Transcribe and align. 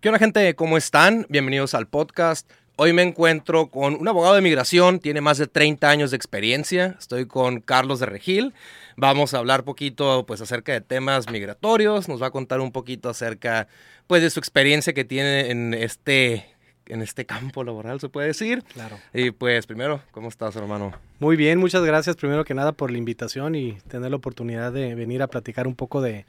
¿Qué 0.00 0.10
onda 0.10 0.20
gente? 0.20 0.54
¿Cómo 0.54 0.76
están? 0.76 1.26
Bienvenidos 1.28 1.74
al 1.74 1.88
podcast. 1.88 2.48
Hoy 2.76 2.92
me 2.92 3.02
encuentro 3.02 3.66
con 3.68 3.96
un 3.96 4.06
abogado 4.06 4.36
de 4.36 4.40
migración, 4.40 5.00
tiene 5.00 5.20
más 5.20 5.38
de 5.38 5.48
30 5.48 5.90
años 5.90 6.12
de 6.12 6.16
experiencia. 6.16 6.94
Estoy 7.00 7.26
con 7.26 7.60
Carlos 7.60 7.98
de 7.98 8.06
Regil. 8.06 8.54
Vamos 8.96 9.34
a 9.34 9.38
hablar 9.38 9.64
poquito 9.64 10.24
pues 10.24 10.40
acerca 10.40 10.70
de 10.70 10.82
temas 10.82 11.28
migratorios, 11.28 12.08
nos 12.08 12.22
va 12.22 12.28
a 12.28 12.30
contar 12.30 12.60
un 12.60 12.70
poquito 12.70 13.08
acerca 13.08 13.66
pues 14.06 14.22
de 14.22 14.30
su 14.30 14.38
experiencia 14.38 14.92
que 14.92 15.04
tiene 15.04 15.50
en 15.50 15.74
este 15.74 16.46
en 16.86 17.02
este 17.02 17.26
campo 17.26 17.64
laboral, 17.64 17.98
se 17.98 18.08
puede 18.08 18.28
decir. 18.28 18.62
Claro. 18.72 19.00
Y 19.12 19.32
pues 19.32 19.66
primero, 19.66 20.00
¿cómo 20.12 20.28
estás, 20.28 20.54
hermano? 20.54 20.92
Muy 21.18 21.34
bien, 21.34 21.58
muchas 21.58 21.82
gracias 21.82 22.14
primero 22.14 22.44
que 22.44 22.54
nada 22.54 22.70
por 22.70 22.92
la 22.92 22.98
invitación 22.98 23.56
y 23.56 23.72
tener 23.88 24.10
la 24.10 24.16
oportunidad 24.16 24.72
de 24.72 24.94
venir 24.94 25.22
a 25.22 25.26
platicar 25.26 25.66
un 25.66 25.74
poco 25.74 26.00
de, 26.00 26.24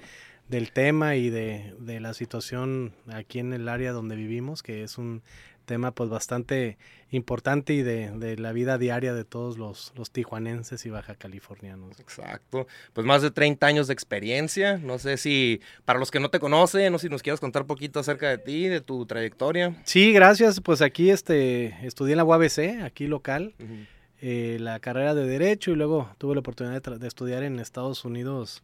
del 0.50 0.71
tema 0.71 1.16
y 1.16 1.29
de, 1.29 1.73
de, 1.79 2.00
la 2.00 2.13
situación 2.13 2.93
aquí 3.11 3.39
en 3.39 3.54
el 3.54 3.70
área 3.70 3.91
donde 3.91 4.16
vivimos, 4.16 4.63
que 4.63 4.84
es 4.84 4.98
un 4.98 5.21
tema 5.70 5.91
pues 5.91 6.09
bastante 6.09 6.80
importante 7.12 7.73
y 7.73 7.84
de, 7.84 8.09
de 8.09 8.38
la 8.38 8.52
vida 8.52 8.80
diaria 8.80 9.13
de 9.13 9.23
todos 9.23 9.59
los, 9.59 9.94
los, 9.95 10.09
tijuanenses 10.09 10.84
y 10.88 10.89
baja 10.89 11.13
californianos. 11.13 11.99
Exacto. 11.99 12.66
Pues 12.94 13.05
más 13.05 13.22
de 13.22 13.30
30 13.30 13.67
años 13.67 13.88
de 13.88 13.94
experiencia. 13.94 14.77
No 14.77 14.98
sé 14.98 15.17
si 15.17 15.62
para 15.85 15.99
los 15.99 16.09
que 16.09 16.20
no 16.20 16.30
te 16.30 16.39
conocen, 16.39 16.91
no 16.91 16.97
sé 16.97 17.08
si 17.08 17.11
nos 17.11 17.22
quieras 17.22 17.39
contar 17.39 17.61
un 17.61 17.67
poquito 17.67 18.00
acerca 18.00 18.30
de 18.30 18.39
ti, 18.39 18.67
de 18.67 18.81
tu 18.81 19.05
trayectoria. 19.05 19.75
Sí, 19.84 20.11
gracias. 20.11 20.59
Pues 20.59 20.81
aquí 20.81 21.11
este, 21.11 21.86
estudié 21.86 22.13
en 22.13 22.17
la 22.17 22.23
UABC, 22.23 22.81
aquí 22.84 23.05
local. 23.05 23.53
Uh 23.59 23.63
-huh. 23.63 23.88
eh, 24.22 24.58
la 24.59 24.80
carrera 24.80 25.13
de 25.13 25.25
Derecho 25.27 25.70
y 25.72 25.75
luego 25.75 26.09
tuve 26.17 26.34
la 26.34 26.39
oportunidad 26.39 26.81
de, 26.81 26.97
de 26.97 27.08
estudiar 27.08 27.44
en 27.44 27.59
Estados 27.59 28.05
Unidos 28.05 28.63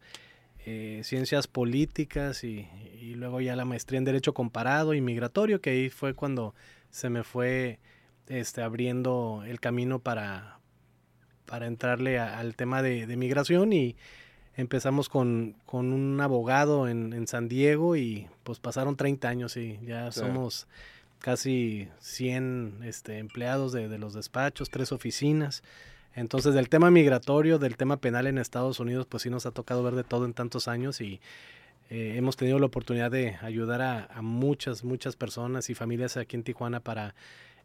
eh, 0.68 1.02
ciencias 1.04 1.46
políticas 1.46 2.42
y, 2.42 2.68
y, 3.00 3.14
luego 3.14 3.40
ya 3.40 3.54
la 3.54 3.64
maestría 3.64 3.98
en 3.98 4.04
Derecho 4.04 4.34
Comparado 4.34 4.94
y 4.94 5.00
Migratorio, 5.00 5.60
que 5.60 5.70
ahí 5.70 5.90
fue 5.90 6.14
cuando 6.14 6.56
se 6.90 7.08
me 7.08 7.22
fue 7.22 7.78
este, 8.26 8.62
abriendo 8.62 9.44
el 9.46 9.60
camino 9.60 10.00
para, 10.00 10.58
para 11.44 11.68
entrarle 11.68 12.18
a, 12.18 12.40
al 12.40 12.56
tema 12.56 12.82
de, 12.82 13.06
de, 13.06 13.16
migración 13.16 13.72
y 13.72 13.94
empezamos 14.56 15.08
con, 15.08 15.54
con 15.66 15.92
un 15.92 16.20
abogado 16.20 16.88
en, 16.88 17.12
en, 17.12 17.28
San 17.28 17.46
Diego 17.48 17.94
y 17.94 18.26
pues 18.42 18.58
pasaron 18.58 18.96
30 18.96 19.28
años 19.28 19.56
y 19.56 19.78
ya 19.84 20.10
sí. 20.10 20.18
somos 20.18 20.66
casi 21.20 21.88
100 22.00 22.80
este, 22.82 23.18
empleados 23.18 23.70
de, 23.70 23.88
de 23.88 23.98
los 23.98 24.14
despachos, 24.14 24.68
tres 24.68 24.90
oficinas. 24.90 25.62
Entonces, 26.16 26.54
del 26.54 26.68
tema 26.68 26.90
migratorio, 26.90 27.58
del 27.58 27.76
tema 27.76 27.98
penal 27.98 28.26
en 28.26 28.38
Estados 28.38 28.80
Unidos, 28.80 29.06
pues 29.06 29.22
sí 29.22 29.30
nos 29.30 29.46
ha 29.46 29.52
tocado 29.52 29.82
ver 29.82 29.94
de 29.94 30.02
todo 30.02 30.24
en 30.24 30.34
tantos 30.34 30.66
años 30.66 31.00
y 31.00 31.20
eh, 31.90 32.14
hemos 32.16 32.36
tenido 32.36 32.58
la 32.58 32.66
oportunidad 32.66 33.10
de 33.10 33.36
ayudar 33.42 33.82
a, 33.82 34.06
a, 34.06 34.22
muchas, 34.22 34.82
muchas 34.82 35.14
personas 35.14 35.70
y 35.70 35.74
familias 35.74 36.16
aquí 36.16 36.34
en 36.34 36.42
Tijuana 36.42 36.80
para 36.80 37.14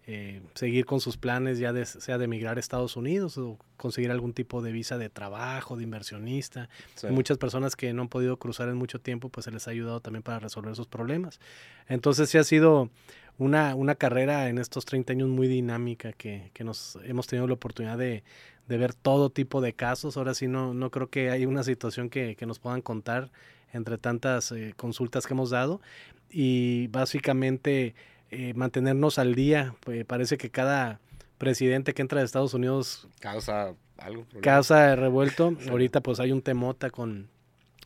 eh, 0.08 0.42
seguir 0.56 0.86
con 0.86 1.00
sus 1.00 1.18
planes, 1.18 1.60
ya 1.60 1.74
de, 1.74 1.86
sea 1.86 2.18
de 2.18 2.26
emigrar 2.26 2.58
a 2.58 2.60
Estados 2.60 2.96
Unidos 2.96 3.38
o 3.38 3.60
conseguir 3.78 4.10
algún 4.10 4.34
tipo 4.34 4.64
de 4.64 4.72
visa 4.72 4.98
de 4.98 5.10
trabajo, 5.10 5.78
de 5.78 5.84
inversionista. 5.84 6.70
Sí. 6.96 7.08
Muchas 7.08 7.38
personas 7.38 7.76
que 7.76 7.94
no 7.94 8.02
han 8.02 8.10
podido 8.10 8.38
cruzar 8.38 8.68
en 8.70 8.78
mucho 8.78 9.00
tiempo, 9.00 9.30
pues 9.30 9.46
se 9.46 9.52
les 9.52 9.68
ha 9.68 9.72
ayudado 9.72 10.00
también 10.00 10.24
para 10.24 10.40
resolver 10.40 10.76
sus 10.76 10.88
problemas. 10.88 11.40
Entonces, 11.88 12.30
sí 12.30 12.40
ha 12.40 12.44
sido 12.44 12.90
una, 13.38 13.76
una 13.76 13.96
carrera 13.96 14.50
en 14.50 14.58
estos 14.58 14.86
30 14.86 15.14
años 15.14 15.30
muy 15.30 15.48
dinámica 15.48 16.14
que, 16.14 16.52
que 16.54 16.64
nos 16.64 16.98
hemos 17.04 17.28
tenido 17.28 17.48
la 17.48 17.54
oportunidad 17.54 17.98
de, 17.98 18.24
de, 18.68 18.78
ver 18.78 18.94
todo 18.94 19.30
tipo 19.30 19.62
de 19.62 19.74
casos. 19.74 20.18
Ahora 20.18 20.34
sí, 20.34 20.48
no, 20.48 20.74
no 20.74 20.90
creo 20.92 21.10
que 21.10 21.32
hay 21.32 21.46
una 21.46 21.64
situación 21.64 22.10
que, 22.10 22.36
que 22.36 22.46
nos 22.46 22.60
puedan 22.60 22.82
contar 22.82 23.30
entre 23.74 23.98
tantas 23.98 24.52
eh, 24.52 24.74
consultas 24.76 25.26
que 25.26 25.34
hemos 25.34 25.50
dado 25.50 25.82
y 26.30 26.88
básicamente 26.88 27.96
eh, 28.30 28.54
mantenernos 28.56 29.18
al 29.20 29.36
día. 29.36 29.76
Pues, 29.82 30.06
parece 30.06 30.38
que 30.38 30.50
cada 30.50 31.00
presidente 31.38 31.94
que 31.94 32.02
entra 32.02 32.20
de 32.20 32.26
Estados 32.26 32.54
Unidos 32.54 33.08
causa 33.20 33.74
algo. 33.98 34.26
Causa 34.42 34.96
revuelto. 34.96 35.56
Sí. 35.60 35.70
Ahorita 35.70 36.02
pues 36.02 36.20
hay 36.20 36.32
un 36.32 36.42
temota 36.42 36.90
con, 36.90 37.30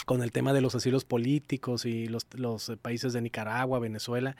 con 0.05 0.21
el 0.21 0.31
tema 0.31 0.53
de 0.53 0.61
los 0.61 0.75
asilos 0.75 1.05
políticos 1.05 1.85
y 1.85 2.07
los, 2.07 2.27
los 2.33 2.71
países 2.81 3.13
de 3.13 3.21
Nicaragua, 3.21 3.79
Venezuela. 3.79 4.35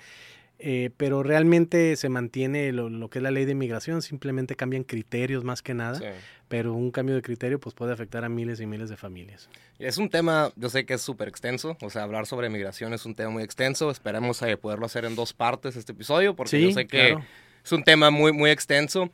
Eh, 0.57 0.89
pero 0.95 1.21
realmente 1.21 1.95
se 1.97 2.07
mantiene 2.07 2.71
lo, 2.71 2.89
lo, 2.89 3.09
que 3.09 3.19
es 3.19 3.23
la 3.23 3.31
ley 3.31 3.43
de 3.43 3.51
inmigración, 3.51 4.01
simplemente 4.01 4.55
cambian 4.55 4.83
criterios 4.83 5.43
más 5.43 5.61
que 5.61 5.73
nada, 5.73 5.95
sí. 5.95 6.05
pero 6.47 6.73
un 6.73 6.91
cambio 6.91 7.13
de 7.13 7.21
criterio 7.21 7.59
pues 7.59 7.75
puede 7.75 7.91
afectar 7.91 8.23
a 8.23 8.29
miles 8.29 8.61
y 8.61 8.65
miles 8.65 8.89
de 8.89 8.95
familias. 8.95 9.49
Es 9.79 9.97
un 9.97 10.09
tema, 10.09 10.53
yo 10.55 10.69
sé 10.69 10.85
que 10.85 10.93
es 10.93 11.01
súper 11.01 11.27
extenso, 11.27 11.77
o 11.81 11.89
sea, 11.89 12.03
hablar 12.03 12.25
sobre 12.25 12.49
migración 12.49 12.93
es 12.93 13.05
un 13.05 13.15
tema 13.15 13.31
muy 13.31 13.43
extenso, 13.43 13.91
esperemos 13.91 14.41
eh, 14.43 14.55
poderlo 14.55 14.85
hacer 14.85 15.03
en 15.03 15.15
dos 15.15 15.33
partes 15.33 15.75
este 15.75 15.91
episodio, 15.91 16.37
porque 16.37 16.51
sí, 16.51 16.61
yo 16.63 16.71
sé 16.71 16.87
que 16.87 17.09
claro. 17.09 17.25
es 17.63 17.71
un 17.73 17.83
tema 17.83 18.09
muy, 18.09 18.31
muy 18.31 18.49
extenso. 18.49 19.11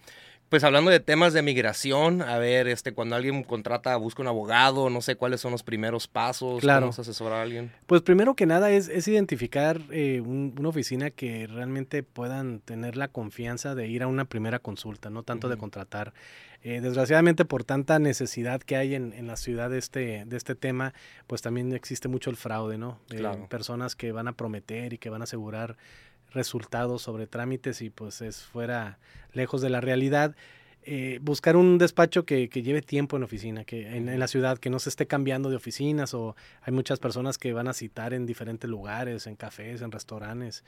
Pues 0.52 0.66
hablando 0.66 0.92
de 0.92 1.00
temas 1.00 1.32
de 1.32 1.42
migración, 1.42 2.22
a 2.22 2.38
ver, 2.38 2.68
este, 2.68 2.92
cuando 2.92 3.16
alguien 3.16 3.42
contrata, 3.42 3.96
busca 3.96 4.22
un 4.22 4.28
abogado, 4.28 4.90
no 4.90 5.00
sé 5.00 5.16
cuáles 5.16 5.40
son 5.40 5.54
los 5.54 5.64
primeros 5.64 6.10
pasos, 6.10 6.60
claro. 6.60 6.88
cómo 6.88 6.92
se 6.92 7.00
asesora 7.04 7.40
a 7.40 7.44
alguien. 7.44 7.72
Pues 7.88 8.02
primero 8.02 8.36
que 8.36 8.46
nada 8.46 8.70
es, 8.70 8.90
es 8.90 9.08
identificar 9.08 9.80
eh, 9.92 10.20
un, 10.20 10.54
una 10.60 10.68
oficina 10.68 11.10
que 11.10 11.48
realmente 11.48 12.04
puedan 12.04 12.60
tener 12.60 12.98
la 12.98 13.08
confianza 13.08 13.76
de 13.76 13.88
ir 13.88 14.04
a 14.04 14.08
una 14.08 14.26
primera 14.26 14.60
consulta, 14.60 15.10
no 15.10 15.24
tanto 15.24 15.48
uh 15.48 15.52
-huh. 15.52 15.54
de 15.54 15.58
contratar. 15.58 16.14
Eh, 16.64 16.82
desgraciadamente 16.82 17.46
por 17.46 17.64
tanta 17.64 17.98
necesidad 18.00 18.62
que 18.62 18.76
hay 18.76 18.94
en, 18.94 19.14
en, 19.14 19.28
la 19.28 19.38
ciudad 19.38 19.70
de 19.70 19.78
este, 19.78 20.26
de 20.26 20.36
este 20.36 20.56
tema, 20.56 20.94
pues 21.28 21.42
también 21.42 21.72
existe 21.72 22.10
mucho 22.10 22.30
el 22.30 22.36
fraude, 22.36 22.78
¿no? 22.78 23.00
Eh, 23.10 23.16
claro. 23.16 23.48
Personas 23.48 23.96
que 23.96 24.12
van 24.12 24.28
a 24.28 24.34
prometer 24.34 24.92
y 24.92 24.98
que 24.98 25.10
van 25.10 25.22
a 25.22 25.24
asegurar 25.24 25.78
resultados 26.32 27.02
sobre 27.02 27.28
trámites 27.28 27.82
y 27.82 27.90
pues 27.90 28.22
es 28.22 28.44
fuera 28.44 29.00
lejos 29.34 29.62
de 29.62 29.70
la 29.70 29.82
realidad. 29.82 30.36
Eh, 30.84 31.20
buscar 31.22 31.56
un 31.56 31.78
despacho 31.78 32.26
que, 32.26 32.50
que, 32.50 32.64
lleve 32.64 32.82
tiempo 32.82 33.16
en 33.16 33.22
oficina, 33.22 33.64
que 33.66 33.96
en, 33.96 34.10
en, 34.10 34.20
la 34.20 34.28
ciudad, 34.28 34.58
que 34.58 34.72
no 34.72 34.80
se 34.80 34.90
esté 34.90 35.06
cambiando 35.06 35.52
de 35.52 35.56
oficinas 35.56 36.16
o 36.16 36.36
hay 36.64 36.74
muchas 36.74 36.98
personas 36.98 37.38
que 37.38 37.54
van 37.54 37.68
a 37.68 37.74
citar 37.74 38.16
en 38.16 38.26
diferentes 38.26 38.68
lugares, 38.68 39.28
en 39.28 39.36
cafés, 39.36 39.84
en 39.84 39.92
restaurantes, 39.92 40.64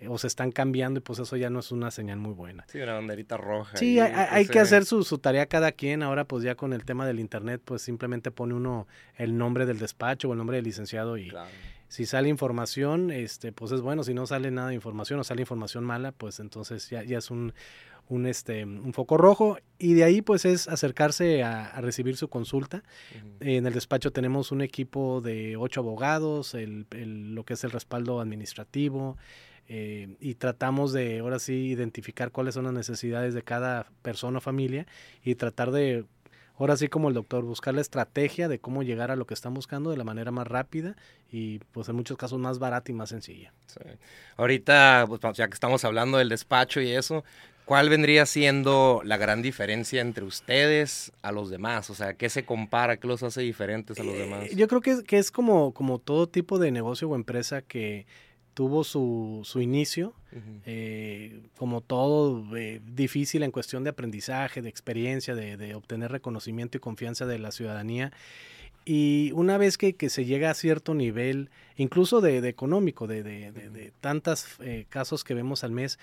eh, 0.00 0.08
o 0.08 0.18
se 0.18 0.26
están 0.26 0.50
cambiando 0.50 0.98
y 0.98 1.02
pues 1.02 1.20
eso 1.20 1.36
ya 1.36 1.48
no 1.48 1.60
es 1.60 1.70
una 1.70 1.92
señal 1.92 2.18
muy 2.18 2.32
buena. 2.32 2.64
Sí, 2.66 2.80
una 2.80 2.94
banderita 2.94 3.36
roja. 3.36 3.76
Sí, 3.76 4.00
hay, 4.00 4.12
hay 4.12 4.46
que 4.46 4.58
hacer 4.58 4.84
su, 4.84 5.04
su, 5.04 5.18
tarea 5.18 5.46
cada 5.46 5.70
quien. 5.70 6.02
Ahora 6.02 6.24
pues 6.24 6.42
ya 6.42 6.56
con 6.56 6.72
el 6.72 6.84
tema 6.84 7.06
del 7.06 7.20
internet 7.20 7.62
pues 7.64 7.82
simplemente 7.82 8.32
pone 8.32 8.54
uno 8.54 8.88
el 9.16 9.38
nombre 9.38 9.64
del 9.64 9.78
despacho 9.78 10.28
o 10.28 10.32
el 10.32 10.38
nombre 10.38 10.56
del 10.56 10.64
licenciado 10.64 11.16
y... 11.18 11.28
Claro 11.28 11.50
si 11.92 12.06
sale 12.06 12.30
información, 12.30 13.10
este, 13.10 13.52
pues 13.52 13.70
es 13.70 13.82
bueno, 13.82 14.02
si 14.02 14.14
no 14.14 14.26
sale 14.26 14.50
nada 14.50 14.68
de 14.68 14.74
información 14.74 15.20
o 15.20 15.24
sale 15.24 15.42
información 15.42 15.84
mala, 15.84 16.12
pues 16.12 16.40
entonces 16.40 16.88
ya, 16.88 17.02
ya 17.04 17.18
es 17.18 17.30
un, 17.30 17.52
un, 18.08 18.24
este, 18.24 18.64
un 18.64 18.94
foco 18.94 19.18
rojo 19.18 19.58
y 19.78 19.92
de 19.92 20.04
ahí 20.04 20.22
pues 20.22 20.46
es 20.46 20.68
acercarse 20.68 21.42
a, 21.42 21.66
a 21.66 21.82
recibir 21.82 22.16
su 22.16 22.28
consulta. 22.28 22.78
Uh 22.78 23.18
-huh. 23.18 23.58
En 23.58 23.66
el 23.66 23.74
despacho 23.74 24.10
tenemos 24.10 24.52
un 24.52 24.62
equipo 24.62 25.20
de 25.20 25.58
ocho 25.58 25.80
abogados, 25.80 26.54
el, 26.54 26.86
el, 26.92 27.34
lo 27.34 27.44
que 27.44 27.52
es 27.54 27.64
el 27.64 27.70
respaldo 27.70 28.20
administrativo, 28.20 29.18
eh, 29.68 30.16
y 30.18 30.36
tratamos 30.36 30.94
de 30.94 31.18
ahora 31.18 31.38
sí 31.38 31.52
identificar 31.52 32.30
cuáles 32.30 32.54
son 32.54 32.64
las 32.64 32.72
necesidades 32.72 33.34
de 33.34 33.42
cada 33.42 33.84
persona 34.00 34.38
o 34.38 34.40
familia 34.40 34.86
y 35.22 35.34
tratar 35.34 35.70
de 35.72 36.06
ahora 36.58 36.76
sí 36.76 36.88
como 36.88 37.08
el 37.08 37.14
doctor, 37.14 37.44
buscar 37.44 37.74
la 37.74 37.80
estrategia 37.80 38.48
de 38.48 38.58
cómo 38.58 38.82
llegar 38.82 39.10
a 39.10 39.16
lo 39.16 39.26
que 39.26 39.34
están 39.34 39.54
buscando 39.54 39.90
de 39.90 39.96
la 39.96 40.04
manera 40.04 40.30
más 40.30 40.46
rápida 40.46 40.96
y 41.30 41.58
pues 41.72 41.88
en 41.88 41.96
muchos 41.96 42.16
casos 42.16 42.38
más 42.38 42.58
barata 42.58 42.90
y 42.90 42.94
más 42.94 43.08
sencilla. 43.08 43.52
Sí. 43.66 43.80
Ahorita, 44.36 45.06
pues, 45.08 45.20
ya 45.34 45.48
que 45.48 45.54
estamos 45.54 45.84
hablando 45.84 46.18
del 46.18 46.28
despacho 46.28 46.80
y 46.80 46.90
eso, 46.90 47.24
¿cuál 47.64 47.88
vendría 47.88 48.26
siendo 48.26 49.00
la 49.04 49.16
gran 49.16 49.42
diferencia 49.42 50.00
entre 50.00 50.24
ustedes 50.24 51.12
a 51.22 51.32
los 51.32 51.50
demás? 51.50 51.90
O 51.90 51.94
sea, 51.94 52.14
¿qué 52.14 52.28
se 52.28 52.44
compara? 52.44 52.96
¿Qué 52.98 53.06
los 53.06 53.22
hace 53.22 53.40
diferentes 53.42 53.98
a 53.98 54.04
los 54.04 54.16
demás? 54.16 54.44
Eh, 54.44 54.56
yo 54.56 54.68
creo 54.68 54.80
que, 54.80 55.02
que 55.04 55.18
es 55.18 55.30
como, 55.30 55.72
como 55.72 55.98
todo 55.98 56.28
tipo 56.28 56.58
de 56.58 56.70
negocio 56.70 57.08
o 57.08 57.14
empresa 57.14 57.62
que 57.62 58.06
tuvo 58.54 58.84
su, 58.84 59.40
su 59.44 59.60
inicio, 59.60 60.14
uh 60.32 60.36
-huh. 60.36 60.60
eh, 60.66 61.42
como 61.56 61.80
todo 61.80 62.56
eh, 62.56 62.80
difícil 62.84 63.42
en 63.42 63.50
cuestión 63.50 63.84
de 63.84 63.90
aprendizaje, 63.90 64.62
de 64.62 64.68
experiencia, 64.68 65.34
de, 65.34 65.56
de, 65.56 65.74
obtener 65.74 66.12
reconocimiento 66.12 66.76
y 66.76 66.80
confianza 66.80 67.26
de 67.26 67.38
la 67.38 67.50
ciudadanía. 67.52 68.12
Y 68.84 69.30
una 69.34 69.58
vez 69.58 69.78
que, 69.78 69.94
que 69.94 70.10
se 70.10 70.24
llega 70.24 70.50
a 70.50 70.54
cierto 70.54 70.94
nivel, 70.94 71.50
incluso 71.76 72.20
de, 72.20 72.40
de 72.40 72.48
económico, 72.48 73.06
de, 73.06 73.22
de 73.22 73.92
tantos 74.00 74.46
eh, 74.60 74.86
casos 74.88 75.22
que 75.24 75.34
vemos 75.34 75.62
al 75.62 75.70
mes, 75.70 75.98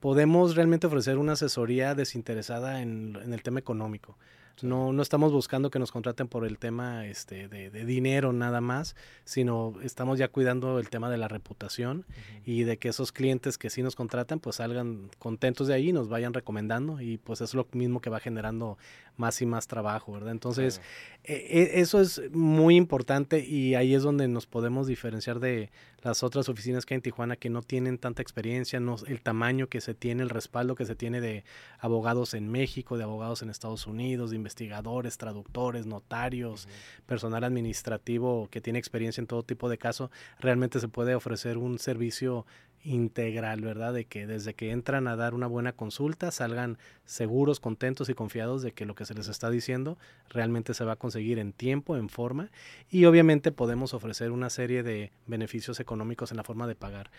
podemos 0.00 0.56
realmente 0.56 0.86
ofrecer 0.86 1.18
una 1.18 1.32
asesoría 1.32 1.94
desinteresada 1.94 2.82
en, 2.82 3.18
en 3.22 3.32
el 3.32 3.42
tema 3.42 3.58
económico. 3.58 4.16
No, 4.62 4.92
no 4.92 5.02
estamos 5.02 5.32
buscando 5.32 5.70
que 5.70 5.78
nos 5.78 5.90
contraten 5.90 6.28
por 6.28 6.46
el 6.46 6.58
tema 6.58 7.06
este, 7.06 7.48
de, 7.48 7.70
de, 7.70 7.84
dinero 7.84 8.32
nada 8.32 8.60
más, 8.60 8.94
sino 9.24 9.74
estamos 9.82 10.18
ya 10.18 10.28
cuidando 10.28 10.78
el 10.78 10.90
tema 10.90 11.10
de 11.10 11.18
la 11.18 11.28
reputación 11.28 11.98
uh 12.08 12.12
-huh. 12.12 12.42
y 12.44 12.62
de 12.62 12.78
que 12.78 12.88
esos 12.88 13.10
clientes 13.10 13.58
que 13.58 13.68
sí 13.68 13.82
nos 13.82 13.96
contratan 13.96 14.38
pues 14.38 14.56
salgan 14.56 15.10
contentos 15.18 15.66
de 15.66 15.74
ahí 15.74 15.88
y 15.88 15.92
nos 15.92 16.08
vayan 16.08 16.34
recomendando 16.34 17.00
y 17.00 17.18
pues 17.18 17.40
es 17.40 17.54
lo 17.54 17.66
mismo 17.72 18.00
que 18.00 18.10
va 18.10 18.20
generando 18.20 18.78
más 19.16 19.40
y 19.42 19.46
más 19.46 19.66
trabajo, 19.66 20.12
¿verdad? 20.12 20.30
Entonces, 20.30 20.78
claro. 20.78 21.40
eh, 21.40 21.70
eso 21.74 22.00
es 22.00 22.20
muy 22.32 22.76
importante 22.76 23.44
y 23.44 23.74
ahí 23.74 23.94
es 23.94 24.02
donde 24.02 24.28
nos 24.28 24.46
podemos 24.46 24.86
diferenciar 24.86 25.40
de 25.40 25.70
las 26.04 26.22
otras 26.22 26.50
oficinas 26.50 26.84
que 26.84 26.94
hay 26.94 26.96
en 26.96 27.02
Tijuana 27.02 27.36
que 27.36 27.48
no 27.48 27.62
tienen 27.62 27.98
tanta 27.98 28.20
experiencia, 28.20 28.78
no, 28.78 28.96
el 29.06 29.22
tamaño 29.22 29.68
que 29.68 29.80
se 29.80 29.94
tiene, 29.94 30.22
el 30.22 30.28
respaldo 30.28 30.74
que 30.74 30.84
se 30.84 30.94
tiene 30.94 31.22
de 31.22 31.44
abogados 31.78 32.34
en 32.34 32.48
México, 32.48 32.98
de 32.98 33.04
abogados 33.04 33.42
en 33.42 33.48
Estados 33.48 33.86
Unidos, 33.86 34.30
de 34.30 34.36
investigadores, 34.36 35.16
traductores, 35.16 35.86
notarios, 35.86 36.68
personal 37.06 37.42
administrativo 37.42 38.48
que 38.50 38.60
tiene 38.60 38.78
experiencia 38.78 39.22
en 39.22 39.26
todo 39.26 39.42
tipo 39.42 39.70
de 39.70 39.78
caso, 39.78 40.10
realmente 40.38 40.78
se 40.78 40.88
puede 40.88 41.14
ofrecer 41.14 41.56
un 41.56 41.78
servicio 41.78 42.44
integral, 42.84 43.62
¿verdad? 43.62 43.94
De 43.94 44.04
que 44.04 44.26
desde 44.26 44.54
que 44.54 44.70
entran 44.70 45.08
a 45.08 45.16
dar 45.16 45.34
una 45.34 45.46
buena 45.46 45.72
consulta 45.72 46.30
salgan 46.30 46.78
seguros, 47.04 47.58
contentos 47.58 48.08
y 48.08 48.14
confiados 48.14 48.62
de 48.62 48.72
que 48.72 48.84
lo 48.84 48.94
que 48.94 49.06
se 49.06 49.14
les 49.14 49.28
está 49.28 49.50
diciendo 49.50 49.98
realmente 50.28 50.74
se 50.74 50.84
va 50.84 50.92
a 50.92 50.96
conseguir 50.96 51.38
en 51.38 51.52
tiempo, 51.52 51.96
en 51.96 52.08
forma 52.08 52.50
y 52.90 53.06
obviamente 53.06 53.52
podemos 53.52 53.94
ofrecer 53.94 54.30
una 54.30 54.50
serie 54.50 54.82
de 54.82 55.10
beneficios 55.26 55.80
económicos 55.80 56.30
en 56.30 56.36
la 56.36 56.44
forma 56.44 56.66
de 56.66 56.74
pagar. 56.74 57.10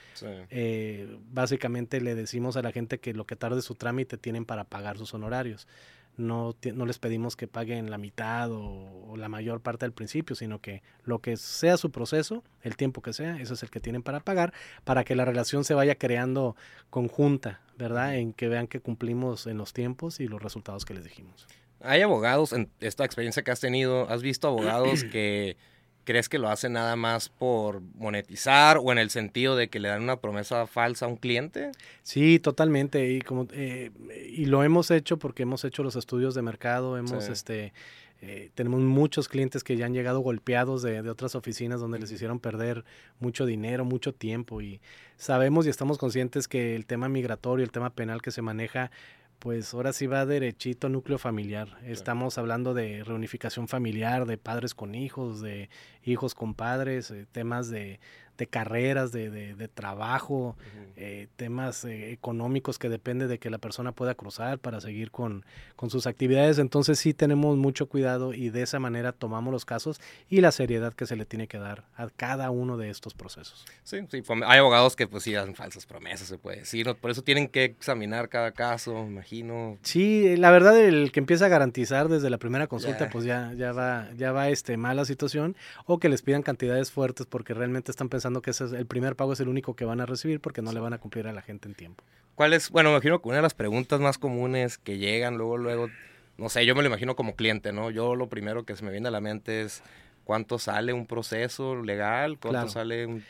Eh, 0.50 1.18
básicamente 1.32 2.00
le 2.00 2.16
decimos 2.16 2.58
a 2.58 2.62
la 2.62 2.72
gente 2.72 3.00
que 3.00 3.14
lo 3.14 3.26
que 3.26 3.36
tarde 3.36 3.62
su 3.62 3.76
trámite 3.76 4.18
tienen 4.18 4.46
para 4.46 4.66
pagar 4.66 4.98
sus 4.98 5.14
honorarios 5.14 5.68
no, 6.18 6.56
no 6.74 6.86
les 6.86 7.00
pedimos 7.00 7.36
que 7.36 7.48
paguen 7.48 7.90
la 7.90 7.98
mitad 7.98 8.50
o, 8.52 9.16
la 9.18 9.30
mayor 9.30 9.62
parte 9.62 9.86
del 9.86 9.94
principio, 9.94 10.36
sino 10.36 10.60
que 10.60 10.82
lo 11.04 11.20
que 11.20 11.38
sea 11.38 11.78
su 11.78 11.90
proceso, 11.92 12.44
el 12.62 12.76
tiempo 12.76 13.02
que 13.02 13.14
sea, 13.14 13.40
eso 13.40 13.54
es 13.54 13.64
el 13.64 13.70
que 13.70 13.80
tienen 13.80 14.04
para 14.04 14.20
pagar, 14.20 14.54
para 14.84 15.04
que 15.04 15.16
la 15.16 15.24
relación 15.24 15.64
se 15.64 15.74
vaya 15.74 15.96
creando 15.96 16.56
conjunta, 16.90 17.62
¿verdad? 17.78 18.16
En 18.16 18.34
que 18.34 18.50
vean 18.50 18.68
que 18.68 18.82
cumplimos 18.82 19.48
en 19.48 19.58
los 19.58 19.74
tiempos 19.74 20.20
y 20.20 20.28
los 20.28 20.42
resultados 20.42 20.84
que 20.84 20.94
les 20.94 21.04
dijimos. 21.04 21.48
Hay 21.80 22.02
abogados, 22.02 22.52
en 22.52 22.70
esta 22.82 23.06
experiencia 23.06 23.44
que 23.44 23.52
has 23.52 23.60
tenido, 23.60 24.10
¿has 24.10 24.22
visto 24.22 24.48
abogados 24.48 25.04
que 25.12 25.58
¿Crees 26.06 26.30
que 26.30 26.40
lo 26.40 26.50
hacen 26.50 26.74
nada 26.74 26.96
más 26.96 27.30
por 27.30 27.81
monetizar 27.81 28.78
o 28.78 28.92
en 28.92 29.00
el 29.00 29.10
sentido 29.10 29.56
de 29.56 29.69
que 29.69 29.80
le 29.80 29.90
dan 29.90 30.04
una 30.04 30.18
promesa 30.18 30.68
falsa 30.68 31.06
a 31.06 31.10
un 31.10 31.18
cliente? 31.18 31.72
Sí, 32.04 32.40
totalmente. 32.40 33.12
Y, 33.12 33.22
como, 33.22 33.48
eh, 33.52 33.92
y 34.30 34.46
lo 34.46 34.63
hemos 34.63 34.92
hecho 34.92 35.18
porque 35.18 35.44
hemos 35.44 35.66
hecho 35.66 35.81
los 35.81 35.96
estudios 35.96 36.36
de 36.36 36.44
mercado, 36.44 36.98
hemos 36.98 37.28
este, 37.28 37.74
eh, 38.22 38.52
tenemos 38.56 38.81
muchos 38.81 39.28
clientes 39.28 39.63
que 39.63 39.78
ya 39.78 39.88
han 39.88 39.94
llegado 39.94 40.19
golpeados 40.19 40.84
de, 40.84 41.02
de 41.02 41.10
otras 41.10 41.36
oficinas 41.36 41.80
donde 41.80 42.00
les 42.00 42.12
hicieron 42.12 42.40
perder 42.40 42.86
mucho 43.19 43.46
dinero, 43.46 43.84
mucho 43.84 44.13
tiempo 44.13 44.62
y 44.62 44.80
sabemos 45.18 45.66
y 45.66 45.69
estamos 45.69 45.98
conscientes 45.98 46.48
que 46.48 46.75
el 46.75 46.86
tema 46.86 47.10
migratorio, 47.10 47.63
el 47.63 47.72
tema 47.72 47.90
penal 47.90 48.22
que 48.22 48.31
se 48.31 48.42
maneja, 48.42 48.92
pues 49.40 49.74
ahora 49.74 49.94
sí 49.94 50.08
va 50.08 50.26
derechito 50.26 50.90
núcleo 50.90 51.18
familiar. 51.18 51.78
Estamos 51.84 52.38
hablando 52.38 52.74
de 52.74 53.04
reunificación 53.04 53.68
familiar, 53.68 54.26
de 54.26 54.38
padres 54.38 54.74
con 54.74 54.96
hijos, 54.96 55.42
de 55.42 55.70
hijos 56.04 56.34
con 56.36 56.54
padres, 56.54 57.12
eh, 57.12 57.26
temas 57.32 57.70
de, 57.70 58.00
de 58.38 58.48
carreras, 58.48 59.12
de, 59.12 59.30
de, 59.30 59.68
trabajo, 59.68 60.56
eh, 60.98 61.28
temas 61.36 61.86
eh, 61.86 62.12
económicos 62.12 62.80
que 62.80 62.90
depende 62.90 63.28
de 63.28 63.40
que 63.40 63.50
la 63.50 63.58
persona 63.58 63.92
pueda 63.92 64.16
cruzar 64.16 64.60
para 64.60 64.82
seguir 64.82 65.12
con, 65.12 65.46
con, 65.76 65.90
sus 65.90 66.08
actividades. 66.08 66.60
Entonces 66.60 67.00
sí 67.00 67.14
tenemos 67.14 67.58
mucho 67.58 67.88
cuidado 67.88 68.34
y 68.34 68.50
de 68.50 68.62
esa 68.62 68.80
manera 68.80 69.12
tomamos 69.12 69.52
los 69.52 69.66
casos 69.66 70.02
y 70.30 70.42
la 70.42 70.52
seriedad 70.52 70.94
que 70.94 71.06
se 71.06 71.16
le 71.16 71.26
tiene 71.26 71.48
que 71.48 71.58
dar 71.58 71.86
a 71.96 72.10
cada 72.10 72.50
uno 72.52 72.78
de 72.78 72.90
estos 72.90 73.14
procesos. 73.14 73.66
Sí, 73.84 74.00
sí, 74.10 74.24
hay 74.46 74.60
abogados 74.60 74.96
que 74.96 75.08
pues 75.08 75.24
sí 75.24 75.34
dan 75.34 75.56
falsas 75.56 75.86
promesas, 75.86 76.28
se 76.28 76.38
puede 76.38 76.58
decir, 76.58 76.94
por 76.96 77.12
eso 77.12 77.22
tienen 77.22 77.48
que 77.48 77.64
examinar 77.66 78.30
cada 78.30 78.52
caso, 78.52 79.06
imagino. 79.06 79.78
Sí, 79.82 80.36
la 80.38 80.52
verdad 80.52 80.78
el 80.80 81.12
que 81.12 81.20
empieza 81.20 81.46
a 81.46 81.50
garantizar 81.50 82.10
desde 82.10 82.30
la 82.30 82.38
primera 82.38 82.68
consulta 82.68 83.10
pues 83.10 83.26
ya, 83.26 83.54
ya 83.58 83.72
va, 83.72 84.10
ya 84.18 84.32
va 84.32 84.50
este, 84.50 84.78
mala 84.78 85.06
situación 85.06 85.56
o 85.86 86.00
que 86.00 86.10
les 86.10 86.22
pidan 86.22 86.42
cantidades 86.42 86.92
fuertes 86.92 87.26
porque 87.26 87.54
realmente 87.54 87.92
están 87.92 88.10
pensando 88.10 88.25
que 88.42 88.51
ese 88.51 88.66
es 88.66 88.72
el 88.72 88.86
primer 88.86 89.16
pago 89.16 89.33
es 89.33 89.39
el 89.39 89.48
único 89.48 89.75
que 89.75 89.86
van 89.86 90.01
a 90.01 90.06
recibir 90.06 90.39
porque 90.39 90.62
no 90.62 90.72
le 90.72 90.80
van 90.80 90.94
a 90.94 90.98
cumplir 90.98 91.27
a 91.27 91.33
la 91.33 91.42
gente 91.42 91.68
en 91.68 91.75
tiempo. 91.75 92.04
¿Cuál 92.36 92.54
es? 92.54 92.69
Bueno, 92.69 92.89
me 92.89 92.95
imagino 92.95 93.22
que 93.22 93.27
una 93.30 93.38
de 93.38 93.44
las 93.44 93.54
preguntas 93.54 94.00
más 94.00 94.18
comunes 94.18 94.77
que 94.77 94.98
llegan 94.98 95.38
luego, 95.38 95.57
luego, 95.57 95.89
no 96.38 96.50
sé, 96.50 96.66
yo 96.66 96.75
me 96.75 96.81
lo 96.81 96.88
imagino 96.88 97.16
como 97.16 97.36
cliente, 97.36 97.72
¿no? 97.72 97.92
Yo 97.92 98.16
lo 98.16 98.27
primero 98.27 98.66
que 98.66 98.75
se 98.75 98.83
me 98.83 98.92
viene 98.92 99.07
a 99.07 99.12
la 99.12 99.22
mente 99.22 99.62
es 99.62 99.81
cuánto 100.25 100.60
sale 100.60 100.92
un 100.92 101.06
proceso 101.06 101.81
legal, 101.81 102.38
cuánto 102.39 102.68
sale 102.68 103.06
un, 103.06 103.24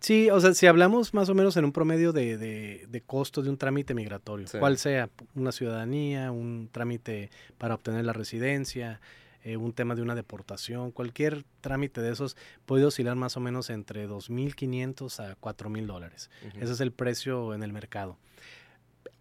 Sí, 0.00 0.30
o 0.30 0.38
sea, 0.40 0.54
si 0.54 0.66
hablamos 0.66 1.14
más 1.14 1.28
o 1.30 1.34
menos 1.34 1.56
en 1.56 1.64
un 1.64 1.72
promedio 1.72 2.12
de, 2.12 2.36
de, 2.36 2.86
de 2.88 3.00
costo 3.00 3.42
de 3.42 3.50
un 3.50 3.56
trámite 3.56 3.94
migratorio, 3.94 4.46
cual 4.58 4.78
sea 4.78 5.08
una 5.34 5.52
ciudadanía, 5.52 6.30
un 6.30 6.68
trámite 6.70 7.30
para 7.58 7.74
obtener 7.74 8.04
la 8.04 8.12
residencia, 8.12 9.00
eh, 9.46 9.56
un 9.56 9.72
tema 9.72 9.94
de 9.94 10.02
una 10.02 10.16
deportación, 10.16 10.90
cualquier 10.90 11.44
trámite 11.60 12.00
de 12.00 12.10
esos 12.10 12.36
puede 12.64 12.84
oscilar 12.84 13.14
más 13.14 13.36
o 13.36 13.40
menos 13.40 13.70
entre 13.70 14.08
2.500 14.08 15.20
a 15.20 15.36
4.000 15.38 15.86
dólares. 15.86 16.30
Ese 16.60 16.72
es 16.72 16.80
el 16.80 16.90
precio 16.90 17.54
en 17.54 17.62
el 17.62 17.72
mercado. 17.72 18.18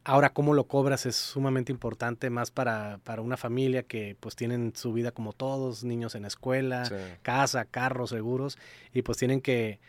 Ahora, 0.04 0.34
cómo 0.34 0.56
lo 0.56 0.64
cobras 0.64 1.06
es 1.06 1.16
sumamente 1.16 1.72
importante, 1.72 2.32
más 2.32 2.50
para, 2.50 2.98
para, 3.04 3.22
una 3.22 3.38
familia 3.38 3.84
que 3.84 4.18
pues 4.20 4.36
tienen 4.36 4.74
su 4.76 4.94
vida 4.94 5.12
como 5.12 5.32
todos, 5.32 5.84
niños 5.84 6.16
en 6.16 6.26
escuela, 6.26 6.90
casa, 7.22 7.66
carros, 7.66 8.10
seguros, 8.10 8.58
y 8.96 9.04
pues 9.04 9.20
tienen 9.20 9.42
que 9.42 9.80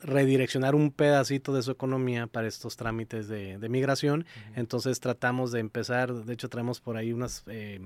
redireccionar 0.00 0.74
un 0.74 0.90
pedacito 0.90 1.54
de 1.54 1.62
su 1.62 1.70
economía 1.70 2.26
para 2.26 2.48
estos 2.48 2.76
trámites 2.76 3.28
de, 3.28 3.66
migración. 3.70 4.26
Entonces 4.56 5.00
tratamos 5.00 5.52
de 5.52 5.60
empezar, 5.60 6.12
de 6.12 6.34
hecho 6.34 6.50
traemos 6.50 6.82
por 6.82 6.98
ahí 6.98 7.14
unas... 7.14 7.44
Eh, 7.46 7.80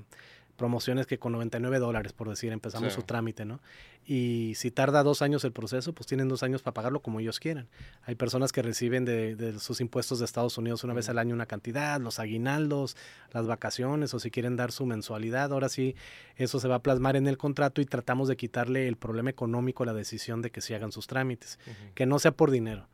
promociones 0.57 1.07
que 1.07 1.19
con 1.19 1.33
99 1.33 1.79
dólares, 1.79 2.13
por 2.13 2.29
decir, 2.29 2.53
empezamos 2.53 2.93
su 2.93 3.03
trámite, 3.03 3.45
¿no? 3.45 3.61
Y 4.05 4.53
si 4.57 4.71
tarda 4.71 5.03
dos 5.03 5.21
años 5.21 5.45
el 5.45 5.53
proceso, 5.53 5.93
pues 5.93 6.07
tienen 6.07 6.29
dos 6.29 6.43
años 6.43 6.63
para 6.63 6.75
pagarlo 6.75 7.01
como 7.01 7.19
ellos 7.19 7.41
quieran. 7.41 7.69
Hay 8.05 8.15
personas 8.15 8.53
que 8.53 8.63
reciben 8.63 9.05
de, 9.05 9.59
sus 9.59 9.81
impuestos 9.81 10.21
de 10.21 10.25
Estados 10.25 10.57
Unidos 10.59 10.85
una 10.85 10.95
vez 10.95 11.09
al 11.09 11.19
año 11.19 11.35
una 11.35 11.47
cantidad, 11.47 12.01
los 12.01 12.19
aguinaldos, 12.19 12.97
las 13.33 13.47
vacaciones, 13.47 14.15
o 14.15 14.21
si 14.21 14.31
quieren 14.31 14.57
dar 14.57 14.71
su 14.71 14.87
mensualidad. 14.87 15.53
Ahora 15.53 15.69
sí, 15.69 15.97
eso 16.37 16.61
se 16.61 16.69
va 16.69 16.77
a 16.77 16.83
plasmar 16.83 17.17
en 17.17 17.27
el 17.27 17.37
contrato 17.37 17.81
y 17.81 17.87
tratamos 17.87 18.29
de 18.29 18.37
quitarle 18.37 18.87
el 18.87 18.97
problema 18.97 19.31
económico 19.31 19.83
a 19.83 19.87
la 19.87 19.95
decisión 19.95 20.41
de 20.41 20.51
que 20.51 20.61
se 20.61 20.75
hagan 20.75 20.93
sus 20.93 21.07
trámites, 21.09 21.59
que 21.95 22.07
no 22.07 22.19
sea 22.19 22.33
por 22.33 22.51
dinero. 22.51 22.87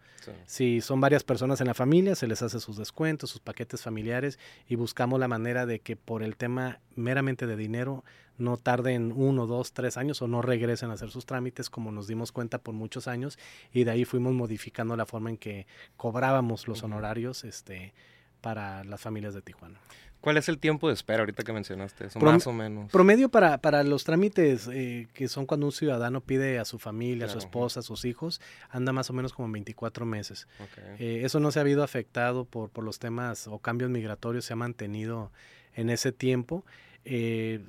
Si 0.47 0.81
son 0.81 1.01
varias 1.01 1.25
personas 1.25 1.61
en 1.61 1.67
la 1.67 1.75
familia, 1.75 2.15
se 2.15 2.27
les 2.27 2.43
hace 2.43 2.61
sus 2.61 2.77
descuentos, 2.77 3.31
sus 3.31 3.41
paquetes 3.41 3.83
familiares 3.83 4.39
y 4.69 4.77
buscamos 4.77 5.19
la 5.19 5.29
manera 5.29 5.67
de 5.67 5.81
que 5.81 5.97
por 5.97 6.23
el 6.23 6.37
tema 6.37 6.81
meramente 6.97 7.47
de 7.47 7.57
dinero 7.57 8.05
no 8.39 8.57
tarden 8.57 9.13
uno, 9.15 9.47
dos, 9.47 9.73
tres 9.73 9.97
años 9.97 10.23
o 10.23 10.29
no 10.29 10.43
regresen 10.43 10.91
a 10.91 10.95
hacer 10.95 11.11
sus 11.11 11.27
trámites 11.27 11.71
como 11.71 11.93
nos 11.93 12.07
dimos 12.07 12.33
cuenta 12.33 12.59
por 12.59 12.75
muchos 12.75 13.07
años 13.09 13.39
y 13.73 13.85
de 13.85 13.91
ahí 13.91 14.05
fuimos 14.05 14.33
modificando 14.33 14.97
la 14.97 15.07
forma 15.07 15.31
en 15.31 15.37
que 15.37 15.67
cobrábamos 15.97 16.67
los 16.69 16.83
honorarios 16.83 17.45
este, 17.45 17.93
para 18.43 18.85
las 18.85 19.01
familias 19.01 19.33
de 19.33 19.41
Tijuana. 19.41 19.79
¿Cuál 20.21 20.37
es 20.37 20.49
el 20.49 20.59
tiempo 20.59 20.87
de 20.87 20.95
espera 20.95 21.21
ahorita 21.21 21.43
que 21.43 21.53
mencionaste 21.53 22.07
eso? 22.07 22.21
más 22.21 22.47
o 22.47 22.53
menos. 22.53 22.93
Promedio 22.93 23.29
para, 23.29 23.59
para 23.59 23.83
los 23.83 24.05
trámites 24.05 24.69
eh, 24.73 25.09
que 25.15 25.27
son 25.27 25.47
cuando 25.47 25.67
un 25.67 25.73
ciudadano 25.73 26.21
pide 26.21 26.61
a 26.61 26.65
su 26.65 26.79
familia, 26.79 27.27
a 27.27 27.29
su 27.29 27.39
esposa, 27.39 27.81
a 27.81 27.83
sus 27.83 28.05
hijos, 28.05 28.41
anda 28.71 28.93
más 28.93 29.11
o 29.11 29.15
menos 29.15 29.33
como 29.33 29.51
24 29.51 30.07
meses. 30.07 30.47
Eh, 31.01 31.23
eso 31.25 31.41
no 31.41 31.51
se 31.51 31.59
ha 31.59 31.63
habido 31.63 31.83
afectado 31.83 32.45
por, 32.45 32.71
por 32.71 32.85
los 32.85 33.01
temas 33.01 33.49
o 33.49 33.59
cambios 33.59 33.91
migratorios, 33.91 34.45
se 34.45 34.53
ha 34.53 34.57
mantenido 34.57 35.33
en 35.75 35.91
ese 35.91 36.13
tiempo 36.13 36.65
eh, 37.05 37.61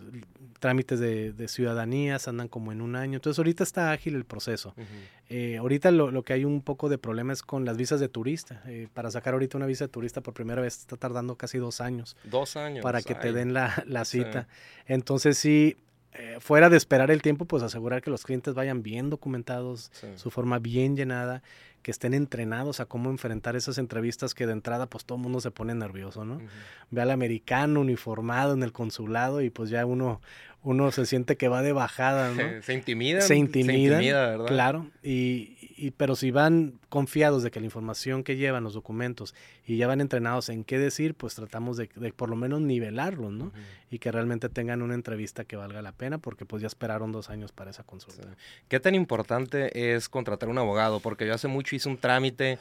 trámites 0.63 0.99
de, 0.99 1.47
ciudadanías 1.49 2.29
andan 2.29 2.47
como 2.47 2.71
en 2.71 2.81
un 2.81 2.95
año. 2.95 3.15
Entonces 3.15 3.37
ahorita 3.37 3.63
está 3.63 3.91
ágil 3.91 4.15
el 4.15 4.23
proceso. 4.23 4.73
Eh, 5.29 5.57
ahorita 5.57 5.91
lo, 5.91 6.23
que 6.23 6.31
hay 6.31 6.45
un 6.45 6.61
poco 6.61 6.87
de 6.87 6.97
problema 6.97 7.33
es 7.33 7.41
con 7.41 7.65
las 7.65 7.75
visas 7.75 7.99
de 7.99 8.07
turista. 8.07 8.61
Eh, 8.67 8.87
para 8.93 9.11
sacar 9.11 9.33
ahorita 9.33 9.57
una 9.57 9.65
visa 9.65 9.83
de 9.83 9.89
turista 9.89 10.21
por 10.21 10.33
primera 10.33 10.61
vez 10.61 10.77
está 10.77 10.95
tardando 10.95 11.35
casi 11.35 11.57
dos 11.57 11.81
años. 11.81 12.15
Dos 12.23 12.55
años. 12.55 12.81
Para 12.81 13.01
que 13.01 13.13
te 13.13 13.33
den 13.33 13.53
la, 13.53 14.05
cita. 14.05 14.47
Entonces 14.85 15.37
sí, 15.37 15.75
eh, 16.13 16.37
fuera 16.39 16.69
de 16.69 16.77
esperar 16.77 17.11
el 17.11 17.21
tiempo, 17.21 17.43
pues 17.43 17.61
asegurar 17.61 18.01
que 18.01 18.09
los 18.09 18.23
clientes 18.23 18.53
vayan 18.53 18.83
bien 18.83 19.09
documentados, 19.09 19.91
su 20.15 20.31
forma 20.31 20.59
bien 20.59 20.95
llenada 20.95 21.43
que 21.83 21.91
estén 21.91 22.13
entrenados 22.13 22.79
a 22.79 22.85
cómo 22.85 23.11
enfrentar 23.11 23.55
esas 23.55 23.77
entrevistas 23.77 24.33
que 24.33 24.47
de 24.47 24.53
entrada 24.53 24.87
pues 24.87 25.05
todo 25.05 25.17
el 25.17 25.23
mundo 25.23 25.41
se 25.41 25.51
pone 25.51 25.75
nervioso, 25.75 26.25
¿no? 26.25 26.41
Ve 26.89 27.01
al 27.01 27.11
americano 27.11 27.81
uniformado 27.81 28.53
en 28.53 28.63
el 28.63 28.71
consulado 28.71 29.41
y 29.41 29.49
pues 29.49 29.69
ya 29.69 29.85
uno, 29.85 30.21
uno 30.63 30.91
se 30.91 31.05
siente 31.05 31.35
que 31.35 31.49
va 31.49 31.61
de 31.61 31.73
bajada, 31.73 32.31
¿no? 32.31 32.41
Se 32.63 32.73
intimida. 32.73 33.21
Se 33.21 33.35
intimida, 33.35 33.97
¿verdad? 33.99 34.47
Claro, 34.47 34.87
y, 35.03 35.57
y, 35.77 35.91
pero 35.91 36.15
si 36.15 36.31
van 36.31 36.79
confiados 36.87 37.43
de 37.43 37.51
que 37.51 37.59
la 37.59 37.65
información 37.65 38.23
que 38.23 38.37
llevan 38.37 38.63
los 38.63 38.73
documentos 38.73 39.35
y 39.65 39.77
ya 39.77 39.87
van 39.87 39.99
entrenados 39.99 40.49
en 40.49 40.63
qué 40.63 40.79
decir, 40.79 41.15
pues 41.15 41.35
tratamos 41.35 41.75
de, 41.75 41.87
por 42.15 42.29
lo 42.29 42.35
menos 42.35 42.61
nivelarlos, 42.61 43.31
¿no? 43.31 43.51
Y 43.89 43.99
que 43.99 44.11
realmente 44.11 44.47
tengan 44.47 44.81
una 44.81 44.93
entrevista 44.93 45.43
que 45.43 45.55
valga 45.55 45.81
la 45.81 45.91
pena, 45.91 46.17
porque 46.17 46.45
pues 46.45 46.61
ya 46.61 46.67
esperaron 46.67 47.11
dos 47.11 47.29
años 47.29 47.51
para 47.51 47.71
esa 47.71 47.83
consulta. 47.83 48.27
¿Qué 48.67 48.79
tan 48.79 48.95
importante 48.95 49.95
es 49.95 50.07
contratar 50.07 50.49
un 50.49 50.57
abogado? 50.57 50.99
Porque 50.99 51.27
yo 51.27 51.33
hace 51.33 51.47
mucho 51.47 51.72
hice 51.75 51.89
un 51.89 51.97
trámite 51.97 52.57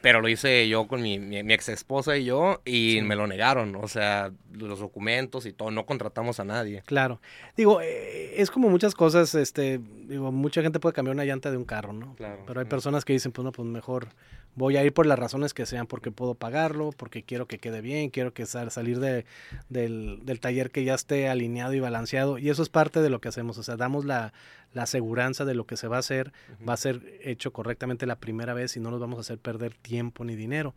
pero 0.00 0.20
lo 0.20 0.28
hice 0.28 0.68
yo 0.68 0.86
con 0.86 1.02
mi, 1.02 1.18
mi, 1.18 1.38
ex 1.52 1.68
esposa 1.68 2.16
y 2.16 2.24
yo 2.24 2.60
y 2.64 3.00
me 3.02 3.16
lo 3.16 3.26
negaron, 3.26 3.74
o 3.76 3.88
sea, 3.88 4.32
los 4.52 4.78
documentos 4.78 5.46
y 5.46 5.52
todo, 5.52 5.70
no 5.70 5.86
contratamos 5.86 6.40
a 6.40 6.44
nadie. 6.44 6.82
Claro. 6.86 7.20
Digo, 7.56 7.80
eh, 7.80 8.40
es 8.40 8.50
como 8.50 8.68
muchas 8.68 8.94
cosas, 8.94 9.34
este, 9.34 9.80
digo, 10.06 10.32
mucha 10.32 10.62
gente 10.62 10.80
puede 10.80 10.94
cambiar 10.94 11.14
una 11.14 11.24
llanta 11.24 11.50
de 11.50 11.56
un 11.56 11.64
carro, 11.64 11.92
¿no? 11.92 12.14
Claro. 12.16 12.44
Pero 12.46 12.60
hay 12.60 12.66
personas 12.66 13.04
que 13.04 13.12
dicen, 13.12 13.32
pues 13.32 13.44
no, 13.44 13.52
pues 13.52 13.66
mejor 13.66 14.08
voy 14.54 14.76
a 14.76 14.84
ir 14.84 14.92
por 14.92 15.06
las 15.06 15.18
razones 15.18 15.54
que 15.54 15.66
sean, 15.66 15.86
porque 15.86 16.10
puedo 16.10 16.34
pagarlo, 16.34 16.90
porque 16.96 17.22
quiero 17.22 17.46
que 17.46 17.58
quede 17.58 17.80
bien, 17.80 18.10
quiero 18.10 18.32
que 18.34 18.46
salir 18.46 18.98
de, 18.98 19.24
del, 19.68 20.20
del, 20.24 20.40
taller 20.40 20.70
que 20.70 20.84
ya 20.84 20.94
esté 20.94 21.28
alineado 21.28 21.72
y 21.72 21.80
balanceado. 21.80 22.38
Y 22.38 22.50
eso 22.50 22.62
es 22.62 22.68
parte 22.68 23.00
de 23.00 23.10
lo 23.10 23.20
que 23.20 23.28
hacemos, 23.28 23.58
o 23.58 23.62
sea, 23.62 23.76
damos 23.76 24.04
la, 24.04 24.32
la 24.72 24.84
aseguranza 24.84 25.44
de 25.44 25.54
lo 25.54 25.66
que 25.66 25.76
se 25.76 25.88
va 25.88 25.96
a 25.96 26.00
hacer, 26.00 26.32
va 26.66 26.74
a 26.74 26.76
ser 26.76 27.02
hecho 27.22 27.52
correctamente 27.52 28.06
la 28.06 28.16
primera 28.16 28.54
vez 28.54 28.76
y 28.76 28.80
no 28.80 28.90
nos 28.90 29.00
vamos 29.00 29.18
a 29.18 29.20
hacer 29.20 29.38
perder 29.38 29.74
tiempo 29.74 30.24
ni 30.24 30.36
dinero 30.36 30.74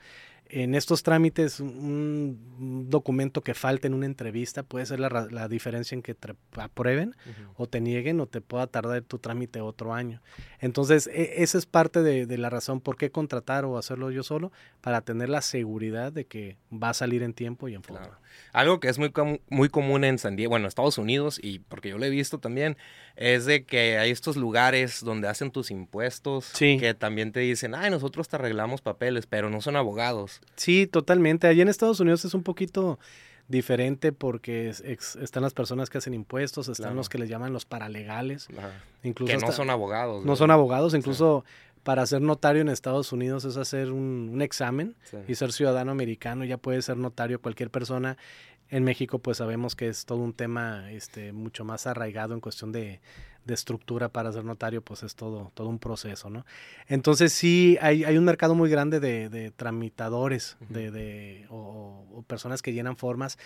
en 0.49 0.75
estos 0.75 1.01
trámites 1.01 1.59
un 1.59 2.87
documento 2.89 3.41
que 3.41 3.53
falte 3.53 3.87
en 3.87 3.93
una 3.93 4.05
entrevista 4.05 4.61
puede 4.61 4.85
ser 4.85 4.99
la, 4.99 5.27
la 5.31 5.47
diferencia 5.47 5.95
en 5.95 6.03
que 6.03 6.13
te 6.13 6.35
aprueben 6.57 7.15
o 7.55 7.67
te 7.67 7.81
nieguen 7.81 8.19
o 8.19 8.27
te 8.27 8.39
pueda 8.41 8.67
tardar 8.67 9.01
tu 9.01 9.17
trámite 9.17 9.61
otro 9.61 9.93
año. 9.93 10.21
Entonces, 10.59 11.07
e, 11.07 11.41
esa 11.41 11.57
es 11.57 11.65
parte 11.65 12.03
de, 12.03 12.37
la 12.37 12.49
razón 12.49 12.81
por 12.81 12.97
qué 12.97 13.09
contratar 13.09 13.65
o 13.65 13.77
hacerlo 13.77 14.11
yo 14.11 14.21
solo, 14.21 14.51
para 14.81 15.01
tener 15.01 15.29
la 15.29 15.41
seguridad 15.41 16.11
de 16.11 16.25
que 16.25 16.57
va 16.71 16.89
a 16.89 16.93
salir 16.93 17.23
en 17.23 17.33
tiempo 17.33 17.67
y 17.67 17.73
en 17.73 17.83
forma. 17.83 18.19
Algo 18.51 18.79
que 18.79 18.89
es 18.89 18.99
muy, 18.99 19.11
muy 19.49 19.69
común 19.69 20.03
en 20.03 20.19
San 20.19 20.35
Diego, 20.35 20.51
bueno, 20.51 20.67
Estados 20.67 20.97
Unidos, 20.97 21.39
y 21.41 21.59
porque 21.59 21.89
yo 21.89 21.97
lo 21.97 22.05
he 22.05 22.09
visto 22.09 22.37
también, 22.37 22.77
es 23.15 23.45
de 23.45 23.65
que 23.65 23.97
hay 23.97 24.11
estos 24.11 24.37
lugares 24.37 25.03
donde 25.03 25.27
hacen 25.27 25.51
tus 25.51 25.71
impuestos, 25.71 26.51
que 26.57 26.93
también 26.93 27.31
te 27.31 27.39
dicen, 27.41 27.75
ay, 27.75 27.89
nosotros 27.89 28.27
te 28.27 28.35
arreglamos 28.35 28.81
papeles, 28.81 29.25
pero 29.25 29.49
no 29.49 29.61
son 29.61 29.75
abogados. 29.75 30.41
Sí, 30.55 30.87
totalmente. 30.87 31.47
Allí 31.47 31.61
en 31.61 31.69
Estados 31.69 31.99
Unidos 31.99 32.25
es 32.25 32.33
un 32.33 32.43
poquito 32.43 32.99
diferente 33.47 34.11
porque 34.11 34.69
están 34.69 35.43
las 35.43 35.53
personas 35.53 35.89
que 35.89 35.97
hacen 35.97 36.13
impuestos, 36.13 36.69
están 36.69 36.95
los 36.95 37.09
que 37.09 37.17
les 37.17 37.29
llaman 37.29 37.53
los 37.53 37.65
paralegales. 37.65 38.47
Incluso 39.03 39.33
que 39.33 39.45
no 39.45 39.51
son 39.51 39.69
abogados. 39.69 40.25
No 40.25 40.35
son 40.35 40.51
abogados, 40.51 40.93
incluso 40.93 41.43
para 41.83 42.05
ser 42.05 42.21
notario 42.21 42.61
en 42.61 42.69
Estados 42.69 43.11
Unidos 43.11 43.45
es 43.45 43.57
hacer 43.57 43.91
un, 43.91 44.41
examen 44.41 44.95
y 45.27 45.35
ser 45.35 45.51
ciudadano 45.51 45.91
americano, 45.91 46.45
ya 46.45 46.57
puede 46.57 46.81
ser 46.81 46.97
notario 46.97 47.41
cualquier 47.41 47.69
persona. 47.69 48.17
En 48.69 48.83
México 48.83 49.19
pues 49.19 49.37
sabemos 49.37 49.75
que 49.75 49.89
es 49.89 50.05
todo 50.05 50.19
un 50.19 50.33
tema 50.33 50.91
este, 50.91 51.33
mucho 51.33 51.65
más 51.65 51.85
arraigado 51.85 52.33
en 52.33 52.39
cuestión 52.39 52.71
de, 52.71 53.01
de 53.45 53.53
estructura 53.53 54.09
para 54.09 54.31
ser 54.31 54.45
notario, 54.45 54.81
pues 54.81 55.03
es 55.03 55.15
todo, 55.15 55.51
todo 55.53 55.67
un 55.67 55.79
proceso, 55.79 56.29
¿no? 56.29 56.45
Entonces 56.87 57.33
sí, 57.33 57.77
hay, 57.81 58.03
hay 58.03 58.17
un 58.17 58.23
mercado 58.23 58.55
muy 58.55 58.69
grande 58.69 58.99
de, 58.99 59.51
tramitadores 59.55 60.57
de, 60.69 60.91
de 60.91 61.45
o, 61.49 62.23
personas 62.27 62.61
que 62.61 62.73
llenan 62.73 62.95
formas, 62.95 63.37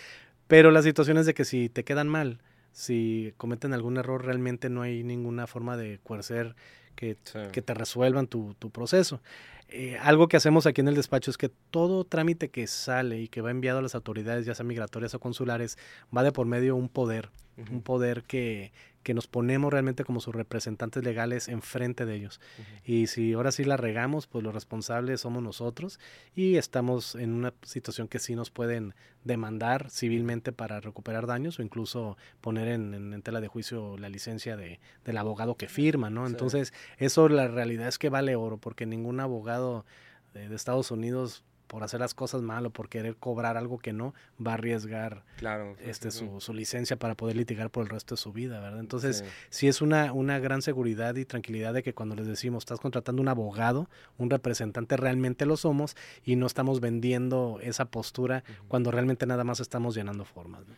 pero 0.46 0.70
la 0.70 0.82
situación 0.82 1.18
es 1.18 1.26
de 1.26 1.34
que 1.34 1.44
si 1.44 1.68
te 1.68 1.84
quedan 1.84 2.08
mal, 2.08 2.40
si 2.72 3.34
cometen 3.36 3.72
algún 3.74 3.96
error, 3.96 4.24
realmente 4.24 4.70
no 4.70 4.82
hay 4.82 5.02
ninguna 5.02 5.46
forma 5.46 5.76
de 5.76 5.98
coercer 6.04 6.54
que, 6.98 7.16
que 7.52 7.62
te 7.62 7.74
resuelvan 7.74 8.26
tu, 8.26 8.54
tu 8.58 8.70
proceso. 8.70 9.20
Eh, 9.68 9.96
algo 10.00 10.26
que 10.26 10.36
hacemos 10.36 10.66
aquí 10.66 10.80
en 10.80 10.88
el 10.88 10.96
despacho 10.96 11.30
es 11.30 11.38
que 11.38 11.48
todo 11.48 12.02
trámite 12.02 12.48
que 12.48 12.66
sale 12.66 13.20
y 13.20 13.28
que 13.28 13.40
va 13.40 13.52
enviado 13.52 13.78
a 13.78 13.82
las 13.82 13.94
autoridades, 13.94 14.46
ya 14.46 14.54
sea 14.54 14.64
migratorias 14.64 15.14
o 15.14 15.20
consulares, 15.20 15.78
va 16.14 16.24
de 16.24 16.32
por 16.32 16.46
medio 16.46 16.74
un 16.74 16.88
poder, 16.88 17.30
un 17.70 17.82
poder 17.82 18.22
que, 18.24 18.72
que 19.08 19.14
nos 19.14 19.26
ponemos 19.26 19.72
realmente 19.72 20.04
como 20.04 20.20
sus 20.20 20.34
representantes 20.34 21.02
legales 21.02 21.48
enfrente 21.48 22.04
de 22.04 22.14
ellos. 22.14 22.42
Y 22.84 23.06
si 23.06 23.32
ahora 23.32 23.52
sí 23.52 23.64
la 23.64 23.78
regamos, 23.78 24.26
pues 24.26 24.44
los 24.44 24.52
responsables 24.52 25.22
somos 25.22 25.42
nosotros 25.42 25.98
y 26.36 26.56
estamos 26.56 27.14
en 27.14 27.32
una 27.32 27.54
situación 27.62 28.08
que 28.08 28.18
sí 28.18 28.34
nos 28.34 28.50
pueden 28.50 28.94
demandar 29.24 29.88
civilmente 29.88 30.52
para 30.52 30.80
recuperar 30.80 31.26
daños 31.26 31.58
o 31.58 31.62
incluso 31.62 32.18
poner 32.42 32.68
en, 32.68 33.22
tela 33.22 33.40
de 33.40 33.48
juicio 33.48 33.96
la 33.96 34.10
licencia 34.10 34.58
de, 34.58 34.78
del 35.06 35.16
abogado 35.16 35.56
que 35.56 35.68
firma, 35.68 36.10
¿no? 36.10 36.26
Entonces, 36.26 36.74
eso 36.98 37.30
la 37.30 37.48
realidad 37.48 37.88
es 37.88 37.98
que 37.98 38.10
vale 38.10 38.36
oro 38.36 38.58
porque 38.58 38.84
ningún 38.84 39.20
abogado 39.20 39.86
de 40.34 40.54
Estados 40.54 40.90
Unidos 40.90 41.44
por 41.68 41.84
hacer 41.84 42.00
las 42.00 42.14
cosas 42.14 42.42
mal 42.42 42.66
o 42.66 42.70
por 42.70 42.88
querer 42.88 43.16
cobrar 43.16 43.56
algo 43.56 43.78
que 43.78 43.92
no, 43.92 44.14
va 44.44 44.52
a 44.52 44.54
arriesgar 44.54 45.22
claro, 45.36 45.76
este, 45.80 46.10
su, 46.10 46.40
su, 46.40 46.52
licencia 46.52 46.96
para 46.96 47.14
poder 47.14 47.36
litigar 47.36 47.70
por 47.70 47.84
el 47.84 47.90
resto 47.90 48.16
de 48.16 48.20
su 48.20 48.32
vida, 48.32 48.58
¿verdad? 48.58 48.80
Entonces, 48.80 49.24
sí, 49.50 49.68
es 49.68 49.80
una, 49.80 50.12
una 50.12 50.38
gran 50.38 50.62
seguridad 50.62 51.14
y 51.14 51.24
tranquilidad 51.24 51.74
de 51.74 51.82
que 51.82 51.94
cuando 51.94 52.16
les 52.16 52.26
decimos, 52.26 52.62
estás 52.62 52.80
contratando 52.80 53.22
un 53.22 53.28
abogado, 53.28 53.88
un 54.16 54.30
representante, 54.30 54.96
realmente 54.96 55.46
lo 55.46 55.56
somos 55.56 55.96
y 56.24 56.36
no 56.36 56.46
estamos 56.46 56.80
vendiendo 56.80 57.60
esa 57.62 57.84
postura 57.84 58.42
cuando 58.66 58.90
realmente 58.90 59.26
nada 59.26 59.44
más 59.44 59.60
estamos 59.60 59.94
llenando 59.94 60.24
formas. 60.24 60.66
¿no? 60.66 60.74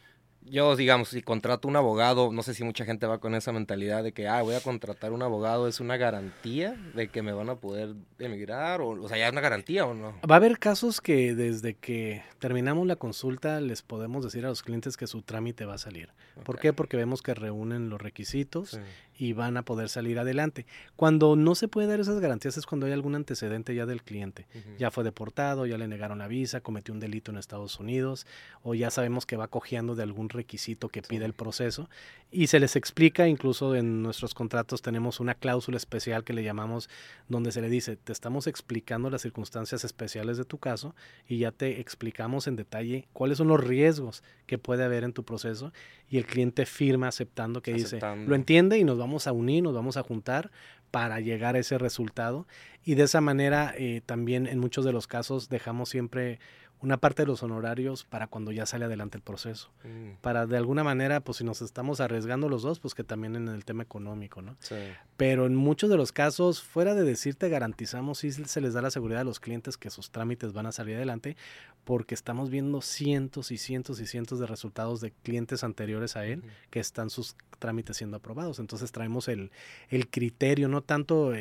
Yo, 0.50 0.76
digamos, 0.76 1.08
si 1.08 1.22
contrato 1.22 1.68
un 1.68 1.76
abogado, 1.76 2.32
no 2.32 2.42
sé 2.42 2.54
si 2.54 2.64
mucha 2.64 2.84
gente 2.84 3.06
va 3.06 3.18
con 3.18 3.34
esa 3.34 3.52
mentalidad 3.52 4.02
de 4.02 4.12
que, 4.12 4.28
ah, 4.28 4.42
voy 4.42 4.54
a 4.54 4.60
contratar 4.60 5.12
un 5.12 5.22
abogado, 5.22 5.68
¿es 5.68 5.80
una 5.80 5.96
garantía 5.96 6.74
de 6.94 7.08
que 7.08 7.22
me 7.22 7.32
van 7.32 7.48
a 7.48 7.56
poder 7.56 7.94
emigrar? 8.18 8.80
O, 8.80 8.90
o 8.90 9.08
sea, 9.08 9.16
¿ya 9.16 9.26
es 9.26 9.32
una 9.32 9.40
garantía 9.40 9.86
o 9.86 9.94
no? 9.94 10.14
Va 10.28 10.34
a 10.34 10.38
haber 10.38 10.58
casos 10.58 11.00
que 11.00 11.34
desde 11.34 11.74
que 11.74 12.22
terminamos 12.38 12.86
la 12.86 12.96
consulta 12.96 13.60
les 13.60 13.82
podemos 13.82 14.24
decir 14.24 14.44
a 14.44 14.48
los 14.48 14.62
clientes 14.62 14.96
que 14.96 15.06
su 15.06 15.22
trámite 15.22 15.64
va 15.64 15.74
a 15.74 15.78
salir. 15.78 16.10
¿Por 16.44 16.58
qué? 16.58 16.72
Porque 16.72 16.96
vemos 16.96 17.22
que 17.22 17.34
reúnen 17.34 17.88
los 17.88 18.00
requisitos 18.00 18.78
y 19.20 19.34
van 19.34 19.58
a 19.58 19.66
poder 19.66 19.90
salir 19.90 20.18
adelante. 20.18 20.64
Cuando 20.96 21.36
no 21.36 21.54
se 21.54 21.68
puede 21.68 21.86
dar 21.86 22.00
esas 22.00 22.20
garantías 22.20 22.56
es 22.56 22.64
cuando 22.64 22.86
hay 22.86 22.92
algún 22.92 23.14
antecedente 23.14 23.74
ya 23.74 23.84
del 23.84 24.02
cliente. 24.02 24.46
Ya 24.78 24.90
fue 24.90 25.04
deportado, 25.04 25.66
ya 25.66 25.76
le 25.76 25.86
negaron 25.88 26.20
la 26.20 26.26
visa, 26.26 26.62
cometió 26.62 26.94
un 26.94 27.00
delito 27.00 27.30
en 27.30 27.36
Estados 27.36 27.78
Unidos 27.78 28.26
o 28.62 28.74
ya 28.74 28.90
sabemos 28.90 29.26
que 29.26 29.36
va 29.36 29.48
cojeando 29.48 29.94
de 29.94 30.04
algún 30.04 30.30
requisito 30.30 30.88
que 30.88 31.02
pide 31.02 31.26
el 31.26 31.34
proceso. 31.34 31.90
Y 32.30 32.46
se 32.46 32.60
les 32.60 32.76
explica, 32.76 33.28
incluso 33.28 33.76
en 33.76 34.02
nuestros 34.02 34.32
contratos 34.32 34.80
tenemos 34.80 35.20
una 35.20 35.34
cláusula 35.34 35.76
especial 35.76 36.24
que 36.24 36.32
le 36.32 36.42
llamamos 36.42 36.88
donde 37.28 37.52
se 37.52 37.60
le 37.60 37.68
dice, 37.68 37.96
te 37.96 38.12
estamos 38.12 38.46
explicando 38.46 39.10
las 39.10 39.20
circunstancias 39.20 39.84
especiales 39.84 40.38
de 40.38 40.46
tu 40.46 40.56
caso 40.56 40.94
y 41.28 41.40
ya 41.40 41.52
te 41.52 41.78
explicamos 41.80 42.46
en 42.46 42.56
detalle 42.56 43.06
cuáles 43.12 43.36
son 43.36 43.48
los 43.48 43.62
riesgos 43.62 44.22
que 44.46 44.56
puede 44.56 44.82
haber 44.82 45.04
en 45.04 45.12
tu 45.12 45.24
proceso 45.24 45.74
y 46.08 46.16
el 46.16 46.24
cliente 46.24 46.64
firma 46.64 47.08
aceptando 47.08 47.60
que 47.60 47.74
dice, 47.74 48.00
lo 48.26 48.34
entiende 48.34 48.78
y 48.78 48.84
nos 48.84 48.96
vamos 48.96 49.09
a 49.26 49.32
unir, 49.32 49.62
nos 49.62 49.74
vamos 49.74 49.96
a 49.96 50.02
juntar 50.02 50.50
para 50.90 51.20
llegar 51.20 51.56
a 51.56 51.58
ese 51.58 51.78
resultado. 51.78 52.46
Y 52.84 52.94
de 52.94 53.04
esa 53.04 53.20
manera 53.20 53.74
eh, 53.76 54.00
también 54.04 54.46
en 54.46 54.58
muchos 54.58 54.84
de 54.84 54.92
los 54.92 55.06
casos 55.06 55.48
dejamos 55.48 55.88
siempre 55.88 56.38
una 56.82 56.96
parte 56.96 57.22
de 57.22 57.26
los 57.26 57.42
honorarios 57.42 58.04
para 58.04 58.26
cuando 58.26 58.52
ya 58.52 58.64
sale 58.64 58.86
adelante 58.86 59.18
el 59.18 59.22
proceso. 59.22 59.70
Mm. 59.84 60.20
Para 60.20 60.46
de 60.46 60.56
alguna 60.56 60.82
manera, 60.82 61.20
pues 61.20 61.38
si 61.38 61.44
nos 61.44 61.60
estamos 61.60 62.00
arriesgando 62.00 62.48
los 62.48 62.62
dos, 62.62 62.80
pues 62.80 62.94
que 62.94 63.04
también 63.04 63.36
en 63.36 63.48
el 63.48 63.64
tema 63.64 63.82
económico, 63.82 64.40
¿no? 64.40 64.56
Sí. 64.60 64.76
Pero 65.16 65.46
en 65.46 65.54
muchos 65.54 65.90
de 65.90 65.96
los 65.96 66.12
casos, 66.12 66.62
fuera 66.62 66.94
de 66.94 67.04
decirte 67.04 67.48
garantizamos, 67.50 68.18
sí 68.18 68.32
se 68.32 68.60
les 68.60 68.72
da 68.72 68.80
la 68.80 68.90
seguridad 68.90 69.20
a 69.20 69.24
los 69.24 69.40
clientes 69.40 69.76
que 69.76 69.90
sus 69.90 70.10
trámites 70.10 70.52
van 70.52 70.66
a 70.66 70.72
salir 70.72 70.96
adelante, 70.96 71.36
porque 71.84 72.14
estamos 72.14 72.48
viendo 72.48 72.80
cientos 72.80 73.50
y 73.50 73.58
cientos 73.58 74.00
y 74.00 74.06
cientos 74.06 74.38
de 74.38 74.46
resultados 74.46 75.00
de 75.00 75.12
clientes 75.22 75.64
anteriores 75.64 76.16
a 76.16 76.24
él 76.24 76.42
que 76.70 76.80
están 76.80 77.10
sus 77.10 77.36
trámites 77.58 77.98
siendo 77.98 78.16
aprobados. 78.16 78.58
Entonces 78.58 78.90
traemos 78.90 79.28
el, 79.28 79.50
el 79.90 80.08
criterio, 80.08 80.68
no 80.68 80.82
tanto 80.82 81.32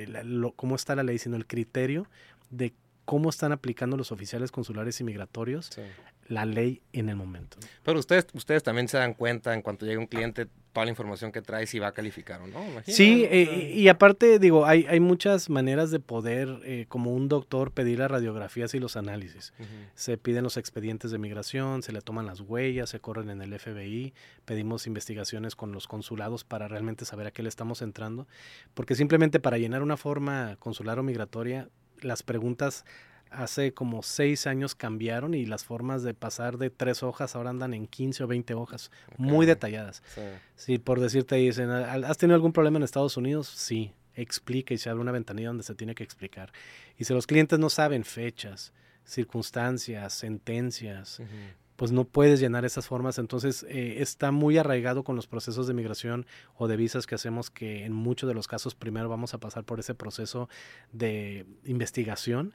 cómo 0.56 0.76
está 0.76 0.96
la 0.96 1.04
ley, 1.04 1.18
sino 1.18 1.38
el 1.38 1.48
criterio 1.48 2.08
de 2.50 2.74
cómo 3.10 3.32
están 3.32 3.52
aplicando 3.52 3.98
los 3.98 4.12
oficiales 4.12 4.52
consulares 4.52 5.02
y 5.02 5.04
migratorios 5.04 5.72
la 6.28 6.46
ley 6.46 6.84
en 6.94 7.10
el 7.10 7.16
momento. 7.16 7.58
Pero 7.84 7.98
ustedes, 7.98 8.28
ustedes 8.34 8.62
también 8.62 8.88
se 8.88 8.98
dan 8.98 9.16
cuenta 9.16 9.56
en 9.56 9.64
cuanto 9.64 9.88
llega 9.88 10.00
un 10.00 10.06
cliente 10.06 10.48
toda 10.72 10.86
la 10.86 10.92
información 10.92 11.32
que 11.32 11.42
trae 11.42 11.66
si 11.66 11.80
va 11.80 11.88
a 11.88 11.92
calificar 11.92 12.40
o 12.44 12.46
no. 12.46 12.64
sí, 12.86 13.26
eh, 13.28 13.74
y 13.76 13.88
aparte 13.88 14.38
digo, 14.38 14.68
hay, 14.68 14.86
hay 14.88 15.00
muchas 15.00 15.50
maneras 15.50 15.90
de 15.90 16.00
poder, 16.00 16.60
eh, 16.64 16.86
como 16.88 17.12
un 17.12 17.28
doctor, 17.28 17.72
pedir 17.72 17.98
las 17.98 18.12
radiografías 18.12 18.76
y 18.76 18.80
los 18.80 18.96
análisis. 18.96 19.54
Se 19.96 20.20
piden 20.20 20.44
los 20.44 20.58
expedientes 20.58 21.10
de 21.10 21.18
migración, 21.18 21.82
se 21.82 21.92
le 21.92 22.02
toman 22.02 22.28
las 22.28 22.42
huellas, 22.42 22.92
se 22.92 23.00
corren 23.00 23.32
en 23.32 23.42
el 23.42 23.60
FBI, 23.60 24.14
pedimos 24.46 24.86
investigaciones 24.86 25.56
con 25.56 25.72
los 25.72 25.88
consulados 25.88 26.44
para 26.44 26.68
realmente 26.68 27.06
saber 27.06 27.26
a 27.26 27.32
qué 27.32 27.42
le 27.42 27.50
estamos 27.50 27.82
entrando, 27.82 28.28
porque 28.76 28.94
simplemente 28.94 29.40
para 29.40 29.58
llenar 29.58 29.82
una 29.82 29.98
forma 29.98 30.58
consular 30.60 31.00
o 31.00 31.04
migratoria 31.04 31.70
las 32.02 32.24
preguntas 32.24 32.86
hace 33.32 33.74
como 33.74 34.02
seis 34.02 34.48
años 34.48 34.76
cambiaron 34.76 35.34
y 35.34 35.46
las 35.46 35.64
formas 35.64 36.04
de 36.04 36.14
pasar 36.14 36.58
de 36.58 36.70
tres 36.70 37.04
hojas 37.04 37.36
ahora 37.36 37.52
andan 37.52 37.74
en 37.74 37.88
15 37.88 38.24
o 38.24 38.28
20 38.28 38.54
hojas, 38.56 38.92
muy 39.18 39.46
detalladas. 39.46 40.02
Sí. 40.56 40.78
por 40.80 41.00
decirte, 41.00 41.36
dicen, 41.36 41.70
¿has 41.70 42.18
tenido 42.18 42.36
algún 42.36 42.54
problema 42.54 42.78
en 42.78 42.84
Estados 42.84 43.18
Unidos? 43.18 43.48
Sí, 43.48 43.94
explica 44.16 44.74
y 44.74 44.78
se 44.78 44.90
abre 44.90 45.02
una 45.02 45.12
ventanilla 45.12 45.50
donde 45.50 45.64
se 45.64 45.76
tiene 45.76 45.96
que 45.96 46.04
explicar. 46.04 46.52
Y 46.98 47.06
si 47.06 47.14
los 47.14 47.28
clientes 47.28 47.60
no 47.60 47.70
saben 47.70 48.04
fechas, 48.04 48.74
circunstancias, 49.06 50.14
sentencias, 50.14 51.22
pues 51.80 51.94
no 51.94 52.04
puedes 52.04 52.42
llenar 52.42 52.66
esas 52.66 52.88
formas. 52.88 53.20
Entonces 53.20 53.66
eh, 53.70 54.02
está 54.02 54.32
muy 54.32 54.58
arraigado 54.58 55.06
con 55.06 55.16
los 55.16 55.28
procesos 55.28 55.66
de 55.66 55.74
migración 55.74 56.26
o 56.58 56.68
de 56.68 56.76
visas 56.76 57.08
que 57.08 57.16
hacemos 57.16 57.50
que 57.50 57.86
en 57.86 57.94
muchos 57.94 58.28
de 58.28 58.34
los 58.34 58.50
casos 58.50 58.76
primero 58.76 59.08
vamos 59.08 59.34
a 59.34 59.38
pasar 59.38 59.64
por 59.64 59.80
ese 59.80 59.96
proceso 59.96 60.50
de 60.92 61.46
investigación 61.64 62.54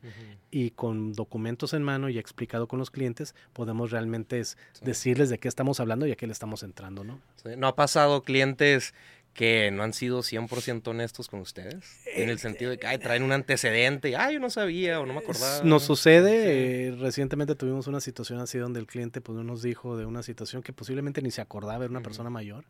y 0.50 0.73
con 0.73 1.14
documentos 1.14 1.73
en 1.73 1.83
mano 1.83 2.11
y 2.11 2.19
explicado 2.19 2.69
con 2.69 2.78
los 2.78 2.90
clientes 2.90 3.35
podemos 3.54 3.90
realmente 3.90 4.43
decirles 4.83 5.31
de 5.31 5.38
qué 5.38 5.49
estamos 5.49 5.81
hablando 5.81 6.07
y 6.07 6.12
a 6.12 6.16
qué 6.16 6.26
le 6.26 6.35
estamos 6.35 6.62
entrando, 6.62 7.02
¿no? 7.02 7.19
¿No 7.57 7.66
ha 7.66 7.76
pasado 7.76 8.25
clientes 8.25 8.93
que 9.35 9.71
no 9.71 9.83
han 9.83 9.93
sido 9.93 10.21
100% 10.21 10.87
honestos 10.88 11.29
con 11.29 11.41
ustedes? 11.41 11.85
En 12.07 12.31
el 12.31 12.38
sentido 12.38 12.71
de 12.71 12.79
que 12.79 12.87
ay, 12.87 12.99
traen 12.99 13.23
un 13.23 13.33
antecedente 13.33 14.11
y 14.11 14.14
ay, 14.14 14.35
yo 14.35 14.41
no 14.41 14.49
sabía 14.49 15.00
o 15.00 15.07
no 15.07 15.12
me 15.12 15.21
acordaba. 15.21 15.62
Nos 15.64 15.83
sucede, 15.83 16.88
eh, 16.88 16.97
recientemente 16.97 17.55
tuvimos 17.55 17.87
una 17.87 18.00
situación 18.00 18.38
así 18.41 18.59
donde 18.59 18.81
el 18.81 18.87
cliente 18.87 19.21
pues, 19.21 19.45
nos 19.45 19.62
dijo 19.62 19.97
de 19.97 20.07
una 20.07 20.23
situación 20.23 20.62
que 20.62 20.73
posiblemente 20.73 21.21
ni 21.21 21.31
se 21.31 21.41
acordaba, 21.41 21.85
era 21.85 21.91
una 21.91 22.03
persona 22.03 22.31
mayor 22.31 22.64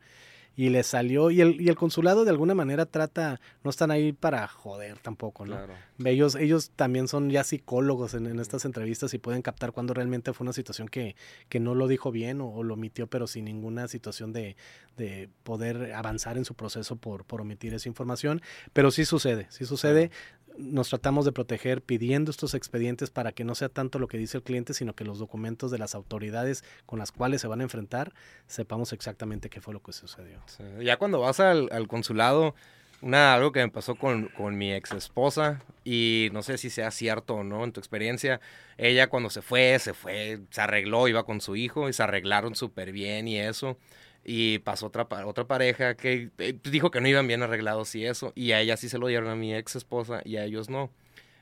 y 0.57 0.69
le 0.69 0.83
salió, 0.83 1.31
y 1.31 1.41
el, 1.41 1.61
y 1.61 1.69
el 1.69 1.77
consulado 1.77 2.25
de 2.25 2.31
alguna 2.31 2.55
manera 2.55 2.87
trata, 2.87 3.41
no 3.63 3.71
están 3.71 3.91
ahí 3.91 4.13
para 4.13 4.47
joder 4.47 4.99
tampoco, 4.99 5.45
¿no? 5.45 5.59
Ellos, 6.05 6.35
ellos 6.37 6.71
también 6.77 7.09
son 7.09 7.31
ya 7.31 7.45
psicólogos 7.45 8.15
en, 8.15 8.39
estas 8.39 8.65
entrevistas 8.65 9.15
y 9.15 9.19
pueden 9.19 9.43
captar 9.43 9.73
cuando 9.73 9.95
realmente 9.95 10.33
fue 10.33 10.45
una 10.45 10.53
situación 10.53 10.89
que, 10.89 11.17
que 11.49 11.61
no 11.61 11.75
lo 11.75 11.89
dijo 11.89 12.13
bien 12.13 12.41
o, 12.41 12.63
lo 12.63 12.75
omitió, 12.75 13.07
pero 13.09 13.27
sin 13.27 13.47
ninguna 13.47 13.89
situación 13.89 14.33
de, 14.33 14.57
de, 14.97 15.29
poder 15.43 15.93
avanzar 15.93 16.37
en 16.37 16.45
su 16.45 16.55
proceso 16.55 16.97
por, 16.97 17.25
por 17.25 17.41
omitir 17.41 17.75
esa 17.75 17.89
información. 17.89 18.41
Pero 18.73 18.91
sí 18.91 19.05
sucede, 19.05 19.47
sí 19.51 19.65
sucede 19.65 20.11
nos 20.57 20.89
tratamos 20.89 21.25
de 21.25 21.33
proteger 21.33 21.83
pidiendo 21.83 22.31
estos 22.31 22.55
expedientes 22.55 23.11
para 23.11 23.33
que 23.33 23.45
no 23.45 23.55
sea 23.55 23.69
tanto 23.69 23.99
lo 23.99 24.09
que 24.09 24.19
dice 24.19 24.37
el 24.37 24.43
cliente, 24.43 24.75
sino 24.75 24.95
que 24.95 25.05
los 25.05 25.19
documentos 25.19 25.71
de 25.71 25.79
las 25.79 25.95
autoridades 25.95 26.65
con 26.87 26.99
las 26.99 27.13
cuales 27.13 27.41
se 27.41 27.49
van 27.49 27.61
a 27.61 27.65
enfrentar 27.65 28.13
sepamos 28.47 28.93
exactamente 28.93 29.51
qué 29.51 29.61
fue 29.61 29.75
lo 29.75 29.83
que 29.83 29.93
sucedió. 29.93 30.43
Ya 30.81 30.97
cuando 30.97 31.21
vas 31.21 31.41
al, 31.41 31.89
consulado, 31.89 32.55
una, 33.03 33.35
algo 33.35 33.53
que 33.53 33.61
me 33.61 33.71
pasó 33.71 33.97
con, 33.97 34.29
con, 34.29 34.57
mi 34.57 34.73
ex 34.73 34.93
esposa, 34.93 35.63
y 35.85 36.29
no 36.33 36.43
sé 36.43 36.57
si 36.57 36.71
sea 36.71 36.91
cierto 36.91 37.35
o 37.35 37.45
no 37.45 37.65
en 37.65 37.73
tu 37.73 37.81
experiencia, 37.81 38.41
ella 38.79 39.09
cuando 39.09 39.31
se 39.31 39.43
fue, 39.43 39.79
se 39.79 39.93
fue, 39.93 40.41
se 40.51 40.61
arregló, 40.61 41.09
iba 41.09 41.25
con 41.25 41.41
su 41.41 41.57
hijo 41.57 41.89
y 41.89 41.93
se 41.93 42.03
arreglaron 42.03 42.55
súper 42.55 42.93
bien 42.93 43.29
y 43.29 43.39
eso. 43.39 43.77
Y 44.25 44.59
pasó 44.61 44.87
otra, 44.87 45.07
otra 45.27 45.47
pareja 45.47 45.97
que 45.97 46.31
eh, 46.39 46.59
dijo 46.65 46.91
que 46.91 47.01
no 47.01 47.09
iban 47.09 47.27
bien 47.27 47.43
arreglados 47.43 47.95
y 47.95 48.07
eso. 48.07 48.33
Y 48.35 48.53
a 48.53 48.61
ella 48.61 48.77
sí 48.77 48.89
se 48.89 48.99
lo 48.99 49.07
dieron 49.07 49.29
a 49.29 49.37
mi 49.37 49.55
ex 49.55 49.77
esposa 49.77 50.23
y 50.25 50.37
a 50.37 50.45
ellos 50.45 50.71
no. 50.71 50.91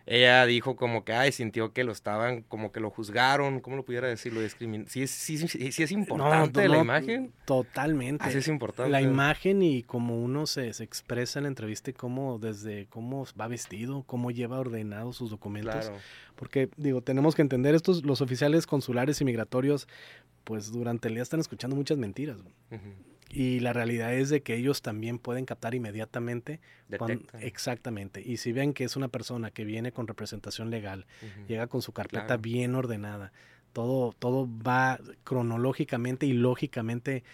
Ella 0.07 0.45
dijo 0.47 0.77
como 0.77 1.05
que, 1.05 1.13
ay, 1.13 1.33
sintió 1.33 1.73
que 1.73 1.85
lo 1.85 1.93
estaban, 1.93 2.43
como 2.43 2.73
que 2.73 2.81
lo 2.81 2.91
juzgaron, 2.91 3.61
¿cómo 3.61 3.77
lo 3.77 3.85
pudiera 3.85 4.09
decir? 4.09 4.33
Lo 4.33 4.41
discriminaron. 4.41 4.91
Sí, 4.91 5.07
sí, 5.07 5.39
sí, 5.39 5.73
sí, 5.73 5.83
es 5.83 5.93
importante 5.93 6.69
la 6.69 6.79
imagen. 6.79 7.33
Totalmente. 7.45 8.25
Así 8.25 8.39
es 8.39 8.49
importante. 8.49 8.91
La 8.91 9.01
imagen 9.01 9.63
y 9.63 9.83
cómo 9.83 10.21
uno 10.21 10.47
se, 10.47 10.73
se, 10.73 10.85
expresa 10.85 11.39
en 11.39 11.45
la 11.45 11.49
entrevista 11.49 11.91
y 11.91 11.93
cómo, 11.93 12.39
desde 12.39 12.87
cómo 12.87 13.27
va 13.41 13.49
vestido, 13.49 14.03
cómo 14.05 14.31
lleva 14.31 14.59
ordenados 14.59 15.17
sus 15.17 15.31
documentos. 15.31 15.87
Claro. 15.87 15.97
Porque, 16.35 16.71
digo, 16.77 17.03
tenemos 17.03 17.35
que 17.35 17.43
entender 17.43 17.75
estos, 17.75 18.05
los 18.05 18.21
oficiales 18.21 18.67
consulares 18.67 19.21
y 19.21 19.25
migratorios, 19.25 19.87
pues 20.45 20.73
durante 20.73 21.09
el 21.09 21.15
día 21.15 21.23
están 21.23 21.41
escuchando 21.41 21.77
muchas 21.77 21.99
mentiras. 21.99 22.39
Y 23.33 23.61
la 23.61 23.73
realidad 23.73 24.15
es 24.15 24.29
de 24.29 24.43
que 24.43 24.55
ellos 24.55 24.83
también 24.83 25.19
pueden 25.19 25.47
captar 25.47 25.75
inmediatamente. 25.75 26.61
exactamente. 27.41 28.23
Y 28.25 28.37
si 28.37 28.53
ven 28.53 28.75
que 28.75 28.85
es 28.85 28.95
una 28.95 29.09
persona 29.09 29.51
que 29.51 29.65
viene 29.65 29.91
con 29.91 30.07
representación 30.07 30.71
legal, 30.71 31.07
llega 31.49 31.67
con 31.67 31.81
su 31.81 31.93
carpeta 31.93 32.37
bien 32.37 32.75
ordenada, 32.75 33.33
todo, 33.73 34.13
todo 34.19 34.47
va 34.47 35.01
cronológicamente 35.25 36.27
y 36.27 36.35
lógicamente 36.35 37.25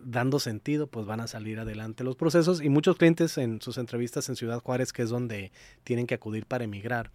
dando 0.00 0.38
sentido, 0.38 0.88
pues 0.88 1.06
van 1.06 1.20
a 1.20 1.26
salir 1.26 1.58
adelante 1.58 2.04
los 2.04 2.16
procesos. 2.16 2.60
Y 2.60 2.68
muchos 2.68 2.96
clientes 2.96 3.38
en 3.38 3.60
sus 3.62 3.78
entrevistas 3.78 4.28
en 4.28 4.36
Ciudad 4.36 4.60
Juárez, 4.60 4.92
que 4.92 5.02
es 5.02 5.10
donde 5.10 5.52
tienen 5.84 6.06
que 6.06 6.14
acudir 6.14 6.46
para 6.46 6.64
emigrar, 6.64 7.12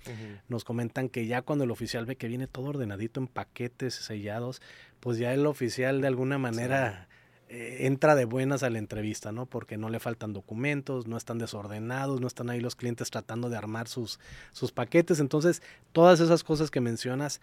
nos 0.47 0.63
comentan 0.63 1.09
que 1.09 1.27
ya 1.27 1.41
cuando 1.41 1.65
el 1.65 1.71
oficial 1.71 2.05
ve 2.05 2.15
que 2.15 2.27
viene 2.27 2.47
todo 2.47 2.67
ordenadito 2.67 3.19
en 3.19 3.27
paquetes 3.27 3.93
sellados, 3.93 4.61
pues 4.99 5.17
ya 5.17 5.33
el 5.33 5.45
oficial 5.45 5.99
de 6.01 6.07
alguna 6.07 6.37
manera 6.37 7.07
entra 7.51 8.15
de 8.15 8.25
buenas 8.25 8.63
a 8.63 8.69
la 8.69 8.79
entrevista, 8.79 9.31
¿no? 9.31 9.45
Porque 9.45 9.77
no 9.77 9.89
le 9.89 9.99
faltan 9.99 10.31
documentos, 10.31 11.07
no 11.07 11.17
están 11.17 11.37
desordenados, 11.37 12.21
no 12.21 12.27
están 12.27 12.49
ahí 12.49 12.61
los 12.61 12.75
clientes 12.75 13.11
tratando 13.11 13.49
de 13.49 13.57
armar 13.57 13.87
sus, 13.87 14.19
sus 14.51 14.71
paquetes. 14.71 15.19
Entonces, 15.19 15.61
todas 15.91 16.21
esas 16.21 16.43
cosas 16.43 16.71
que 16.71 16.79
mencionas 16.79 17.41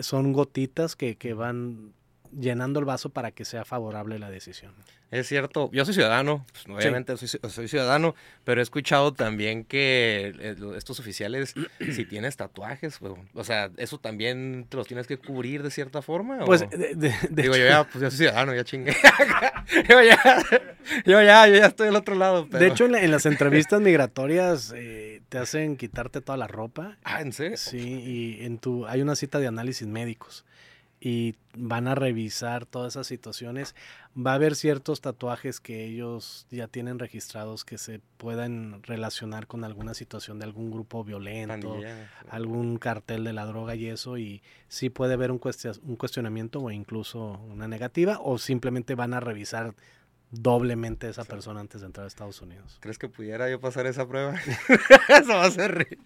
son 0.00 0.32
gotitas 0.32 0.94
que, 0.94 1.16
que 1.16 1.32
van 1.32 1.94
llenando 2.38 2.78
el 2.80 2.86
vaso 2.86 3.10
para 3.10 3.30
que 3.30 3.44
sea 3.44 3.64
favorable 3.64 4.18
la 4.18 4.30
decisión. 4.30 4.72
Es 5.10 5.26
cierto, 5.26 5.70
yo 5.72 5.84
soy 5.84 5.94
ciudadano, 5.94 6.46
pues, 6.52 6.66
obviamente 6.68 7.16
soy, 7.16 7.66
ciudadano, 7.66 8.14
pero 8.44 8.60
he 8.60 8.62
escuchado 8.62 9.12
también 9.12 9.64
que 9.64 10.32
eh, 10.38 10.56
estos 10.76 11.00
oficiales, 11.00 11.54
si 11.92 12.04
tienes 12.04 12.36
tatuajes, 12.36 13.00
o 13.34 13.44
sea, 13.44 13.70
¿eso 13.76 13.98
también 13.98 14.66
te 14.68 14.76
los 14.76 14.86
tienes 14.86 15.08
que 15.08 15.18
cubrir 15.18 15.64
de 15.64 15.72
cierta 15.72 16.00
forma? 16.00 16.44
Pues, 16.44 16.64
digo, 17.30 17.56
yo 17.56 17.66
ya, 17.66 17.84
pues 17.84 18.02
yo 18.02 18.10
soy 18.10 18.18
ciudadano, 18.18 18.54
ya 18.54 18.62
chingué. 18.62 18.94
yo, 19.88 20.00
ya, 20.00 20.42
yo, 21.04 21.22
ya, 21.22 21.48
yo 21.48 21.56
ya 21.56 21.66
estoy 21.66 21.86
del 21.86 21.96
otro 21.96 22.14
lado. 22.14 22.44
De 22.44 22.68
hecho, 22.68 22.84
en, 22.84 23.10
las 23.10 23.26
entrevistas 23.26 23.80
migratorias 23.80 24.72
eh, 24.76 25.22
te 25.28 25.38
hacen 25.38 25.76
quitarte 25.76 26.20
toda 26.20 26.38
la 26.38 26.46
ropa. 26.46 26.98
Ah, 27.02 27.20
¿en 27.20 27.32
serio? 27.32 27.56
Sí, 27.56 28.38
y 28.38 28.44
en 28.44 28.58
tu, 28.58 28.86
hay 28.86 29.02
una 29.02 29.16
cita 29.16 29.40
de 29.40 29.48
análisis 29.48 29.88
médicos 29.88 30.44
y 31.00 31.34
van 31.56 31.88
a 31.88 31.94
revisar 31.94 32.66
todas 32.66 32.92
esas 32.92 33.06
situaciones. 33.06 33.74
Va 34.14 34.32
a 34.32 34.34
haber 34.34 34.54
ciertos 34.54 35.00
tatuajes 35.00 35.58
que 35.58 35.86
ellos 35.86 36.46
ya 36.50 36.68
tienen 36.68 36.98
registrados 36.98 37.64
que 37.64 37.78
se 37.78 38.00
puedan 38.18 38.82
relacionar 38.82 39.46
con 39.46 39.64
alguna 39.64 39.94
situación 39.94 40.38
de 40.38 40.44
algún 40.44 40.70
grupo 40.70 41.02
violento, 41.02 41.78
algún 42.28 42.76
cartel 42.76 43.24
de 43.24 43.32
la 43.32 43.46
droga 43.46 43.74
y 43.74 43.86
eso, 43.86 44.18
y 44.18 44.42
sí 44.68 44.90
puede 44.90 45.14
haber 45.14 45.30
un, 45.30 45.40
un 45.82 45.96
cuestionamiento 45.96 46.60
o 46.60 46.70
incluso 46.70 47.40
una 47.50 47.66
negativa, 47.66 48.18
o 48.22 48.36
simplemente 48.38 48.94
van 48.94 49.14
a 49.14 49.20
revisar 49.20 49.74
doblemente 50.30 51.08
esa 51.08 51.24
persona 51.24 51.60
antes 51.60 51.80
de 51.80 51.88
entrar 51.88 52.04
a 52.04 52.08
Estados 52.08 52.40
Unidos. 52.40 52.78
¿Crees 52.80 52.98
que 52.98 53.08
pudiera 53.08 53.50
yo 53.50 53.60
pasar 53.60 53.86
esa 53.86 54.06
prueba? 54.06 54.34
Eso 55.08 55.28
va 55.28 55.44
a 55.44 55.50
ser. 55.50 55.98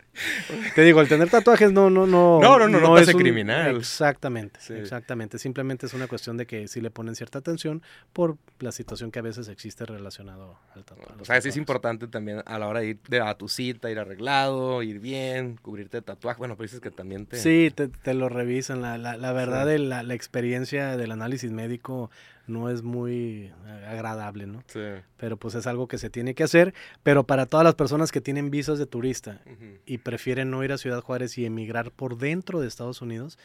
Te 0.75 0.83
digo, 0.83 1.01
el 1.03 1.09
tener 1.09 1.29
tatuajes 1.29 1.73
no, 1.73 1.91
no, 1.91 2.07
no. 2.07 2.41
No, 2.41 2.59
no, 2.59 2.69
no, 2.69 2.81
no, 2.81 2.99
es 2.99 3.15
criminal. 3.15 3.77
Exactamente, 3.77 4.61
exactamente. 4.79 5.39
Simplemente 5.39 5.87
es 5.87 5.95
una 5.95 6.07
cuestión 6.09 6.39
de 6.39 6.47
que 6.47 6.69
sí 6.69 6.81
le 6.81 6.91
ponen 6.91 7.15
cierta 7.15 7.39
atención 7.39 7.83
por 8.15 8.39
la 8.61 8.73
situación 8.73 9.11
que 9.11 9.19
a 9.19 9.23
veces 9.23 9.49
existe 9.49 9.85
relacionado 9.85 10.59
al 10.75 10.85
tatuaje. 10.85 11.21
O 11.21 11.25
sea, 11.25 11.41
sí 11.43 11.51
es 11.51 11.57
importante 11.59 12.07
también 12.09 12.43
a 12.47 12.59
la 12.59 12.69
hora 12.69 12.81
de 12.81 12.87
ir 12.87 13.01
a 13.23 13.35
tu 13.35 13.49
cita, 13.49 13.91
ir 13.91 13.99
arreglado, 13.99 14.83
ir 14.83 15.01
bien, 15.01 15.57
cubrirte 15.61 15.99
de 15.99 16.03
tatuaje. 16.03 16.39
Bueno, 16.39 16.57
pero 16.57 16.65
dices 16.65 16.81
que 16.81 16.91
también 16.91 17.27
te. 17.27 17.37
Sí, 17.37 17.71
te, 17.75 18.15
lo 18.15 18.31
revisan. 18.31 18.81
La, 18.81 18.97
la, 18.97 19.19
la 19.19 19.33
verdad, 19.33 19.77
la, 19.77 20.03
la 20.03 20.15
experiencia 20.15 20.97
del 20.97 21.13
análisis 21.13 21.51
médico 21.51 22.11
no 22.47 22.71
es 22.71 22.83
muy 22.83 23.53
agradable, 23.89 24.47
¿no? 24.47 24.63
Sí. 24.67 24.81
Pero 25.17 25.37
pues 25.37 25.55
es 25.55 25.67
algo 25.67 25.89
que 25.89 25.99
se 25.99 26.11
tiene 26.11 26.35
que 26.35 26.45
hacer, 26.45 26.75
pero 27.03 27.25
para 27.25 27.47
todas 27.47 27.65
las 27.65 27.75
personas 27.75 28.13
que 28.13 28.21
tienen 28.21 28.51
visas 28.51 28.79
de 28.79 28.87
turista 28.87 29.41
y 29.87 29.99
prefieren 29.99 30.51
no 30.51 30.63
ir 30.65 30.73
a 30.73 30.79
Ciudad 30.79 31.01
Juárez 31.01 31.39
y 31.39 31.47
emigrar 31.47 31.91
por 31.91 32.19
dentro 32.19 32.61
de 32.61 32.69
Estados 32.69 33.03
Unidos, 33.03 33.39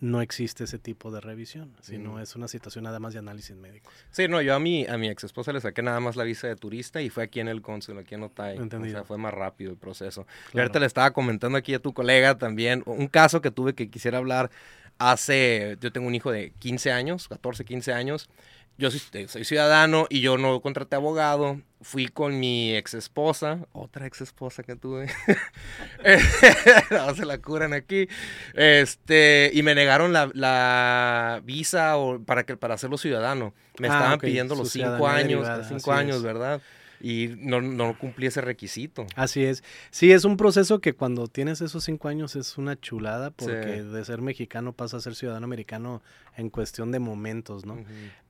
no 0.00 0.20
existe 0.20 0.64
ese 0.64 0.78
tipo 0.78 1.10
de 1.10 1.20
revisión, 1.20 1.72
sino 1.80 2.20
es 2.20 2.34
una 2.34 2.48
situación 2.48 2.84
nada 2.84 2.98
más 2.98 3.12
de 3.12 3.20
análisis 3.20 3.56
médico. 3.56 3.90
Sí, 4.10 4.26
no, 4.28 4.42
yo 4.42 4.54
a 4.54 4.58
mi, 4.58 4.86
a 4.86 4.98
mi 4.98 5.08
ex 5.08 5.24
esposa 5.24 5.52
le 5.52 5.60
saqué 5.60 5.82
nada 5.82 6.00
más 6.00 6.16
la 6.16 6.24
visa 6.24 6.48
de 6.48 6.56
turista 6.56 7.00
y 7.00 7.10
fue 7.10 7.22
aquí 7.24 7.40
en 7.40 7.48
el 7.48 7.62
cónsul, 7.62 7.98
aquí 7.98 8.14
en 8.14 8.24
Otay. 8.24 8.58
O 8.58 8.84
sea, 8.86 9.04
fue 9.04 9.18
más 9.18 9.32
rápido 9.32 9.70
el 9.70 9.76
proceso. 9.76 10.26
Y 10.52 10.58
ahorita 10.58 10.80
le 10.80 10.86
estaba 10.86 11.12
comentando 11.12 11.56
aquí 11.56 11.74
a 11.74 11.78
tu 11.78 11.94
colega 11.94 12.36
también 12.36 12.82
un 12.86 13.06
caso 13.06 13.40
que 13.40 13.50
tuve 13.50 13.74
que 13.74 13.88
quisiera 13.88 14.18
hablar 14.18 14.50
hace, 14.98 15.76
yo 15.80 15.92
tengo 15.92 16.06
un 16.06 16.14
hijo 16.14 16.30
de 16.30 16.50
15 16.58 16.92
años, 16.92 17.28
14, 17.28 17.64
15 17.64 17.92
años. 17.92 18.28
Yo 18.76 18.90
soy, 18.90 19.28
soy 19.28 19.44
ciudadano 19.44 20.06
y 20.10 20.20
yo 20.20 20.36
no 20.36 20.60
contraté 20.60 20.96
abogado. 20.96 21.60
Fui 21.80 22.08
con 22.08 22.40
mi 22.40 22.74
ex 22.74 22.94
esposa, 22.94 23.60
otra 23.72 24.06
ex 24.06 24.20
esposa 24.20 24.64
que 24.64 24.74
tuve. 24.74 25.06
no, 26.90 27.14
se 27.14 27.24
la 27.24 27.38
curan 27.38 27.72
aquí. 27.72 28.08
Este, 28.54 29.50
y 29.54 29.62
me 29.62 29.76
negaron 29.76 30.12
la, 30.12 30.28
la 30.34 31.40
visa 31.44 31.96
o 31.98 32.20
para, 32.20 32.44
que, 32.44 32.56
para 32.56 32.74
hacerlo 32.74 32.98
ciudadano. 32.98 33.54
Me 33.78 33.88
ah, 33.88 33.92
estaban 33.92 34.18
pidiendo 34.18 34.56
los 34.56 34.70
cinco 34.70 35.06
años, 35.06 35.46
cinco 35.68 35.92
años, 35.92 36.22
¿verdad? 36.22 36.60
Y 37.04 37.36
no, 37.38 37.60
no 37.60 37.98
cumplí 37.98 38.28
ese 38.28 38.40
requisito. 38.40 39.06
Así 39.14 39.44
es. 39.44 39.62
Sí, 39.90 40.10
es 40.10 40.24
un 40.24 40.38
proceso 40.38 40.80
que 40.80 40.94
cuando 40.94 41.28
tienes 41.28 41.60
esos 41.60 41.84
cinco 41.84 42.08
años 42.08 42.34
es 42.34 42.56
una 42.56 42.80
chulada 42.80 43.30
porque 43.30 43.82
de 43.82 44.04
ser 44.06 44.22
mexicano 44.22 44.72
pasa 44.72 44.96
a 44.96 45.00
ser 45.00 45.14
ciudadano 45.14 45.44
americano 45.44 46.02
en 46.38 46.48
cuestión 46.48 46.92
de 46.92 47.00
momentos, 47.00 47.66
¿no? 47.66 47.76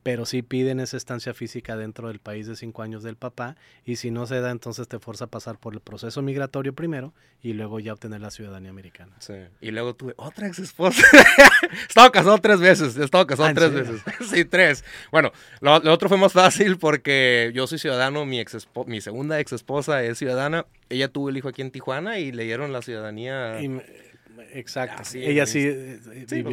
Pero 0.04 0.26
sí 0.26 0.42
piden 0.42 0.78
esa 0.78 0.96
estancia 0.96 1.34
física 1.34 1.76
dentro 1.76 2.06
del 2.08 2.20
país 2.20 2.46
de 2.46 2.54
cinco 2.54 2.82
años 2.82 3.02
del 3.02 3.16
papá 3.16 3.56
y 3.84 3.96
si 3.96 4.12
no 4.12 4.26
se 4.26 4.38
da 4.40 4.52
entonces 4.52 4.86
te 4.86 5.00
fuerza 5.00 5.24
a 5.24 5.26
pasar 5.28 5.58
por 5.58 5.74
el 5.74 5.80
proceso 5.80 6.22
migratorio 6.22 6.74
primero 6.74 7.12
y 7.42 7.54
luego 7.54 7.80
ya 7.80 7.92
obtener 7.94 8.20
la 8.20 8.30
ciudadanía 8.30 8.70
americana. 8.70 9.16
Sí. 9.18 9.32
Y 9.60 9.70
luego 9.72 9.96
tuve 9.96 10.14
otra 10.16 10.46
ex 10.46 10.58
esposa. 10.60 11.02
he 11.72 11.86
estado 11.88 12.12
casado 12.12 12.38
tres 12.38 12.60
veces, 12.60 12.96
he 12.96 13.04
estado 13.04 13.26
casado 13.26 13.46
Ah, 13.46 13.50
¿en 13.50 13.56
tres 13.56 13.72
serio? 13.72 13.92
veces. 13.92 14.28
sí, 14.30 14.44
tres. 14.44 14.84
Bueno, 15.10 15.32
lo, 15.60 15.80
lo 15.80 15.92
otro 15.92 16.08
fue 16.08 16.18
más 16.18 16.32
fácil 16.32 16.76
porque 16.78 17.50
yo 17.54 17.66
soy 17.66 17.78
ciudadano, 17.78 18.24
mi, 18.26 18.38
ex 18.40 18.68
mi 18.86 19.00
segunda 19.00 19.40
ex 19.40 19.52
esposa 19.52 20.04
es 20.04 20.18
ciudadana, 20.18 20.66
ella 20.90 21.08
tuvo 21.08 21.30
el 21.30 21.36
hijo 21.38 21.48
aquí 21.48 21.62
en 21.62 21.70
Tijuana 21.70 22.18
y 22.18 22.30
le 22.30 22.44
dieron 22.44 22.72
la 22.72 22.82
ciudadanía. 22.82 23.60
Y 23.62 23.80
exacto. 24.52 24.96
Ah, 25.00 25.04
sí, 25.04 25.24
Ella 25.24 25.46
sí. 25.46 25.62
sí, 25.62 25.68
eh, 25.68 26.26
Sí, 26.28 26.44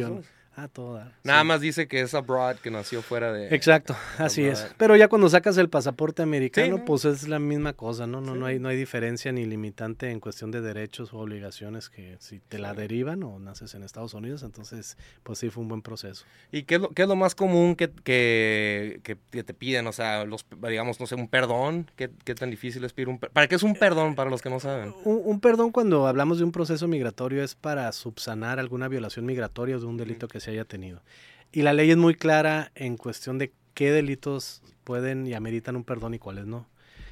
Ah, 0.54 0.68
toda. 0.68 1.12
Nada 1.24 1.40
sí. 1.40 1.46
más 1.46 1.60
dice 1.62 1.88
que 1.88 2.02
es 2.02 2.12
abroad, 2.14 2.56
que 2.56 2.70
nació 2.70 3.00
fuera 3.00 3.32
de... 3.32 3.54
Exacto, 3.54 3.96
así 4.18 4.44
es. 4.44 4.66
Pero 4.76 4.96
ya 4.96 5.08
cuando 5.08 5.28
sacas 5.30 5.56
el 5.56 5.70
pasaporte 5.70 6.22
americano, 6.22 6.66
Sí, 6.66 6.70
¿no? 6.80 6.84
pues 6.84 7.06
es 7.06 7.26
la 7.26 7.38
misma 7.38 7.72
cosa, 7.72 8.06
¿no? 8.06 8.20
No, 8.20 8.34
no, 8.34 8.44
hay, 8.46 8.58
no 8.58 8.68
hay 8.68 8.76
diferencia 8.76 9.32
ni 9.32 9.46
limitante 9.46 10.10
en 10.10 10.20
cuestión 10.20 10.50
de 10.50 10.60
derechos 10.60 11.14
o 11.14 11.18
obligaciones 11.20 11.88
que 11.88 12.16
si 12.20 12.40
te 12.40 12.58
la 12.58 12.74
derivan 12.74 13.22
o 13.22 13.38
naces 13.38 13.74
en 13.74 13.82
Estados 13.82 14.12
Unidos, 14.12 14.42
entonces 14.42 14.98
pues 15.22 15.38
sí 15.38 15.48
fue 15.48 15.62
un 15.62 15.68
buen 15.68 15.80
proceso. 15.82 16.26
¿Y 16.50 16.64
qué 16.64 16.74
es 16.74 16.80
lo, 16.82 16.90
qué 16.90 17.02
es 17.02 17.08
lo 17.08 17.16
más 17.16 17.34
común 17.34 17.74
que, 17.74 17.90
que, 17.90 19.00
que- 19.02 19.16
que 19.30 19.42
te 19.44 19.54
piden? 19.54 19.86
O 19.86 19.92
sea, 19.92 20.24
los, 20.26 20.44
digamos, 20.68 21.00
no 21.00 21.06
sé, 21.06 21.14
un 21.14 21.28
perdón. 21.28 21.90
¿Qué, 21.96 22.10
qué 22.24 22.34
tan 22.34 22.50
difícil 22.50 22.84
es 22.84 22.92
pedir 22.92 23.08
un 23.08 23.18
perdón? 23.18 23.32
¿Para 23.32 23.48
qué 23.48 23.54
es 23.54 23.62
un 23.62 23.74
perdón 23.74 24.14
para 24.14 24.28
los 24.28 24.42
que 24.42 24.50
no 24.50 24.60
saben? 24.60 24.92
Un, 25.04 25.22
un 25.24 25.40
perdón 25.40 25.70
cuando 25.72 26.06
hablamos 26.06 26.38
de 26.38 26.44
un 26.44 26.52
proceso 26.52 26.86
migratorio 26.88 27.42
es 27.42 27.54
para 27.54 27.90
subsanar 27.92 28.58
alguna 28.58 28.88
violación 28.88 29.24
migratoria 29.24 29.76
o 29.76 29.80
de 29.80 29.86
un 29.86 29.96
delito 29.96 30.28
que 30.28 30.41
se 30.42 30.50
haya 30.50 30.64
tenido. 30.64 31.02
Y 31.52 31.62
la 31.62 31.72
ley 31.72 31.90
es 31.90 31.96
muy 31.96 32.14
clara 32.14 32.70
en 32.74 32.96
cuestión 32.96 33.38
de 33.38 33.52
qué 33.74 33.92
delitos 33.92 34.62
pueden 34.84 35.26
y 35.26 35.34
ameritan 35.34 35.76
un 35.76 35.84
perdón 35.84 36.14
y 36.14 36.18
cuáles 36.18 36.46
no. 36.46 36.66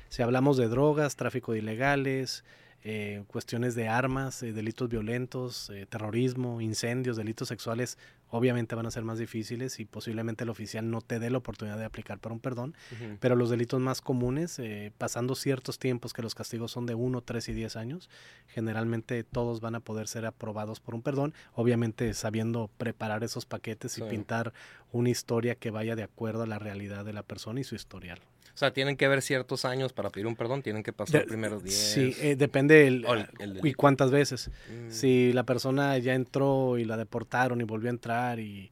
Si 0.08 0.22
hablamos 0.22 0.56
de 0.56 0.68
drogas, 0.68 1.16
tráfico 1.16 1.52
de 1.52 1.58
ilegales, 1.58 2.44
eh, 2.82 3.22
cuestiones 3.28 3.74
de 3.74 3.88
armas, 3.88 4.42
eh, 4.42 4.52
delitos 4.52 4.88
violentos, 4.88 5.70
eh, 5.70 5.86
terrorismo, 5.86 6.60
incendios, 6.60 7.16
delitos 7.16 7.48
sexuales, 7.48 7.98
obviamente 8.30 8.74
van 8.74 8.86
a 8.86 8.90
ser 8.90 9.04
más 9.04 9.18
difíciles 9.18 9.80
y 9.80 9.84
posiblemente 9.84 10.44
el 10.44 10.50
oficial 10.50 10.90
no 10.90 11.00
te 11.00 11.18
dé 11.18 11.30
la 11.30 11.38
oportunidad 11.38 11.78
de 11.78 11.84
aplicar 11.84 12.18
para 12.18 12.34
un 12.34 12.40
perdón. 12.40 12.74
Pero 13.20 13.36
los 13.36 13.50
delitos 13.50 13.80
más 13.80 14.00
comunes, 14.00 14.58
eh, 14.58 14.92
pasando 14.96 15.34
ciertos 15.34 15.78
tiempos 15.78 16.12
que 16.12 16.22
los 16.22 16.34
castigos 16.34 16.72
son 16.72 16.86
de 16.86 16.94
1, 16.94 17.20
3 17.22 17.48
y 17.48 17.52
10 17.52 17.76
años, 17.76 18.10
generalmente 18.48 19.24
todos 19.24 19.60
van 19.60 19.74
a 19.74 19.80
poder 19.80 20.08
ser 20.08 20.26
aprobados 20.26 20.80
por 20.80 20.94
un 20.94 21.02
perdón, 21.02 21.34
obviamente 21.54 22.14
sabiendo 22.14 22.70
preparar 22.78 23.24
esos 23.24 23.46
paquetes 23.46 23.98
y 23.98 24.02
pintar 24.02 24.52
una 24.92 25.10
historia 25.10 25.54
que 25.54 25.70
vaya 25.70 25.96
de 25.96 26.02
acuerdo 26.02 26.42
a 26.42 26.46
la 26.46 26.58
realidad 26.58 27.04
de 27.04 27.12
la 27.12 27.22
persona 27.22 27.60
y 27.60 27.64
su 27.64 27.74
historial. 27.74 28.20
O 28.60 28.62
sea, 28.62 28.74
tienen 28.74 28.98
que 28.98 29.06
haber 29.06 29.22
ciertos 29.22 29.64
años 29.64 29.94
para 29.94 30.10
pedir 30.10 30.26
un 30.26 30.36
perdón, 30.36 30.60
tienen 30.60 30.82
que 30.82 30.92
pasar 30.92 31.22
De- 31.22 31.26
primero 31.26 31.60
10. 31.60 31.74
Sí, 31.74 32.14
eh, 32.20 32.36
depende 32.36 32.86
el, 32.86 33.06
O 33.06 33.14
el- 33.14 33.26
el 33.38 33.58
y 33.66 33.72
cuántas 33.72 34.10
veces. 34.10 34.50
Mm. 34.68 34.90
Si 34.90 35.32
la 35.32 35.44
persona 35.44 35.96
ya 35.96 36.12
entró 36.12 36.76
y 36.76 36.84
la 36.84 36.98
deportaron 36.98 37.62
y 37.62 37.64
volvió 37.64 37.88
a 37.88 37.92
entrar 37.92 38.38
y 38.38 38.70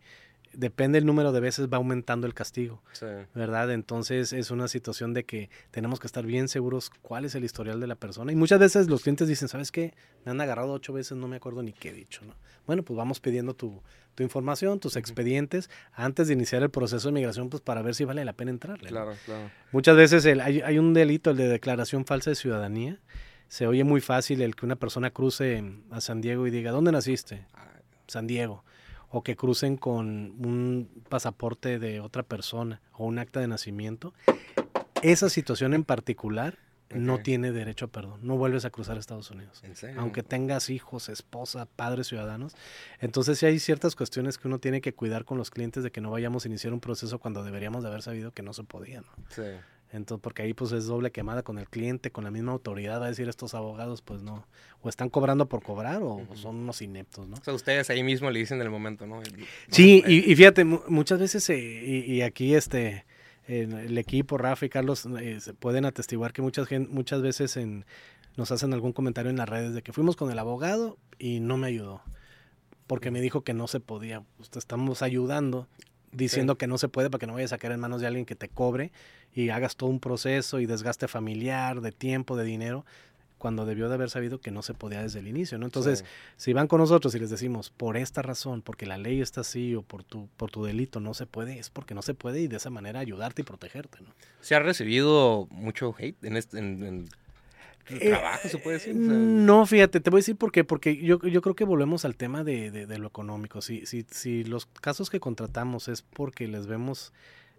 depende 0.53 0.99
el 0.99 1.07
número 1.07 1.33
de 1.33 1.41
veces 1.41 1.69
va 1.69 1.77
aumentando 1.77 2.27
el 2.27 2.35
castigo. 2.35 2.83
Sí. 2.93 3.07
¿verdad? 3.35 3.71
Entonces 3.73 4.33
es 4.33 4.51
una 4.51 4.69
situación 4.69 5.15
de 5.15 5.25
que 5.25 5.51
tenemos 5.71 6.01
que 6.01 6.07
estar 6.07 6.25
bien 6.27 6.49
seguros 6.49 6.91
cuál 7.03 7.25
es 7.25 7.35
el 7.35 7.45
historial 7.45 7.81
de 7.81 7.87
la 7.87 7.95
persona. 7.95 8.33
Y 8.33 8.37
muchas 8.37 8.59
veces 8.59 8.89
los 8.89 9.03
clientes 9.03 9.29
dicen, 9.29 9.49
¿sabes 9.49 9.71
qué? 9.73 9.95
Me 10.25 10.31
han 10.33 10.41
agarrado 10.41 10.73
ocho 10.73 10.93
veces, 10.93 11.17
no 11.17 11.29
me 11.29 11.37
acuerdo 11.37 11.63
ni 11.63 11.73
qué 11.73 11.91
he 11.91 11.93
dicho, 11.93 12.25
¿no? 12.25 12.35
Bueno, 12.67 12.83
pues 12.83 12.97
vamos 12.97 13.19
pidiendo 13.21 13.55
tu, 13.55 13.81
tu 14.15 14.23
información, 14.23 14.79
tus 14.81 14.97
expedientes, 14.97 15.71
antes 15.93 16.29
de 16.29 16.35
iniciar 16.35 16.63
el 16.63 16.71
proceso 16.71 17.09
de 17.09 17.13
migración, 17.13 17.49
pues 17.49 17.63
para 17.63 17.81
ver 17.83 17.95
si 17.95 18.05
vale 18.05 18.25
la 18.25 18.35
pena 18.35 18.51
entrarle. 18.51 18.91
¿no? 18.91 18.97
Claro, 18.97 19.13
claro. 19.25 19.51
Muchas 19.73 19.97
veces 19.97 20.25
el- 20.27 20.41
hay, 20.41 20.61
hay 20.61 20.79
un 20.79 20.93
delito, 20.93 21.31
el 21.31 21.37
de 21.39 21.49
declaración 21.49 22.05
falsa 22.05 22.31
de 22.31 22.37
ciudadanía. 22.37 22.99
Se 23.49 23.67
oye 23.67 23.85
muy 23.85 24.03
fácil 24.03 24.43
el 24.43 24.55
que 24.55 24.67
una 24.67 24.77
persona 24.77 25.11
cruce 25.11 25.65
a 25.91 26.03
San 26.03 26.21
Diego 26.21 26.47
y 26.47 26.51
diga, 26.51 26.71
¿dónde 26.71 26.93
naciste? 26.93 27.47
San 28.07 28.27
Diego, 28.27 28.65
o 29.11 29.23
que 29.23 29.37
crucen 29.37 29.77
con 29.77 30.07
un 30.45 31.03
pasaporte 31.09 31.79
de 31.79 32.01
otra 32.01 32.23
persona 32.23 32.81
o 32.93 33.07
un 33.07 33.19
acta 33.19 33.41
de 33.41 33.49
nacimiento, 33.49 34.13
esa 35.03 35.29
situación 35.31 35.75
en 35.75 35.85
particular 35.85 36.59
no 36.95 37.19
tiene 37.19 37.53
derecho 37.53 37.87
a 37.87 37.89
perdón. 37.89 38.21
No 38.23 38.37
vuelves 38.37 38.65
a 38.65 38.71
cruzar 38.71 38.97
a 38.97 39.01
Estados 39.01 39.31
Unidos. 39.31 39.63
¿En 39.63 39.77
serio? 39.77 40.01
Aunque 40.01 40.23
tengas 40.23 40.71
hijos, 40.71 41.09
esposa, 41.09 41.67
padres 41.67 42.07
ciudadanos. 42.07 42.55
Entonces 43.01 43.39
sí 43.39 43.47
hay 43.47 43.59
ciertas 43.59 43.95
cuestiones 43.95 44.39
que 44.39 44.49
uno 44.49 44.59
tiene 44.59 44.81
que 44.81 44.95
cuidar 44.95 45.25
con 45.25 45.37
los 45.39 45.51
clientes 45.51 45.83
de 45.83 45.91
que 45.91 46.01
no 46.01 46.11
vayamos 46.11 46.45
a 46.45 46.49
iniciar 46.49 46.73
un 46.73 46.81
proceso 46.81 47.19
cuando 47.19 47.45
deberíamos 47.45 47.83
de 47.83 47.91
haber 47.91 48.03
sabido 48.03 48.33
que 48.33 48.43
no 48.43 48.53
se 48.53 48.65
podía. 48.65 49.03
¿no? 49.03 49.09
Sí. 49.29 49.43
Entonces, 49.91 50.21
porque 50.23 50.43
ahí 50.43 50.53
pues 50.53 50.73
es 50.73 50.85
doble 50.87 51.11
quemada 51.11 51.43
con 51.43 51.59
el 51.59 51.69
cliente, 51.69 52.11
con 52.11 52.25
la 52.25 52.31
misma 52.31 52.53
autoridad, 52.53 53.01
va 53.01 53.07
a 53.07 53.09
decir 53.09 53.27
estos 53.29 53.55
abogados, 53.55 54.03
pues 54.03 54.21
no, 54.23 54.47
o 54.83 54.89
están 54.91 55.09
cobrando 55.09 55.49
por 55.49 55.63
cobrar 55.63 56.03
o 56.03 56.27
son 56.35 56.57
unos 56.57 56.83
ineptos, 56.83 57.27
¿no? 57.27 57.37
O 57.37 57.43
sea, 57.45 57.55
ustedes 57.55 57.89
ahí 57.89 58.03
mismo 58.03 58.31
le 58.31 58.39
dicen 58.41 58.59
en 58.59 58.65
el 58.65 58.71
momento, 58.71 59.07
¿no? 59.07 59.23
El- 59.23 59.47
Sí, 59.71 60.03
eh, 60.07 60.13
y, 60.13 60.33
y 60.33 60.37
fíjate, 60.37 60.65
mu- 60.65 60.81
muchas 60.89 61.19
veces, 61.19 61.49
eh, 61.49 61.59
y, 62.07 62.13
y 62.13 62.21
aquí 62.23 62.55
este, 62.55 63.07
en 63.47 63.73
el 63.73 63.97
equipo, 63.97 64.37
Rafa 64.37 64.67
y 64.67 64.69
Carlos, 64.69 65.07
eh, 65.21 65.41
se 65.41 65.55
pueden 65.55 65.87
atestiguar 65.87 66.35
que 66.35 66.43
muchas, 66.43 66.69
muchas 66.91 67.23
veces 67.23 67.57
en, 67.57 67.87
nos 68.37 68.51
hacen 68.53 68.75
algún 68.75 68.93
comentario 68.93 69.31
en 69.31 69.39
las 69.39 69.49
redes 69.49 69.73
de 69.73 69.81
que 69.81 69.95
fuimos 69.95 70.17
con 70.17 70.31
el 70.31 70.39
abogado 70.39 70.99
y 71.19 71.41
no 71.41 71.57
me 71.57 71.67
ayudó, 71.69 72.03
porque 72.87 73.11
me 73.11 73.23
dijo 73.23 73.41
que 73.43 73.55
no 73.55 73.67
se 73.69 73.81
podía. 73.81 74.23
Pues 74.37 74.51
te 74.51 74.59
estamos 74.59 75.01
ayudando 75.01 75.67
diciendo 76.13 76.57
que 76.59 76.67
no 76.67 76.77
se 76.79 76.89
puede 76.89 77.11
para 77.11 77.21
que 77.21 77.27
no 77.27 77.35
vayas 77.35 77.53
a 77.53 77.59
caer 77.59 77.73
en 77.73 77.81
manos 77.81 78.01
de 78.03 78.07
alguien 78.07 78.25
que 78.27 78.35
te 78.35 78.49
cobre 78.49 78.93
y 79.43 79.51
hagas 79.51 79.77
todo 79.77 79.91
un 79.91 80.01
proceso 80.01 80.59
y 80.61 80.67
desgaste 80.67 81.07
familiar, 81.09 81.81
de 81.81 81.93
tiempo, 81.93 82.37
de 82.37 82.45
dinero, 82.45 82.85
cuando 83.39 83.65
debió 83.67 83.89
de 83.89 83.95
haber 83.95 84.11
sabido 84.11 84.41
que 84.41 84.51
no 84.51 84.63
se 84.63 84.75
podía 84.75 85.01
desde 85.01 85.21
el 85.21 85.29
inicio, 85.29 85.59
¿no? 85.59 85.67
Entonces, 85.67 86.01
Sí. 86.01 86.05
si 86.37 86.53
van 86.53 86.67
con 86.67 86.81
nosotros 86.81 87.15
y 87.15 87.21
les 87.21 87.31
decimos, 87.31 87.71
por 87.71 87.97
esta 87.97 88.21
razón, 88.21 88.63
porque 88.63 88.85
la 88.85 88.99
ley 88.99 89.21
está 89.21 89.43
así 89.43 89.77
o 89.77 89.83
por 89.83 90.03
tu, 90.03 90.29
por 90.37 90.51
tu 90.51 90.65
delito 90.65 90.99
no 90.99 91.15
se 91.15 91.27
puede, 91.27 91.57
es 91.61 91.71
porque 91.71 91.95
no 91.95 92.03
se 92.03 92.15
puede 92.15 92.41
y 92.41 92.49
de 92.49 92.57
esa 92.57 92.71
manera 92.71 92.99
ayudarte 92.99 93.43
y 93.43 93.45
protegerte, 93.45 93.99
¿no? 94.01 94.09
¿Se 94.41 94.57
ha 94.57 94.59
recibido 94.59 95.47
mucho 95.53 95.95
hate 95.97 96.25
en 96.25 96.37
este 96.37 96.59
en, 96.59 96.83
en 96.83 97.09
tu 97.87 97.95
Eh, 97.95 98.09
trabajo, 98.11 98.49
se 98.49 98.59
puede 98.59 98.79
decir? 98.79 98.97
O 99.01 99.05
sea, 99.07 99.15
No, 99.15 99.67
fíjate, 99.67 100.01
te 100.01 100.11
voy 100.11 100.19
a 100.19 100.23
decir 100.23 100.35
por 100.37 100.51
qué, 100.51 100.65
porque 100.65 100.97
yo, 100.97 101.21
yo 101.23 101.41
creo 101.41 101.55
que 101.55 101.63
volvemos 101.65 102.05
al 102.05 102.17
tema 102.17 102.43
de, 102.43 102.73
de- 102.73 102.87
de 102.87 102.99
lo 102.99 103.07
económico. 103.07 103.63
Si, 103.63 103.87
si, 103.87 104.05
si 104.11 104.43
los 104.43 104.67
casos 104.67 105.11
que 105.11 105.21
contratamos 105.21 105.87
es 105.87 106.03
porque 106.03 106.49
les 106.49 106.67
vemos 106.67 107.13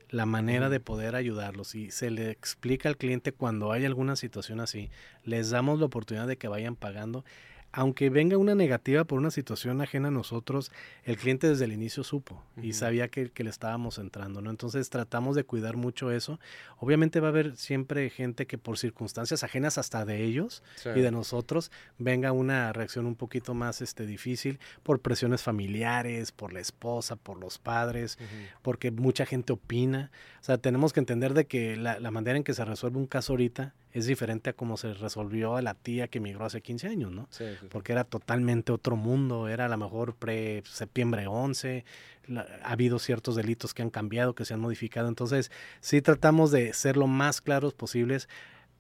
la 0.09 0.25
manera 0.25 0.69
de 0.69 0.79
poder 0.79 1.15
ayudarlos 1.15 1.75
y 1.75 1.91
se 1.91 2.09
le 2.09 2.31
explica 2.31 2.89
al 2.89 2.97
cliente 2.97 3.31
cuando 3.31 3.71
hay 3.71 3.85
alguna 3.85 4.15
situación 4.15 4.59
así, 4.59 4.89
les 5.23 5.49
damos 5.49 5.79
la 5.79 5.85
oportunidad 5.85 6.27
de 6.27 6.37
que 6.37 6.47
vayan 6.47 6.75
pagando. 6.75 7.23
Aunque 7.71 8.09
venga 8.09 8.37
una 8.37 8.55
negativa 8.55 9.03
por 9.03 9.19
una 9.19 9.29
situación 9.29 9.79
ajena 9.81 10.07
a 10.07 10.11
nosotros, 10.11 10.71
el 11.03 11.17
cliente 11.17 11.47
desde 11.47 11.65
el 11.65 11.73
inicio 11.73 12.03
supo 12.03 12.43
y 12.61 12.73
sabía 12.73 13.09
que, 13.09 13.31
que 13.31 13.43
le 13.43 13.51
estábamos 13.51 13.99
entrando, 13.99 14.41
¿no? 14.41 14.49
Entonces 14.49 14.89
tratamos 14.89 15.35
de 15.35 15.43
cuidar 15.43 15.77
mucho 15.77 16.11
eso. 16.11 16.39
Obviamente 16.77 17.19
va 17.19 17.27
a 17.27 17.29
haber 17.29 17.55
siempre 17.57 18.09
gente 18.09 18.47
que 18.47 18.57
por 18.57 18.77
circunstancias 18.77 19.43
ajenas 19.43 19.77
hasta 19.77 20.03
de 20.03 20.23
ellos 20.23 20.63
sí. 20.75 20.89
y 20.95 21.01
de 21.01 21.11
nosotros 21.11 21.71
venga 21.99 22.31
una 22.31 22.73
reacción 22.73 23.05
un 23.05 23.15
poquito 23.15 23.53
más 23.53 23.81
este, 23.81 24.05
difícil 24.05 24.59
por 24.81 24.99
presiones 24.99 25.43
familiares, 25.43 26.31
por 26.31 26.53
la 26.53 26.59
esposa, 26.59 27.15
por 27.15 27.39
los 27.39 27.59
padres, 27.59 28.17
porque 28.61 28.91
mucha 28.91 29.25
gente 29.25 29.53
opina. 29.53 30.11
O 30.41 30.43
sea, 30.43 30.57
tenemos 30.57 30.93
que 30.93 31.01
entender 31.01 31.33
de 31.33 31.45
que 31.45 31.75
la, 31.75 31.99
la 31.99 32.11
manera 32.11 32.37
en 32.37 32.43
que 32.43 32.53
se 32.53 32.65
resuelve 32.65 32.97
un 32.97 33.07
caso 33.07 33.33
ahorita 33.33 33.75
es 33.91 34.05
diferente 34.05 34.51
a 34.51 34.53
como 34.53 34.77
se 34.77 34.93
resolvió 34.93 35.55
a 35.55 35.61
la 35.61 35.73
tía 35.73 36.07
que 36.07 36.19
emigró 36.19 36.45
hace 36.45 36.61
15 36.61 36.87
años, 36.87 37.11
¿no? 37.11 37.27
Sí, 37.31 37.45
sí, 37.51 37.57
sí. 37.61 37.67
Porque 37.71 37.91
era 37.91 38.03
totalmente 38.03 38.71
otro 38.71 38.95
mundo, 38.95 39.47
era 39.47 39.65
a 39.65 39.69
lo 39.69 39.77
mejor 39.77 40.15
pre-septiembre 40.15 41.27
11, 41.27 41.85
la- 42.27 42.47
ha 42.63 42.71
habido 42.71 42.99
ciertos 42.99 43.35
delitos 43.35 43.73
que 43.73 43.81
han 43.81 43.89
cambiado, 43.89 44.35
que 44.35 44.45
se 44.45 44.53
han 44.53 44.59
modificado, 44.59 45.07
entonces 45.07 45.51
sí 45.81 46.01
tratamos 46.01 46.51
de 46.51 46.73
ser 46.73 46.97
lo 46.97 47.07
más 47.07 47.41
claros 47.41 47.73
posibles. 47.73 48.29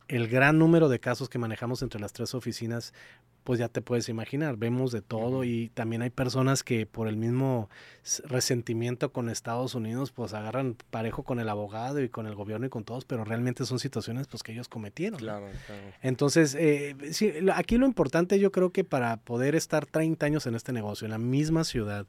El 0.07 0.27
gran 0.27 0.57
número 0.57 0.89
de 0.89 0.99
casos 0.99 1.29
que 1.29 1.37
manejamos 1.37 1.83
entre 1.83 1.99
las 1.99 2.13
tres 2.13 2.33
oficinas, 2.33 2.93
pues 3.43 3.59
ya 3.59 3.67
te 3.67 3.81
puedes 3.81 4.09
imaginar, 4.09 4.57
vemos 4.57 4.91
de 4.91 5.01
todo 5.01 5.43
y 5.43 5.69
también 5.73 6.01
hay 6.01 6.09
personas 6.09 6.63
que 6.63 6.85
por 6.85 7.07
el 7.07 7.17
mismo 7.17 7.69
resentimiento 8.25 9.11
con 9.11 9.29
Estados 9.29 9.75
Unidos, 9.75 10.11
pues 10.11 10.33
agarran 10.33 10.75
parejo 10.89 11.23
con 11.23 11.39
el 11.39 11.49
abogado 11.49 12.01
y 12.01 12.09
con 12.09 12.27
el 12.27 12.35
gobierno 12.35 12.67
y 12.67 12.69
con 12.69 12.83
todos, 12.83 13.05
pero 13.05 13.23
realmente 13.25 13.65
son 13.65 13.79
situaciones 13.79 14.27
pues 14.27 14.43
que 14.43 14.51
ellos 14.51 14.67
cometieron. 14.67 15.19
Claro, 15.19 15.47
claro. 15.65 15.81
Entonces, 16.01 16.55
eh, 16.55 16.95
sí, 17.11 17.31
aquí 17.53 17.77
lo 17.77 17.85
importante 17.85 18.39
yo 18.39 18.51
creo 18.51 18.71
que 18.71 18.83
para 18.83 19.17
poder 19.17 19.55
estar 19.55 19.85
30 19.85 20.25
años 20.25 20.45
en 20.45 20.55
este 20.55 20.71
negocio, 20.71 21.05
en 21.05 21.11
la 21.11 21.17
misma 21.17 21.63
ciudad, 21.63 22.05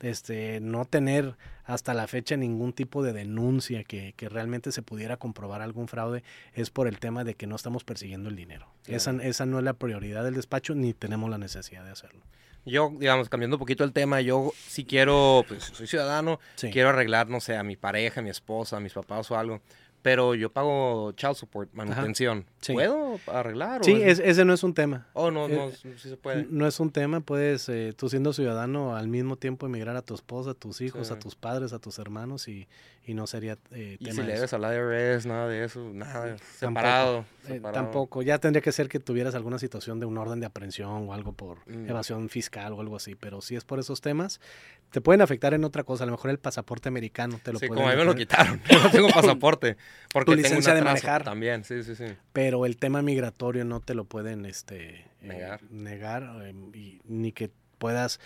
este, 0.00 0.60
no 0.60 0.84
tener 0.84 1.36
hasta 1.64 1.92
la 1.92 2.06
fecha 2.06 2.36
ningún 2.36 2.72
tipo 2.72 3.02
de 3.02 3.12
denuncia 3.12 3.84
que, 3.84 4.14
que 4.16 4.30
realmente 4.30 4.72
se 4.72 4.80
pudiera 4.80 5.18
comprobar 5.18 5.60
algún 5.60 5.86
fraude, 5.86 6.24
es 6.54 6.70
por 6.70 6.88
el 6.88 6.98
tema 6.98 7.24
de 7.24 7.34
que 7.34 7.46
no 7.46 7.56
estamos 7.56 7.84
persiguiendo 7.84 8.30
el 8.30 8.36
dinero. 8.36 8.68
Claro. 8.84 8.96
Esa, 8.96 9.10
esa 9.22 9.44
no 9.44 9.58
es 9.58 9.64
la 9.64 9.74
prioridad 9.74 10.24
del 10.24 10.34
despacho 10.34 10.57
ni 10.74 10.94
tenemos 10.94 11.30
la 11.30 11.38
necesidad 11.38 11.84
de 11.84 11.90
hacerlo. 11.90 12.20
Yo, 12.64 12.92
digamos, 12.98 13.28
cambiando 13.28 13.56
un 13.56 13.60
poquito 13.60 13.84
el 13.84 13.92
tema, 13.92 14.20
yo 14.20 14.52
si 14.66 14.84
quiero, 14.84 15.44
pues 15.48 15.64
soy 15.64 15.86
ciudadano, 15.86 16.38
quiero 16.72 16.90
arreglar, 16.90 17.28
no 17.28 17.40
sé, 17.40 17.56
a 17.56 17.62
mi 17.62 17.76
pareja, 17.76 18.20
a 18.20 18.22
mi 18.22 18.30
esposa, 18.30 18.76
a 18.76 18.80
mis 18.80 18.92
papás 18.92 19.30
o 19.30 19.38
algo 19.38 19.60
pero 20.02 20.34
yo 20.34 20.50
pago 20.50 21.12
child 21.12 21.34
support, 21.34 21.72
manutención. 21.72 22.46
¿Puedo 22.72 23.18
arreglar? 23.26 23.84
Sí, 23.84 24.00
ese 24.02 24.44
no 24.44 24.52
es 24.52 24.62
un 24.62 24.74
tema. 24.74 25.06
Oh, 25.12 25.30
no, 25.30 25.48
no, 25.48 25.68
eh, 25.68 25.72
sí 25.80 26.08
se 26.08 26.16
puede. 26.16 26.46
No 26.48 26.66
es 26.66 26.78
un 26.80 26.90
tema, 26.90 27.20
puedes, 27.20 27.68
eh, 27.68 27.92
tú 27.96 28.08
siendo 28.08 28.32
ciudadano, 28.32 28.96
al 28.96 29.08
mismo 29.08 29.36
tiempo 29.36 29.66
emigrar 29.66 29.96
a 29.96 30.02
tu 30.02 30.14
esposa, 30.14 30.50
a 30.50 30.54
tus 30.54 30.80
hijos, 30.80 31.10
a 31.10 31.18
tus 31.18 31.34
padres, 31.34 31.72
a 31.72 31.78
tus 31.78 31.98
hermanos 31.98 32.48
y, 32.48 32.68
y 33.08 33.14
no 33.14 33.26
sería 33.26 33.56
eh, 33.70 33.96
¿Y 33.98 34.12
si 34.12 34.22
le 34.22 34.34
debes 34.34 34.52
al 34.52 34.62
IRS, 34.62 35.24
nada 35.24 35.48
de 35.48 35.64
eso, 35.64 35.80
nada, 35.94 36.36
separado, 36.58 37.24
tampoco, 37.72 38.20
ya 38.20 38.38
tendría 38.38 38.60
que 38.60 38.70
ser 38.70 38.90
que 38.90 39.00
tuvieras 39.00 39.34
alguna 39.34 39.58
situación 39.58 39.98
de 39.98 40.04
un 40.04 40.18
orden 40.18 40.40
de 40.40 40.46
aprehensión 40.46 41.08
o 41.08 41.14
algo 41.14 41.32
por 41.32 41.58
mm. 41.66 41.88
evasión 41.88 42.28
fiscal 42.28 42.74
o 42.74 42.80
algo 42.82 42.96
así, 42.96 43.14
pero 43.14 43.40
si 43.40 43.56
es 43.56 43.64
por 43.64 43.78
esos 43.78 44.02
temas, 44.02 44.42
te 44.90 45.00
pueden 45.00 45.22
afectar 45.22 45.54
en 45.54 45.64
otra 45.64 45.84
cosa, 45.84 46.04
a 46.04 46.06
lo 46.06 46.12
mejor 46.12 46.30
el 46.30 46.38
pasaporte 46.38 46.90
americano 46.90 47.40
te 47.42 47.50
lo 47.50 47.58
sí, 47.58 47.68
como 47.68 47.88
a 47.88 47.92
mí 47.92 47.96
me 47.96 48.04
lo 48.04 48.14
quitaron, 48.14 48.60
no 48.70 48.90
tengo 48.90 49.08
pasaporte. 49.14 49.78
Porque 50.12 50.32
tu 50.32 50.36
licencia 50.36 50.74
de 50.74 50.82
manejar. 50.82 51.24
También, 51.24 51.64
sí, 51.64 51.82
sí, 51.82 51.94
sí. 51.94 52.06
Pero 52.32 52.66
el 52.66 52.76
tema 52.76 53.02
migratorio 53.02 53.64
no 53.64 53.80
te 53.80 53.94
lo 53.94 54.04
pueden 54.04 54.46
este, 54.46 55.06
negar, 55.20 55.60
eh, 55.62 55.66
negar 55.70 56.22
eh, 56.42 56.54
y, 56.74 57.00
ni 57.04 57.32
que 57.32 57.50
puedas 57.78 58.20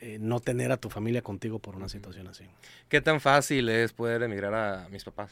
eh, 0.00 0.18
no 0.20 0.40
tener 0.40 0.72
a 0.72 0.76
tu 0.76 0.90
familia 0.90 1.22
contigo 1.22 1.58
por 1.58 1.76
una 1.76 1.88
situación 1.88 2.26
así. 2.26 2.44
¿Qué 2.88 3.00
tan 3.00 3.20
fácil 3.20 3.68
es 3.68 3.92
poder 3.92 4.22
emigrar 4.22 4.54
a 4.54 4.88
mis 4.88 5.04
papás? 5.04 5.30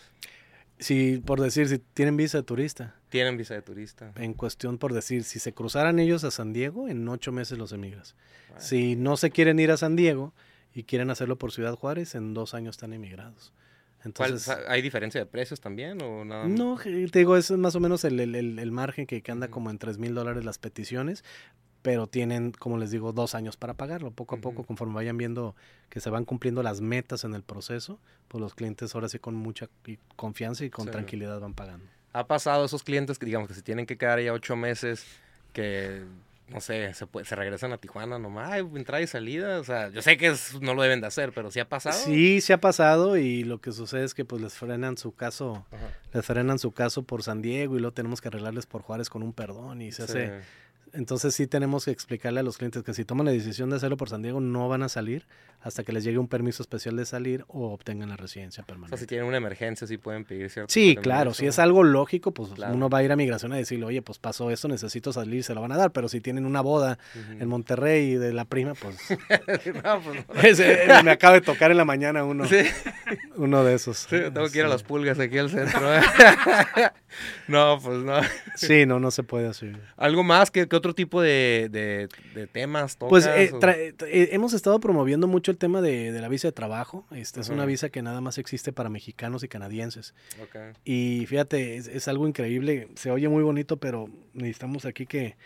Si, 0.78 1.18
por 1.18 1.40
decir, 1.40 1.68
si 1.68 1.78
tienen 1.78 2.16
visa 2.16 2.38
de 2.38 2.44
turista. 2.44 2.94
Tienen 3.10 3.36
visa 3.36 3.54
de 3.54 3.62
turista. 3.62 4.12
En 4.16 4.32
cuestión, 4.32 4.78
por 4.78 4.94
decir, 4.94 5.24
si 5.24 5.38
se 5.38 5.52
cruzaran 5.52 5.98
ellos 5.98 6.24
a 6.24 6.30
San 6.30 6.54
Diego, 6.54 6.88
en 6.88 7.06
ocho 7.08 7.32
meses 7.32 7.58
los 7.58 7.72
emigras. 7.72 8.14
Si 8.56 8.96
no 8.96 9.16
se 9.16 9.30
quieren 9.30 9.58
ir 9.58 9.70
a 9.70 9.76
San 9.76 9.94
Diego 9.94 10.32
y 10.74 10.84
quieren 10.84 11.10
hacerlo 11.10 11.36
por 11.36 11.52
Ciudad 11.52 11.74
Juárez, 11.74 12.14
en 12.14 12.32
dos 12.32 12.54
años 12.54 12.76
están 12.76 12.92
emigrados. 12.92 13.52
Entonces, 14.04 14.48
¿Hay 14.68 14.82
diferencia 14.82 15.20
de 15.20 15.26
precios 15.26 15.60
también 15.60 16.00
o 16.02 16.24
nada? 16.24 16.48
No, 16.48 16.78
te 16.78 17.18
digo, 17.18 17.36
es 17.36 17.50
más 17.50 17.74
o 17.74 17.80
menos 17.80 18.04
el, 18.04 18.18
el, 18.20 18.72
margen 18.72 19.06
que, 19.06 19.22
anda 19.28 19.48
como 19.48 19.70
en 19.70 19.78
3 19.78 19.98
mil 19.98 20.14
dólares 20.14 20.44
las 20.44 20.58
peticiones, 20.58 21.22
pero 21.82 22.06
tienen, 22.06 22.52
como 22.52 22.78
les 22.78 22.90
digo, 22.90 23.12
dos 23.12 23.34
años 23.34 23.56
para 23.56 23.74
pagarlo. 23.74 24.10
Poco 24.10 24.36
a 24.36 24.38
poco, 24.38 24.64
conforme 24.64 24.94
vayan 24.94 25.18
viendo 25.18 25.54
que 25.90 26.00
se 26.00 26.08
van 26.08 26.24
cumpliendo 26.24 26.62
las 26.62 26.80
metas 26.80 27.24
en 27.24 27.34
el 27.34 27.42
proceso, 27.42 27.98
pues 28.28 28.40
los 28.40 28.54
clientes 28.54 28.94
ahora 28.94 29.08
sí 29.08 29.18
con 29.18 29.34
mucha 29.34 29.68
confianza 30.16 30.64
y 30.64 30.70
con 30.70 30.90
tranquilidad 30.90 31.38
van 31.40 31.54
pagando. 31.54 31.84
¿Ha 32.12 32.26
pasado 32.26 32.64
esos 32.64 32.82
clientes 32.82 33.18
que 33.18 33.26
digamos 33.26 33.48
que 33.48 33.54
se 33.54 33.62
tienen 33.62 33.86
que 33.86 33.96
quedar 33.96 34.20
ya 34.20 34.32
ocho 34.32 34.56
meses 34.56 35.04
que 35.52 36.02
no 36.50 36.60
sé, 36.60 36.92
se, 36.94 37.06
se 37.24 37.36
regresan 37.36 37.72
a 37.72 37.78
Tijuana 37.78 38.18
nomás, 38.18 38.58
entrada 38.58 39.02
y 39.02 39.06
salida, 39.06 39.60
o 39.60 39.64
sea, 39.64 39.88
yo 39.88 40.02
sé 40.02 40.16
que 40.16 40.34
no 40.60 40.74
lo 40.74 40.82
deben 40.82 41.00
de 41.00 41.06
hacer, 41.06 41.32
pero 41.32 41.50
¿sí 41.50 41.60
ha 41.60 41.68
pasado? 41.68 41.96
Sí, 41.96 42.40
sí 42.40 42.52
ha 42.52 42.60
pasado 42.60 43.16
y 43.16 43.44
lo 43.44 43.60
que 43.60 43.72
sucede 43.72 44.04
es 44.04 44.14
que 44.14 44.24
pues 44.24 44.42
les 44.42 44.54
frenan 44.54 44.96
su 44.96 45.14
caso, 45.14 45.64
les 46.12 46.24
frenan 46.24 46.58
su 46.58 46.72
caso 46.72 47.04
por 47.04 47.22
San 47.22 47.40
Diego 47.40 47.76
y 47.76 47.80
luego 47.80 47.94
tenemos 47.94 48.20
que 48.20 48.28
arreglarles 48.28 48.66
por 48.66 48.82
Juárez 48.82 49.08
con 49.08 49.22
un 49.22 49.32
perdón 49.32 49.80
y 49.80 49.92
se 49.92 50.02
hace 50.02 50.40
entonces 50.92 51.34
sí 51.34 51.46
tenemos 51.46 51.84
que 51.84 51.90
explicarle 51.90 52.40
a 52.40 52.42
los 52.42 52.58
clientes 52.58 52.82
que 52.82 52.94
si 52.94 53.04
toman 53.04 53.26
la 53.26 53.32
decisión 53.32 53.70
de 53.70 53.76
hacerlo 53.76 53.96
por 53.96 54.08
San 54.08 54.22
Diego 54.22 54.40
no 54.40 54.68
van 54.68 54.82
a 54.82 54.88
salir 54.88 55.26
hasta 55.62 55.84
que 55.84 55.92
les 55.92 56.04
llegue 56.04 56.18
un 56.18 56.28
permiso 56.28 56.62
especial 56.62 56.96
de 56.96 57.04
salir 57.04 57.44
o 57.48 57.72
obtengan 57.72 58.08
la 58.08 58.16
residencia 58.16 58.62
permanente. 58.64 58.94
O 58.94 58.96
sea, 58.96 59.02
si 59.02 59.06
tienen 59.06 59.26
una 59.26 59.36
emergencia 59.36 59.86
sí 59.86 59.98
pueden 59.98 60.24
pedir 60.24 60.48
cierto 60.48 60.72
Sí, 60.72 60.96
claro, 60.96 61.34
si 61.34 61.46
es 61.46 61.58
algo 61.58 61.84
lógico, 61.84 62.32
pues 62.32 62.50
uno 62.50 62.88
va 62.88 62.98
a 62.98 63.02
ir 63.02 63.12
a 63.12 63.16
migración 63.16 63.52
a 63.52 63.56
decirle, 63.56 63.84
oye, 63.84 64.02
pues 64.02 64.18
pasó 64.18 64.50
esto, 64.50 64.68
necesito 64.68 65.12
salir, 65.12 65.44
se 65.44 65.54
lo 65.54 65.60
van 65.60 65.72
a 65.72 65.76
dar, 65.76 65.92
pero 65.92 66.08
si 66.08 66.20
tienen 66.20 66.46
una 66.46 66.62
boda 66.62 66.98
en 67.14 67.46
Monterrey 67.48 68.14
de 68.14 68.32
la 68.32 68.46
prima, 68.46 68.74
pues... 68.74 68.96
no, 69.84 70.00
pues 70.40 70.58
me 71.04 71.10
acaba 71.10 71.34
de 71.34 71.40
tocar 71.42 71.70
en 71.70 71.76
la 71.76 71.84
mañana 71.84 72.24
uno, 72.24 72.44
uno 73.40 73.64
de 73.64 73.74
esos. 73.74 73.98
Sí, 73.98 74.16
tengo 74.32 74.48
que 74.50 74.58
ir 74.58 74.64
a 74.64 74.68
las 74.68 74.82
pulgas 74.82 75.18
aquí 75.18 75.38
al 75.38 75.50
centro. 75.50 75.94
¿eh? 75.94 76.00
no, 77.48 77.80
pues 77.82 77.98
no. 77.98 78.20
Sí, 78.54 78.84
no, 78.86 79.00
no 79.00 79.10
se 79.10 79.22
puede 79.22 79.48
así. 79.48 79.72
¿Algo 79.96 80.22
más 80.22 80.50
que 80.50 80.62
otro 80.62 80.94
tipo 80.94 81.22
de, 81.22 82.08
temas 82.52 82.96
Pues 82.96 83.26
eh, 83.26 83.52
eh, 83.62 84.28
hemos 84.32 84.52
estado 84.52 84.78
promoviendo 84.80 85.26
mucho 85.26 85.50
el 85.50 85.56
tema 85.56 85.80
de, 85.80 86.12
la 86.12 86.28
visa 86.28 86.48
de 86.48 86.52
trabajo. 86.52 87.06
Esta 87.10 87.40
es 87.40 87.48
una 87.48 87.64
visa 87.64 87.88
que 87.88 88.02
nada 88.02 88.20
más 88.20 88.38
existe 88.38 88.72
para 88.72 88.90
mexicanos 88.90 89.42
y 89.42 89.48
canadienses. 89.48 90.14
Y 90.84 91.24
fíjate, 91.26 91.76
es, 91.76 92.08
algo 92.08 92.28
increíble. 92.28 92.88
Se 92.94 93.10
oye 93.10 93.28
muy 93.28 93.42
bonito, 93.42 93.78
pero 93.78 94.08
necesitamos 94.34 94.84
aquí 94.84 95.06
que, 95.06 95.36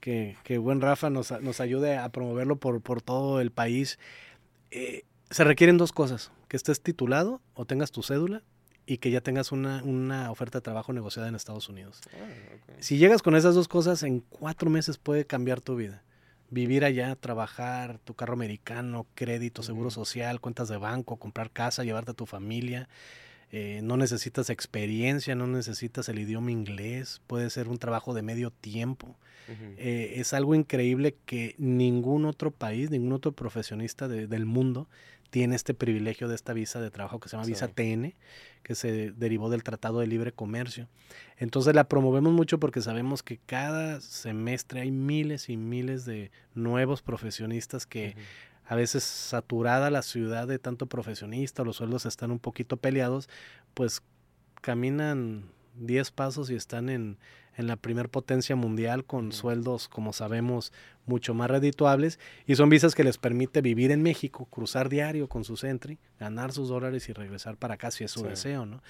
que, 0.00 0.58
buen 0.58 0.80
Rafa 0.80 1.10
nos, 1.10 1.30
nos, 1.42 1.60
ayude 1.60 1.96
a 1.98 2.08
promoverlo 2.08 2.56
por, 2.56 2.80
por 2.80 3.02
todo 3.02 3.40
el 3.40 3.50
país. 3.50 3.98
Eh, 4.70 5.04
se 5.30 5.44
requieren 5.44 5.78
dos 5.78 5.92
cosas, 5.92 6.30
que 6.54 6.56
estés 6.56 6.80
titulado 6.80 7.42
o 7.54 7.64
tengas 7.64 7.90
tu 7.90 8.04
cédula 8.04 8.44
y 8.86 8.98
que 8.98 9.10
ya 9.10 9.20
tengas 9.20 9.50
una, 9.50 9.82
una, 9.82 10.30
oferta 10.30 10.58
de 10.58 10.62
trabajo 10.62 10.92
negociada 10.92 11.26
en 11.28 11.34
Estados 11.34 11.68
Unidos. 11.68 12.00
Ah, 12.12 12.74
si 12.78 12.96
llegas 12.96 13.22
con 13.22 13.34
esas 13.34 13.56
dos 13.56 13.66
cosas, 13.66 14.04
en 14.04 14.20
cuatro 14.20 14.70
meses 14.70 14.96
puede 14.96 15.24
cambiar 15.24 15.60
tu 15.60 15.74
vida. 15.74 16.04
Vivir 16.50 16.84
allá, 16.84 17.16
trabajar, 17.16 17.98
tu 18.04 18.14
carro 18.14 18.34
americano, 18.34 19.04
crédito, 19.16 19.64
seguro 19.64 19.90
social, 19.90 20.40
cuentas 20.40 20.68
de 20.68 20.76
banco, 20.76 21.16
comprar 21.16 21.50
casa, 21.50 21.82
llevarte 21.82 22.12
a 22.12 22.14
tu 22.14 22.24
familia. 22.24 22.88
Eh, 23.50 23.80
no 23.82 23.96
necesitas 23.96 24.48
experiencia, 24.48 25.34
no 25.34 25.48
necesitas 25.48 26.08
el 26.08 26.20
idioma 26.20 26.52
inglés, 26.52 27.20
puede 27.26 27.50
ser 27.50 27.66
un 27.66 27.78
trabajo 27.78 28.14
de 28.14 28.22
medio 28.22 28.52
tiempo. 28.52 29.16
Eh, 29.76 30.14
es 30.18 30.32
algo 30.32 30.54
increíble 30.54 31.16
que 31.26 31.56
ningún 31.58 32.24
otro 32.24 32.52
país, 32.52 32.90
ningún 32.90 33.12
otro 33.12 33.32
profesionista 33.32 34.06
del 34.06 34.46
mundo 34.46 34.88
tiene 35.34 35.56
este 35.56 35.74
privilegio 35.74 36.28
de 36.28 36.36
esta 36.36 36.52
visa 36.52 36.80
de 36.80 36.92
trabajo 36.92 37.18
que 37.18 37.28
se 37.28 37.34
llama 37.34 37.48
visa 37.48 37.66
TN, 37.66 38.14
que 38.62 38.76
se 38.76 39.10
derivó 39.10 39.50
del 39.50 39.64
Tratado 39.64 39.98
de 39.98 40.06
Libre 40.06 40.30
Comercio. 40.30 40.86
Entonces 41.38 41.74
la 41.74 41.88
promovemos 41.88 42.32
mucho 42.32 42.60
porque 42.60 42.80
sabemos 42.80 43.24
que 43.24 43.40
cada 43.44 44.00
semestre 44.00 44.82
hay 44.82 44.92
miles 44.92 45.48
y 45.48 45.56
miles 45.56 46.04
de 46.04 46.30
nuevos 46.54 47.02
profesionistas 47.02 47.84
que 47.84 48.14
a 48.64 48.76
veces 48.76 49.02
saturada 49.02 49.90
la 49.90 50.02
ciudad 50.02 50.46
de 50.46 50.60
tanto 50.60 50.86
profesionista, 50.86 51.64
los 51.64 51.78
sueldos 51.78 52.06
están 52.06 52.30
un 52.30 52.38
poquito 52.38 52.76
peleados, 52.76 53.28
pues 53.74 54.02
caminan 54.60 55.50
10 55.76 56.10
pasos 56.10 56.50
y 56.50 56.54
están 56.54 56.88
en, 56.88 57.18
en 57.56 57.66
la 57.66 57.76
primer 57.76 58.08
potencia 58.08 58.56
mundial 58.56 59.04
con 59.04 59.32
sueldos, 59.32 59.88
como 59.88 60.12
sabemos, 60.12 60.72
mucho 61.06 61.34
más 61.34 61.50
redituables 61.50 62.18
y 62.46 62.56
son 62.56 62.68
visas 62.68 62.94
que 62.94 63.04
les 63.04 63.18
permite 63.18 63.60
vivir 63.60 63.90
en 63.90 64.02
México, 64.02 64.46
cruzar 64.46 64.88
diario 64.88 65.28
con 65.28 65.44
su 65.44 65.56
Sentry, 65.56 65.98
ganar 66.18 66.52
sus 66.52 66.68
dólares 66.68 67.08
y 67.08 67.12
regresar 67.12 67.56
para 67.56 67.74
acá 67.74 67.90
si 67.90 68.04
es 68.04 68.10
su 68.10 68.22
deseo, 68.22 68.66
¿no? 68.66 68.82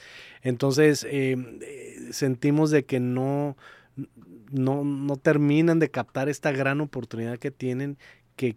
Entonces, 0.42 1.06
em, 1.10 1.58
eh, 1.62 2.08
sentimos 2.12 2.70
de 2.70 2.84
que 2.84 3.00
no, 3.00 3.56
no, 4.50 4.84
no 4.84 5.16
terminan 5.16 5.78
de 5.78 5.90
captar 5.90 6.28
esta 6.28 6.52
gran 6.52 6.80
oportunidad 6.80 7.38
que 7.38 7.50
tienen 7.50 7.98
que 8.36 8.56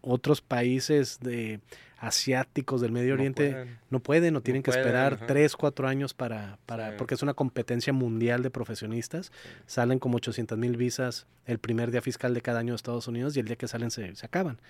otros 0.00 0.40
países 0.40 1.18
de 1.20 1.60
asiáticos 2.00 2.80
del 2.80 2.92
Medio 2.92 3.14
Oriente 3.14 3.66
no 3.90 4.00
pueden 4.00 4.36
o 4.36 4.40
tienen 4.40 4.62
que 4.62 4.70
esperar 4.70 5.26
tres, 5.26 5.56
cuatro 5.56 5.88
años 5.88 6.14
para, 6.14 6.58
para 6.64 6.96
porque 6.96 7.14
es 7.14 7.22
una 7.22 7.34
competencia 7.34 7.92
mundial 7.92 8.42
de 8.42 8.50
profesionistas. 8.50 9.32
Salen 9.66 9.98
como 9.98 10.16
800 10.16 10.56
mil 10.56 10.76
visas 10.76 11.26
el 11.46 11.58
primer 11.58 11.90
día 11.90 12.00
fiscal 12.00 12.34
de 12.34 12.40
cada 12.40 12.60
año 12.60 12.72
de 12.72 12.76
Estados 12.76 13.08
Unidos 13.08 13.36
y 13.36 13.40
el 13.40 13.46
día 13.46 13.56
que 13.56 13.66
salen 13.66 13.90
se, 13.90 14.14
se 14.14 14.26
acaban. 14.26 14.60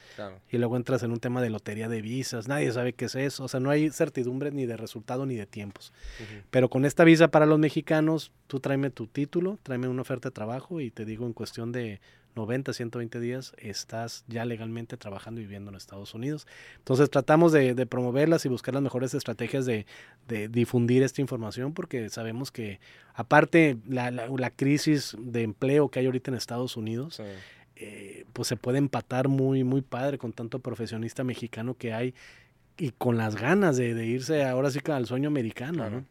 Y 0.51 0.59
luego 0.59 0.77
entras 0.77 1.03
en 1.03 1.11
un 1.11 1.19
tema 1.19 1.43
de 1.43 1.51
lotería 1.51 1.89
de 1.89 2.01
visas, 2.01 2.49
nadie 2.49 2.73
sabe 2.73 2.95
qué 2.95 3.07
es 3.07 3.15
eso, 3.15 3.45
o 3.45 3.49
sea, 3.49 3.61
no 3.61 3.71
hay 3.71 3.91
certidumbre 3.91 4.51
ni 4.51 4.65
de 4.65 4.77
resultado 4.77 5.27
ni 5.27 5.37
de 5.37 5.47
tiempos. 5.47 5.93
Pero 6.51 6.71
con 6.71 6.85
esta 6.85 7.05
visa 7.05 7.29
para 7.29 7.47
los 7.47 7.59
mexicanos, 7.59 8.33
tú 8.47 8.61
tráeme 8.61 8.91
tu 8.91 9.07
título, 9.07 9.59
tráeme 9.63 9.89
una 9.89 10.03
oferta 10.03 10.31
de 10.31 10.35
trabajo 10.35 10.81
y 10.81 10.91
te 10.91 11.05
digo 11.05 11.27
en 11.27 11.33
cuestión 11.35 11.73
de 11.73 12.01
90, 12.35 12.73
120 12.73 13.21
días 13.21 13.53
estás 13.59 14.25
ya 14.29 14.45
legalmente 14.45 14.97
trabajando 14.97 15.41
y 15.41 15.45
viviendo 15.45 15.71
en 15.71 15.77
Estados 15.77 16.15
Unidos. 16.15 16.47
Entonces 16.79 17.11
tratamos 17.11 17.53
de, 17.53 17.75
promoverlas 17.87 18.45
y 18.45 18.49
buscar 18.49 18.75
las 18.75 18.83
mejores 18.83 19.15
estrategias 19.15 19.67
de, 19.67 19.87
difundir 20.51 21.03
esta 21.03 21.21
información 21.21 21.73
porque 21.73 22.09
sabemos 22.11 22.51
que 22.51 22.81
aparte 23.15 23.79
la, 23.89 24.11
la, 24.11 24.51
crisis 24.51 25.17
de 25.19 25.43
empleo 25.43 25.89
que 25.89 26.01
hay 26.01 26.07
ahorita 26.07 26.31
en 26.31 26.37
Estados 26.37 26.77
Unidos, 26.77 27.21
eh, 27.77 28.25
pues 28.33 28.49
se 28.49 28.57
puede 28.57 28.79
empatar 28.79 29.29
muy, 29.29 29.63
muy 29.63 29.83
padre 29.83 30.19
con 30.19 30.33
tanto 30.33 30.59
profesionista 30.59 31.23
mexicano 31.23 31.75
que 31.75 31.93
hay 31.93 32.15
y 32.77 32.91
con 32.91 33.17
las 33.17 33.37
ganas 33.37 33.77
de, 33.77 34.07
irse 34.07 34.45
ahora 34.45 34.71
sí 34.71 34.81
al 34.87 35.07
sueño 35.07 35.29
americano. 35.29 36.05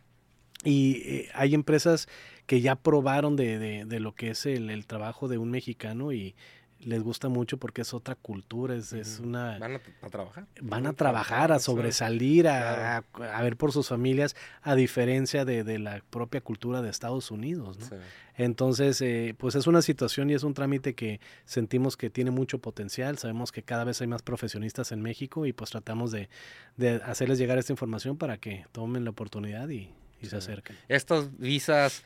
Y 0.63 1.01
eh, 1.05 1.29
hay 1.33 1.53
empresas 1.53 2.07
que 2.45 2.61
ya 2.61 2.75
probaron 2.75 3.35
de, 3.35 3.85
de, 3.85 3.99
lo 3.99 4.15
que 4.15 4.29
es 4.29 4.45
el, 4.45 4.85
trabajo 4.85 5.27
de 5.27 5.37
un 5.37 5.51
mexicano 5.51 6.13
y 6.13 6.35
les 6.79 7.01
gusta 7.01 7.27
mucho 7.27 7.57
porque 7.57 7.81
es 7.81 7.93
otra 7.93 8.15
cultura, 8.15 8.75
es, 8.75 8.93
es 8.93 9.19
una... 9.19 9.57
Van 9.57 9.73
a, 9.73 9.81
a 10.01 10.09
trabajar. 10.09 10.45
Van 10.61 10.85
a 10.85 10.93
trabajar, 10.93 11.51
a 11.51 11.59
sobresalir, 11.59 12.47
a, 12.47 12.97
a, 12.97 13.41
ver 13.41 13.57
por 13.57 13.71
sus 13.71 13.89
familias, 13.89 14.35
a 14.61 14.75
diferencia 14.75 15.43
de, 15.43 15.63
de, 15.63 15.79
la 15.79 16.03
propia 16.09 16.39
cultura 16.39 16.81
de 16.81 16.89
Estados 16.89 17.31
Unidos. 17.31 17.79
¿no? 17.79 17.85
Sí. 17.85 17.95
Entonces, 18.35 19.01
eh, 19.01 19.35
pues 19.37 19.55
es 19.55 19.65
una 19.67 19.81
situación 19.81 20.29
y 20.29 20.33
es 20.33 20.43
un 20.43 20.53
trámite 20.53 20.93
que 20.93 21.19
sentimos 21.45 21.97
que 21.97 22.09
tiene 22.09 22.31
mucho 22.31 22.59
potencial. 22.59 23.17
Sabemos 23.17 23.51
que 23.51 23.63
cada 23.63 23.83
vez 23.83 23.99
hay 24.01 24.07
más 24.07 24.21
profesionistas 24.21 24.91
en 24.91 25.01
México 25.01 25.45
y 25.45 25.53
pues 25.53 25.71
tratamos 25.71 26.11
de, 26.11 26.29
de 26.77 27.01
hacerles 27.03 27.39
llegar 27.39 27.57
esta 27.57 27.73
información 27.73 28.17
para 28.17 28.37
que 28.37 28.65
tomen 28.71 29.03
la 29.03 29.09
oportunidad 29.09 29.67
y, 29.69 29.91
y 30.21 30.25
sí. 30.25 30.31
se 30.31 30.37
acerquen. 30.37 30.75
Estas 30.87 31.37
visas 31.37 32.03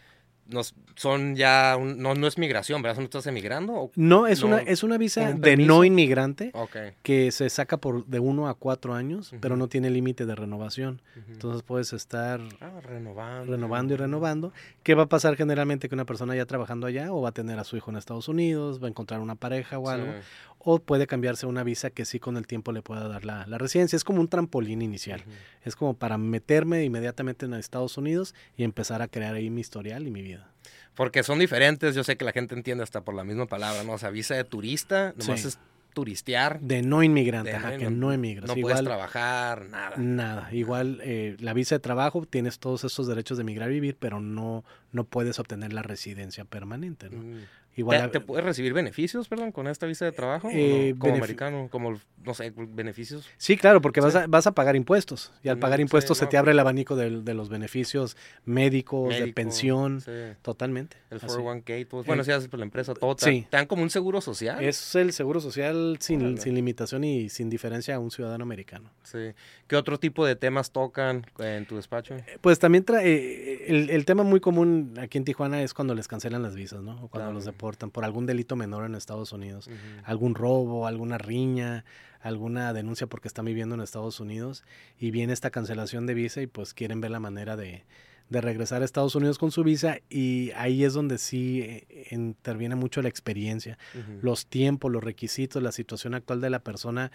nos, 0.48 0.76
son 0.96 1.36
ya, 1.36 1.78
un, 1.80 2.02
no, 2.02 2.14
no 2.14 2.28
es 2.28 2.38
migración, 2.38 2.82
¿verdad? 2.82 3.00
¿No 3.00 3.06
estás 3.06 3.26
emigrando? 3.28 3.74
O 3.74 3.92
no, 3.96 4.28
es, 4.28 4.42
no, 4.42 4.48
una, 4.48 4.58
es 4.60 4.84
una 4.84 4.98
visa 4.98 5.34
de 5.34 5.58
no 5.58 5.84
inmigrante 5.84 6.52
okay. 6.54 6.92
que 7.04 7.32
se 7.32 7.50
saca 7.50 7.78
por 7.78 8.06
de 8.06 8.20
uno 8.20 8.48
a 8.48 8.54
cuatro 8.56 8.94
años, 8.94 9.32
uh 9.32 9.36
-huh. 9.36 9.40
pero 9.40 9.56
no 9.56 9.68
tiene 9.68 9.90
límite 9.90 10.26
de 10.26 10.36
renovación. 10.36 11.02
Uh 11.16 11.20
-huh. 11.20 11.34
Entonces 11.34 11.64
puedes 11.64 11.94
estar 11.94 12.42
ah, 12.60 12.82
renovando. 12.82 13.52
renovando 13.52 13.94
y 13.94 13.98
renovando. 13.98 14.54
¿Qué 14.84 14.96
va 14.96 15.04
a 15.04 15.10
pasar 15.10 15.36
generalmente 15.38 15.88
que 15.88 15.96
una 15.96 16.06
persona 16.06 16.36
ya 16.36 16.46
trabajando 16.46 16.88
allá 16.88 17.14
o 17.14 17.22
va 17.22 17.30
a 17.30 17.34
tener 17.34 17.58
a 17.60 17.64
su 17.64 17.78
hijo 17.78 17.92
en 17.92 17.98
Estados 17.98 18.28
Unidos, 18.28 18.82
va 18.82 18.88
a 18.88 18.90
encontrar 18.90 19.22
una 19.22 19.36
pareja 19.36 19.80
o 19.80 19.90
algo? 19.90 20.12
Sí. 20.12 20.20
O 20.64 20.80
puede 20.80 21.08
cambiarse 21.08 21.46
una 21.46 21.64
visa 21.64 21.90
que 21.90 22.06
sí 22.06 22.20
con 22.20 22.38
el 22.38 22.48
tiempo 22.48 22.72
le 22.72 22.82
pueda 22.82 23.08
dar 23.08 23.26
la, 23.26 23.46
la 23.48 23.58
residencia. 23.58 23.96
Es 23.96 24.04
como 24.04 24.22
un 24.22 24.28
trampolín 24.28 24.82
inicial. 24.82 25.24
Uh 25.26 25.30
-huh. 25.30 25.36
Es 25.64 25.76
como 25.76 25.94
para 25.94 26.18
meterme 26.18 26.84
inmediatamente 26.84 27.46
en 27.46 27.54
Estados 27.54 27.98
Unidos 27.98 28.36
y 28.58 28.64
empezar 28.64 29.02
a 29.02 29.08
crear 29.08 29.36
ahí 29.36 29.50
mi 29.50 29.62
historial 29.62 30.08
y 30.08 30.12
mi 30.12 30.22
vida 30.22 30.52
porque 30.96 31.24
son 31.24 31.40
diferentes. 31.40 31.96
Yo 31.96 32.04
sé 32.04 32.18
que 32.18 32.26
la 32.26 32.32
gente 32.32 32.56
entiende 32.56 32.84
hasta 32.84 33.02
por 33.02 33.16
la 33.16 33.24
misma 33.24 33.46
palabra, 33.46 33.84
¿no? 33.84 33.94
O 33.94 33.98
sea, 33.98 34.10
visa 34.10 34.36
de 34.36 34.44
turista, 34.44 35.14
nomás 35.18 35.42
sí. 35.42 35.48
es 35.48 35.60
turistear. 35.94 36.60
De 36.62 36.82
no 36.82 37.04
inmigrante, 37.04 37.52
de 37.52 37.58
ajá, 37.58 37.72
no, 37.72 37.78
que 37.78 37.90
no 37.90 38.12
emigras. 38.12 38.48
No 38.48 38.58
Igual, 38.58 38.74
puedes 38.74 38.86
trabajar, 38.86 39.70
nada. 39.70 39.98
Nada. 39.98 40.50
Igual 40.52 41.00
eh, 41.04 41.36
la 41.40 41.54
visa 41.54 41.76
de 41.76 41.80
trabajo, 41.80 42.26
tienes 42.26 42.60
todos 42.60 42.84
esos 42.84 43.08
derechos 43.08 43.38
de 43.38 43.42
emigrar 43.42 43.70
y 43.72 43.76
vivir, 43.76 43.98
pero 44.00 44.20
no, 44.20 44.64
no 44.92 45.04
puedes 45.04 45.40
obtener 45.40 45.74
la 45.74 45.82
residencia 45.82 46.46
permanente, 46.46 47.10
¿no? 47.10 47.22
Mm. 47.22 47.40
Igual, 47.76 48.12
¿Te, 48.12 48.20
¿Te, 48.20 48.26
puedes 48.26 48.44
recibir 48.44 48.74
beneficios, 48.74 49.28
perdón, 49.28 49.52
con 49.52 49.68
esta 49.68 49.86
visa 49.86 50.04
de 50.06 50.12
trabajo? 50.12 50.50
Eh, 50.52 50.92
no? 50.94 51.00
Como 51.00 51.16
americano, 51.16 51.68
como, 51.72 51.98
no 52.24 52.34
sé, 52.34 52.52
beneficios. 52.56 53.30
Sí, 53.38 53.56
claro, 53.56 53.82
porque 53.82 54.02
sí. 54.02 54.06
vas, 54.06 54.16
a, 54.16 54.28
vas 54.28 54.48
a 54.48 54.52
pagar 54.52 54.76
impuestos. 54.76 55.32
Y 55.42 55.50
al 55.50 55.58
pagar 55.58 55.80
impuestos 55.80 56.18
se 56.18 56.28
te 56.28 56.38
abre 56.38 56.52
el 56.52 56.60
abanico 56.60 56.96
de, 56.96 57.22
de 57.22 57.34
los 57.34 57.50
beneficios 57.50 58.18
médicos, 58.44 59.10
Médico, 59.10 59.26
de 59.26 59.34
pensión. 59.34 60.02
Sí. 60.02 60.12
Totalmente. 60.42 60.98
El 61.10 61.22
401k, 61.22 61.88
todo, 61.88 62.04
bueno, 62.04 62.24
si 62.24 62.32
haces 62.32 62.50
por 62.50 62.60
la 62.60 62.66
empresa, 62.66 62.94
todo. 62.94 63.16
Sí. 63.18 63.48
¿Te 63.50 63.58
dan 63.58 63.68
como 63.68 63.84
un 63.84 63.90
seguro 63.90 64.22
social? 64.22 64.64
Es 64.64 64.96
el 64.96 65.14
seguro 65.14 65.40
social 65.40 65.98
sin, 66.00 66.38
sin 66.38 66.56
limitación 66.56 67.04
y 67.04 67.30
sin 67.30 67.50
diferencia 67.50 67.96
a 67.96 68.00
un 68.00 68.12
ciudadano 68.12 68.44
americano. 68.44 68.92
Sí. 69.04 69.34
¿Qué 69.72 69.78
otro 69.78 69.98
tipo 69.98 70.26
de 70.26 70.36
temas 70.36 70.72
tocan 70.72 71.26
en 71.40 71.66
tu 71.66 71.78
despacho? 71.78 72.18
Pues 72.42 72.60
también 72.60 72.84
trae, 72.84 73.08
eh, 73.08 73.66
el, 73.70 73.90
el, 73.90 74.04
tema 74.04 74.24
muy 74.24 74.42
común 74.42 74.96
aquí 75.00 75.18
en 75.18 75.24
Tijuana 75.24 75.62
es 75.62 75.74
cuando 75.74 75.96
les 75.96 76.10
cancelan 76.10 76.44
las 76.44 76.56
visas, 76.58 76.82
¿no? 76.82 76.96
O 76.96 77.08
cuando 77.08 77.12
claro. 77.12 77.32
los 77.32 77.46
deportan 77.46 77.90
por 77.90 78.04
algún 78.04 78.26
delito 78.26 78.58
menor 78.58 78.86
en 78.86 78.96
Estados 78.96 79.32
Unidos. 79.32 79.68
Uh 79.68 79.72
-huh. 79.72 80.02
Algún 80.04 80.36
robo, 80.36 80.88
alguna 80.88 81.18
riña, 81.18 81.86
alguna 82.20 82.74
denuncia 82.74 83.08
porque 83.08 83.30
están 83.30 83.46
viviendo 83.46 83.76
en 83.76 83.80
Estados 83.80 84.20
Unidos 84.20 84.66
y 85.00 85.12
viene 85.12 85.32
esta 85.32 85.52
cancelación 85.52 86.06
de 86.06 86.16
visa 86.16 86.42
y 86.42 86.48
pues 86.48 86.74
quieren 86.74 87.00
ver 87.00 87.12
la 87.12 87.22
manera 87.22 87.56
de, 87.56 87.86
de 88.30 88.42
regresar 88.42 88.82
a 88.82 88.86
Estados 88.86 89.16
Unidos 89.16 89.38
con 89.38 89.52
su 89.52 89.64
visa 89.64 90.00
y 90.10 90.52
ahí 90.58 90.84
es 90.84 90.92
donde 90.92 91.18
sí 91.18 91.62
eh, 91.62 92.08
interviene 92.12 92.76
mucho 92.76 93.02
la 93.02 93.08
experiencia, 93.08 93.78
uh 93.96 94.00
-huh. 94.00 94.22
los 94.22 94.48
tiempos, 94.48 94.92
los 94.92 95.02
requisitos, 95.02 95.64
la 95.64 95.72
situación 95.72 96.14
actual 96.14 96.42
de 96.42 96.50
la 96.50 96.60
persona 96.60 97.10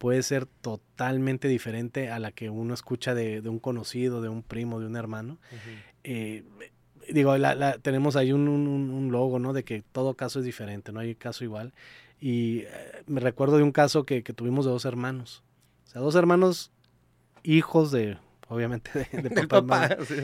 puede 0.00 0.22
ser 0.22 0.46
totalmente 0.46 1.46
diferente 1.46 2.10
a 2.10 2.18
la 2.18 2.32
que 2.32 2.48
uno 2.48 2.72
escucha 2.72 3.14
de, 3.14 3.42
de 3.42 3.50
un 3.50 3.58
conocido, 3.58 4.22
de 4.22 4.30
un 4.30 4.42
primo, 4.42 4.80
de 4.80 4.86
un 4.86 4.96
hermano. 4.96 5.34
Uh 5.52 5.54
-huh. 5.54 5.82
eh, 6.04 6.44
digo, 7.12 7.36
la, 7.36 7.54
la, 7.54 7.76
tenemos 7.76 8.16
ahí 8.16 8.32
un, 8.32 8.48
un, 8.48 8.66
un, 8.66 9.12
logo, 9.12 9.38
¿no? 9.38 9.52
De 9.52 9.62
que 9.62 9.82
todo 9.92 10.14
caso 10.14 10.38
es 10.38 10.46
diferente, 10.46 10.90
no 10.90 11.00
hay 11.00 11.14
caso 11.14 11.44
igual. 11.44 11.74
Y 12.18 12.60
eh, 12.60 13.02
me 13.06 13.20
recuerdo 13.20 13.58
de 13.58 13.62
un 13.62 13.72
caso 13.72 14.04
que, 14.04 14.22
que, 14.22 14.32
tuvimos 14.32 14.64
de 14.64 14.70
dos 14.70 14.86
hermanos. 14.86 15.42
O 15.84 15.90
sea, 15.90 16.00
dos 16.00 16.14
hermanos 16.14 16.72
hijos 17.42 17.90
de, 17.90 18.16
obviamente, 18.48 18.90
de, 19.12 19.22
de 19.28 19.46
papá. 19.46 19.86
papá 19.90 20.04
sí. 20.06 20.14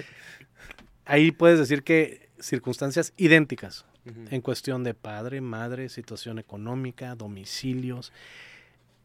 Ahí 1.04 1.32
puedes 1.32 1.58
decir 1.58 1.82
que 1.82 2.30
circunstancias 2.40 3.12
idénticas 3.18 3.84
uh 4.06 4.08
-huh. 4.08 4.28
en 4.32 4.40
cuestión 4.40 4.84
de 4.84 4.94
padre, 4.94 5.42
madre, 5.42 5.90
situación 5.90 6.38
económica, 6.38 7.14
domicilios. 7.14 8.10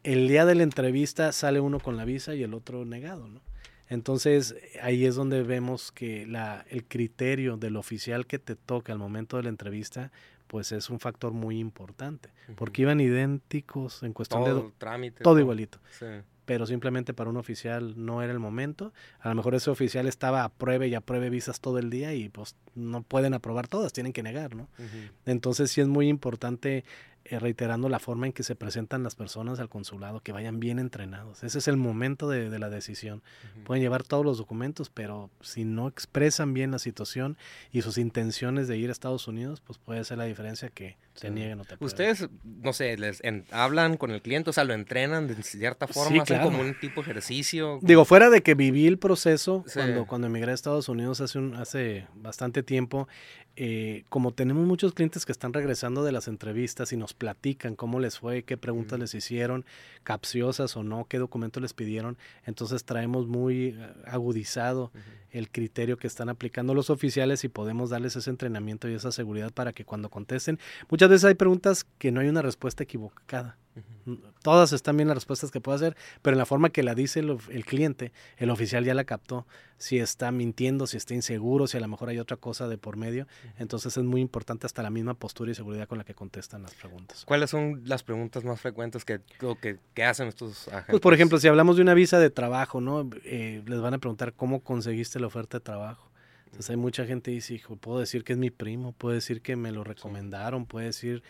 El 0.02 0.28
día 0.28 0.44
de 0.44 0.54
la 0.54 0.62
entrevista 0.62 1.32
sale 1.32 1.60
uno 1.60 1.78
con 1.78 1.96
la 1.96 2.04
visa 2.04 2.34
y 2.34 2.42
el 2.42 2.54
otro 2.54 2.84
negado, 2.84 3.28
¿no? 3.28 3.40
Entonces 3.88 4.56
ahí 4.80 5.04
es 5.04 5.16
donde 5.16 5.42
vemos 5.42 5.92
que 5.92 6.26
la, 6.26 6.64
el 6.70 6.84
criterio 6.84 7.58
del 7.58 7.76
oficial 7.76 8.26
que 8.26 8.38
te 8.38 8.56
toca 8.56 8.92
al 8.92 8.98
momento 8.98 9.36
de 9.36 9.42
la 9.42 9.48
entrevista 9.50 10.10
pues 10.46 10.72
es 10.72 10.90
un 10.90 11.00
factor 11.00 11.32
muy 11.32 11.58
importante, 11.58 12.28
uh 12.48 12.52
-huh. 12.52 12.54
porque 12.56 12.82
iban 12.82 13.00
idénticos 13.00 14.02
en 14.02 14.12
cuestión 14.12 14.44
todo 14.44 14.62
de 14.64 14.72
trámite, 14.76 15.22
todo, 15.22 15.32
todo 15.32 15.40
igualito. 15.40 15.78
Sí. 15.98 16.06
Pero 16.44 16.66
simplemente 16.66 17.14
para 17.14 17.30
un 17.30 17.36
oficial 17.36 17.94
no 17.96 18.20
era 18.22 18.32
el 18.32 18.38
momento. 18.38 18.92
A 19.20 19.28
lo 19.28 19.34
mejor 19.34 19.54
ese 19.54 19.70
oficial 19.70 20.06
estaba 20.06 20.42
a 20.44 20.48
prueba 20.50 20.86
y 20.86 20.94
apruebe 20.94 21.30
visas 21.30 21.60
todo 21.60 21.78
el 21.78 21.88
día 21.88 22.14
y 22.14 22.28
pues 22.28 22.56
no 22.74 23.02
pueden 23.02 23.32
aprobar 23.32 23.68
todas, 23.68 23.92
tienen 23.92 24.12
que 24.12 24.22
negar, 24.22 24.54
¿no? 24.54 24.64
Uh 24.78 24.82
-huh. 24.82 25.10
Entonces 25.24 25.70
sí 25.70 25.80
es 25.80 25.86
muy 25.86 26.08
importante 26.08 26.84
reiterando 27.30 27.88
la 27.88 27.98
forma 27.98 28.26
en 28.26 28.32
que 28.32 28.42
se 28.42 28.54
presentan 28.54 29.02
las 29.02 29.14
personas 29.14 29.60
al 29.60 29.68
consulado, 29.68 30.20
que 30.20 30.32
vayan 30.32 30.60
bien 30.60 30.78
entrenados. 30.78 31.42
Ese 31.42 31.58
es 31.58 31.68
el 31.68 31.76
momento 31.76 32.28
de, 32.28 32.50
de 32.50 32.58
la 32.58 32.70
decisión. 32.70 33.18
Uh 33.22 33.60
-huh. 33.60 33.64
Pueden 33.64 33.82
llevar 33.82 34.02
todos 34.02 34.24
los 34.24 34.38
documentos, 34.38 34.90
pero 34.90 35.30
si 35.40 35.64
no 35.64 35.88
expresan 35.88 36.54
bien 36.54 36.70
la 36.70 36.78
situación 36.78 37.36
y 37.72 37.82
sus 37.82 37.98
intenciones 37.98 38.68
de 38.68 38.76
ir 38.78 38.88
a 38.88 38.92
Estados 38.92 39.28
Unidos, 39.28 39.60
pues 39.60 39.78
puede 39.78 40.04
ser 40.04 40.18
la 40.18 40.24
diferencia 40.24 40.68
que 40.68 40.96
te 41.20 41.28
sí. 41.28 41.34
nieguen 41.34 41.60
o 41.60 41.64
te 41.64 41.76
Ustedes, 41.80 42.28
no 42.44 42.72
sé, 42.72 42.96
les 42.96 43.22
en, 43.22 43.44
hablan 43.50 43.96
con 43.96 44.10
el 44.10 44.22
cliente, 44.22 44.50
o 44.50 44.52
sea, 44.52 44.64
lo 44.64 44.72
entrenan 44.72 45.26
de 45.26 45.40
cierta 45.42 45.86
forma, 45.86 46.24
sí, 46.24 46.26
claro. 46.26 46.44
como 46.44 46.60
un 46.60 46.78
tipo 46.78 47.02
de 47.02 47.10
ejercicio. 47.10 47.76
Como... 47.76 47.86
Digo, 47.86 48.04
fuera 48.04 48.30
de 48.30 48.42
que 48.42 48.54
viví 48.54 48.86
el 48.86 48.98
proceso 48.98 49.64
sí. 49.66 49.74
cuando, 49.74 50.06
cuando 50.06 50.26
emigré 50.28 50.52
a 50.52 50.54
Estados 50.54 50.88
Unidos 50.88 51.20
hace, 51.20 51.38
un, 51.38 51.54
hace 51.54 52.06
bastante 52.14 52.62
tiempo, 52.62 53.08
eh, 53.56 54.04
como 54.08 54.32
tenemos 54.32 54.66
muchos 54.66 54.94
clientes 54.94 55.26
que 55.26 55.32
están 55.32 55.52
regresando 55.52 56.04
de 56.04 56.12
las 56.12 56.28
entrevistas 56.28 56.92
y 56.92 56.96
nos 56.96 57.11
platican 57.14 57.76
cómo 57.76 58.00
les 58.00 58.18
fue, 58.18 58.42
qué 58.42 58.56
preguntas 58.56 58.98
les 58.98 59.14
hicieron, 59.14 59.64
capciosas 60.04 60.76
o 60.76 60.82
no, 60.82 61.06
qué 61.06 61.18
documentos 61.18 61.62
les 61.62 61.72
pidieron, 61.74 62.16
entonces 62.44 62.84
traemos 62.84 63.26
muy 63.26 63.68
eh, 63.68 63.94
agudizado 64.06 64.90
uh 64.94 64.98
-huh. 64.98 65.02
el 65.30 65.50
criterio 65.50 65.96
que 65.96 66.06
están 66.06 66.28
aplicando 66.28 66.74
los 66.74 66.90
oficiales 66.90 67.44
y 67.44 67.48
podemos 67.48 67.90
darles 67.90 68.16
ese 68.16 68.30
entrenamiento 68.30 68.88
y 68.88 68.94
esa 68.94 69.12
seguridad 69.12 69.52
para 69.52 69.72
que 69.72 69.84
cuando 69.84 70.08
contesten, 70.08 70.58
muchas 70.88 71.08
veces 71.08 71.24
hay 71.24 71.34
preguntas 71.34 71.84
que 71.98 72.12
no 72.12 72.20
hay 72.20 72.28
una 72.28 72.42
respuesta 72.42 72.82
equivocada. 72.82 73.56
Uh 73.74 74.10
-huh. 74.10 74.32
Todas 74.42 74.72
están 74.72 74.96
bien 74.96 75.08
las 75.08 75.16
respuestas 75.16 75.50
que 75.50 75.60
puede 75.60 75.76
hacer, 75.76 75.96
pero 76.20 76.34
en 76.34 76.38
la 76.38 76.46
forma 76.46 76.70
que 76.70 76.82
la 76.82 76.94
dice 76.94 77.20
el, 77.20 77.38
el, 77.50 77.64
cliente, 77.64 78.12
el 78.36 78.50
oficial 78.50 78.84
ya 78.84 78.94
la 78.94 79.04
captó. 79.04 79.46
Si 79.78 79.98
está 79.98 80.30
mintiendo, 80.30 80.86
si 80.86 80.96
está 80.96 81.14
inseguro, 81.14 81.66
si 81.66 81.76
a 81.76 81.80
lo 81.80 81.88
mejor 81.88 82.08
hay 82.08 82.18
otra 82.18 82.36
cosa 82.36 82.68
de 82.68 82.78
por 82.78 82.96
medio. 82.96 83.26
Entonces 83.58 83.96
es 83.96 84.04
muy 84.04 84.20
importante 84.20 84.66
hasta 84.66 84.82
la 84.82 84.90
misma 84.90 85.14
postura 85.14 85.50
y 85.50 85.54
seguridad 85.54 85.88
con 85.88 85.98
la 85.98 86.04
que 86.04 86.14
contestan 86.14 86.62
las 86.62 86.74
preguntas. 86.74 87.24
¿Cuáles 87.24 87.50
son 87.50 87.82
las 87.84 88.02
preguntas 88.02 88.44
más 88.44 88.60
frecuentes 88.60 89.04
que, 89.04 89.20
que, 89.60 89.78
que 89.94 90.04
hacen 90.04 90.28
estos 90.28 90.68
agentes? 90.68 90.86
Pues 90.90 91.00
por 91.00 91.14
ejemplo, 91.14 91.38
si 91.38 91.48
hablamos 91.48 91.76
de 91.76 91.82
una 91.82 91.94
visa 91.94 92.18
de 92.18 92.30
trabajo, 92.30 92.80
¿no? 92.80 93.08
Eh, 93.24 93.62
les 93.66 93.80
van 93.80 93.94
a 93.94 93.98
preguntar 93.98 94.34
cómo 94.34 94.60
conseguiste 94.60 95.18
la 95.18 95.28
oferta 95.28 95.58
de 95.58 95.64
trabajo. 95.64 96.10
Entonces 96.46 96.70
hay 96.70 96.76
mucha 96.76 97.06
gente 97.06 97.30
que 97.30 97.36
dice, 97.36 97.54
hijo, 97.54 97.76
puedo 97.76 97.98
decir 97.98 98.24
que 98.24 98.34
es 98.34 98.38
mi 98.38 98.50
primo, 98.50 98.92
puedo 98.92 99.14
decir 99.14 99.40
que 99.40 99.56
me 99.56 99.72
lo 99.72 99.82
recomendaron, 99.84 100.66
puede 100.66 100.86
decir... 100.86 101.22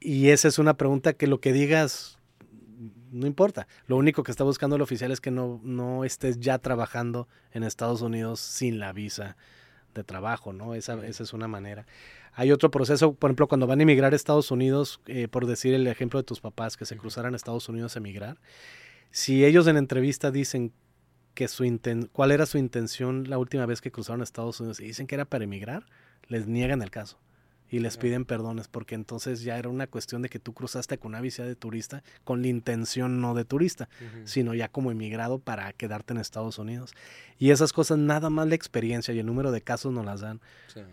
Y 0.00 0.28
esa 0.28 0.48
es 0.48 0.58
una 0.58 0.74
pregunta 0.74 1.12
que 1.12 1.26
lo 1.26 1.40
que 1.40 1.52
digas 1.52 2.18
no 3.10 3.26
importa. 3.26 3.66
Lo 3.86 3.96
único 3.96 4.22
que 4.22 4.30
está 4.30 4.44
buscando 4.44 4.76
el 4.76 4.82
oficial 4.82 5.10
es 5.10 5.20
que 5.20 5.30
no, 5.30 5.60
no 5.62 6.04
estés 6.04 6.38
ya 6.40 6.58
trabajando 6.58 7.28
en 7.52 7.62
Estados 7.62 8.02
Unidos 8.02 8.40
sin 8.40 8.78
la 8.78 8.92
visa 8.92 9.36
de 9.94 10.04
trabajo, 10.04 10.52
¿no? 10.52 10.74
Esa, 10.74 10.94
esa 11.06 11.22
es 11.22 11.32
una 11.32 11.48
manera. 11.48 11.86
Hay 12.34 12.52
otro 12.52 12.70
proceso, 12.70 13.14
por 13.14 13.30
ejemplo, 13.30 13.48
cuando 13.48 13.66
van 13.66 13.80
a 13.80 13.82
emigrar 13.82 14.12
a 14.12 14.16
Estados 14.16 14.50
Unidos, 14.50 15.00
eh, 15.06 15.28
por 15.28 15.46
decir 15.46 15.74
el 15.74 15.86
ejemplo 15.86 16.20
de 16.20 16.24
tus 16.24 16.40
papás 16.40 16.76
que 16.76 16.84
se 16.84 16.96
cruzaran 16.96 17.34
a 17.34 17.36
Estados 17.36 17.68
Unidos 17.68 17.96
a 17.96 17.98
emigrar, 17.98 18.38
si 19.10 19.44
ellos 19.44 19.66
en 19.66 19.76
entrevista 19.76 20.30
dicen 20.30 20.72
que 21.34 21.48
su 21.48 21.64
inten 21.64 22.08
cuál 22.12 22.30
era 22.30 22.46
su 22.46 22.58
intención 22.58 23.28
la 23.28 23.38
última 23.38 23.64
vez 23.64 23.80
que 23.80 23.90
cruzaron 23.90 24.20
a 24.20 24.24
Estados 24.24 24.60
Unidos 24.60 24.80
y 24.80 24.84
dicen 24.84 25.06
que 25.06 25.14
era 25.14 25.24
para 25.24 25.44
emigrar, 25.44 25.86
les 26.28 26.46
niegan 26.46 26.82
el 26.82 26.90
caso 26.90 27.18
y 27.70 27.80
les 27.80 27.96
piden 27.96 28.24
perdones 28.24 28.68
porque 28.68 28.94
entonces 28.94 29.42
ya 29.42 29.58
era 29.58 29.68
una 29.68 29.86
cuestión 29.86 30.22
de 30.22 30.28
que 30.28 30.38
tú 30.38 30.52
cruzaste 30.52 30.98
con 30.98 31.10
una 31.10 31.20
visa 31.20 31.44
de 31.44 31.54
turista 31.56 32.02
con 32.24 32.42
la 32.42 32.48
intención 32.48 33.20
no 33.20 33.34
de 33.34 33.44
turista, 33.44 33.88
sino 34.24 34.54
ya 34.54 34.68
como 34.68 34.90
emigrado 34.90 35.38
para 35.38 35.72
quedarte 35.72 36.12
en 36.12 36.20
Estados 36.20 36.58
Unidos. 36.58 36.94
Y 37.38 37.50
esas 37.50 37.72
cosas 37.72 37.98
nada 37.98 38.30
más 38.30 38.48
la 38.48 38.56
experiencia 38.56 39.14
y 39.14 39.20
el 39.20 39.26
número 39.26 39.52
de 39.52 39.60
casos 39.60 39.92
nos 39.92 40.04
las 40.04 40.20
dan. 40.20 40.40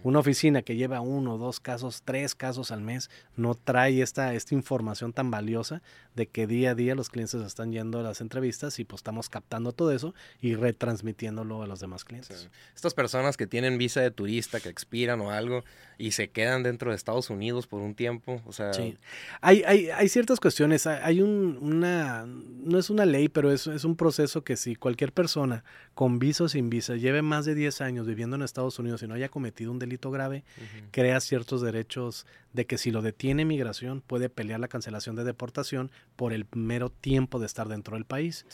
Una 0.03 0.19
oficina 0.19 0.61
que 0.61 0.75
lleva 0.75 1.01
uno, 1.01 1.37
dos 1.37 1.59
casos, 1.59 2.01
tres 2.03 2.35
casos 2.35 2.71
al 2.71 2.81
mes 2.81 3.09
no 3.35 3.55
trae 3.55 4.01
esta, 4.01 4.33
esta 4.33 4.53
información 4.53 5.13
tan 5.13 5.31
valiosa 5.31 5.81
de 6.15 6.27
que 6.27 6.47
día 6.47 6.71
a 6.71 6.75
día 6.75 6.95
los 6.95 7.09
clientes 7.09 7.41
están 7.41 7.71
yendo 7.71 7.99
a 7.99 8.03
las 8.03 8.21
entrevistas 8.21 8.79
y 8.79 8.85
pues 8.85 8.99
estamos 8.99 9.29
captando 9.29 9.71
todo 9.71 9.91
eso 9.91 10.13
y 10.39 10.55
retransmitiéndolo 10.55 11.63
a 11.63 11.67
los 11.67 11.79
demás 11.79 12.05
clientes. 12.05 12.49
Estas 12.75 12.93
personas 12.93 13.37
que 13.37 13.47
tienen 13.47 13.77
visa 13.77 14.01
de 14.01 14.11
turista, 14.11 14.59
que 14.59 14.69
expiran 14.69 15.21
o 15.21 15.31
algo 15.31 15.63
y 15.97 16.11
se 16.11 16.29
quedan 16.29 16.63
dentro 16.65 16.91
de 16.91 16.97
Estados 16.97 17.29
Unidos 17.29 17.67
por 17.67 17.81
un 17.81 17.95
tiempo, 17.95 18.41
o 18.45 18.51
sea... 18.51 18.73
Sí. 18.73 18.97
Hay, 19.41 19.63
hay, 19.65 19.89
hay 19.89 20.09
ciertas 20.09 20.39
cuestiones, 20.39 20.87
hay 20.87 21.21
un, 21.21 21.57
una, 21.61 22.25
no 22.25 22.77
es 22.77 22.89
una 22.89 23.05
ley, 23.05 23.29
pero 23.29 23.51
es, 23.51 23.67
es 23.67 23.85
un 23.85 23.95
proceso 23.95 24.43
que 24.43 24.57
si 24.57 24.75
cualquier 24.75 25.13
persona 25.13 25.63
con 25.93 26.19
visa 26.19 26.45
o 26.45 26.49
sin 26.49 26.69
visa 26.69 26.95
lleve 26.95 27.21
más 27.21 27.45
de 27.45 27.55
10 27.55 27.81
años 27.81 28.07
viviendo 28.07 28.35
en 28.35 28.41
Estados 28.41 28.77
Unidos 28.79 29.01
y 29.03 29.07
no 29.07 29.13
haya 29.13 29.29
cometido 29.29 29.71
un 29.71 29.79
delito 29.79 30.11
grave, 30.11 30.43
crea 30.91 31.19
ciertos 31.21 31.61
derechos 31.61 32.25
de 32.55 32.65
que 32.65 32.77
si 32.77 32.89
lo 32.89 33.01
detiene 33.01 33.43
migración 33.43 34.01
puede 34.01 34.29
pelear 34.29 34.59
la 34.59 34.69
cancelación 34.69 35.15
de 35.15 35.25
deportación 35.25 35.91
por 36.15 36.31
el 36.31 36.47
mero 36.55 36.89
tiempo 36.89 37.37
de 37.39 37.45
estar 37.45 37.67
dentro 37.67 37.95
del 37.95 38.05
país. 38.05 38.45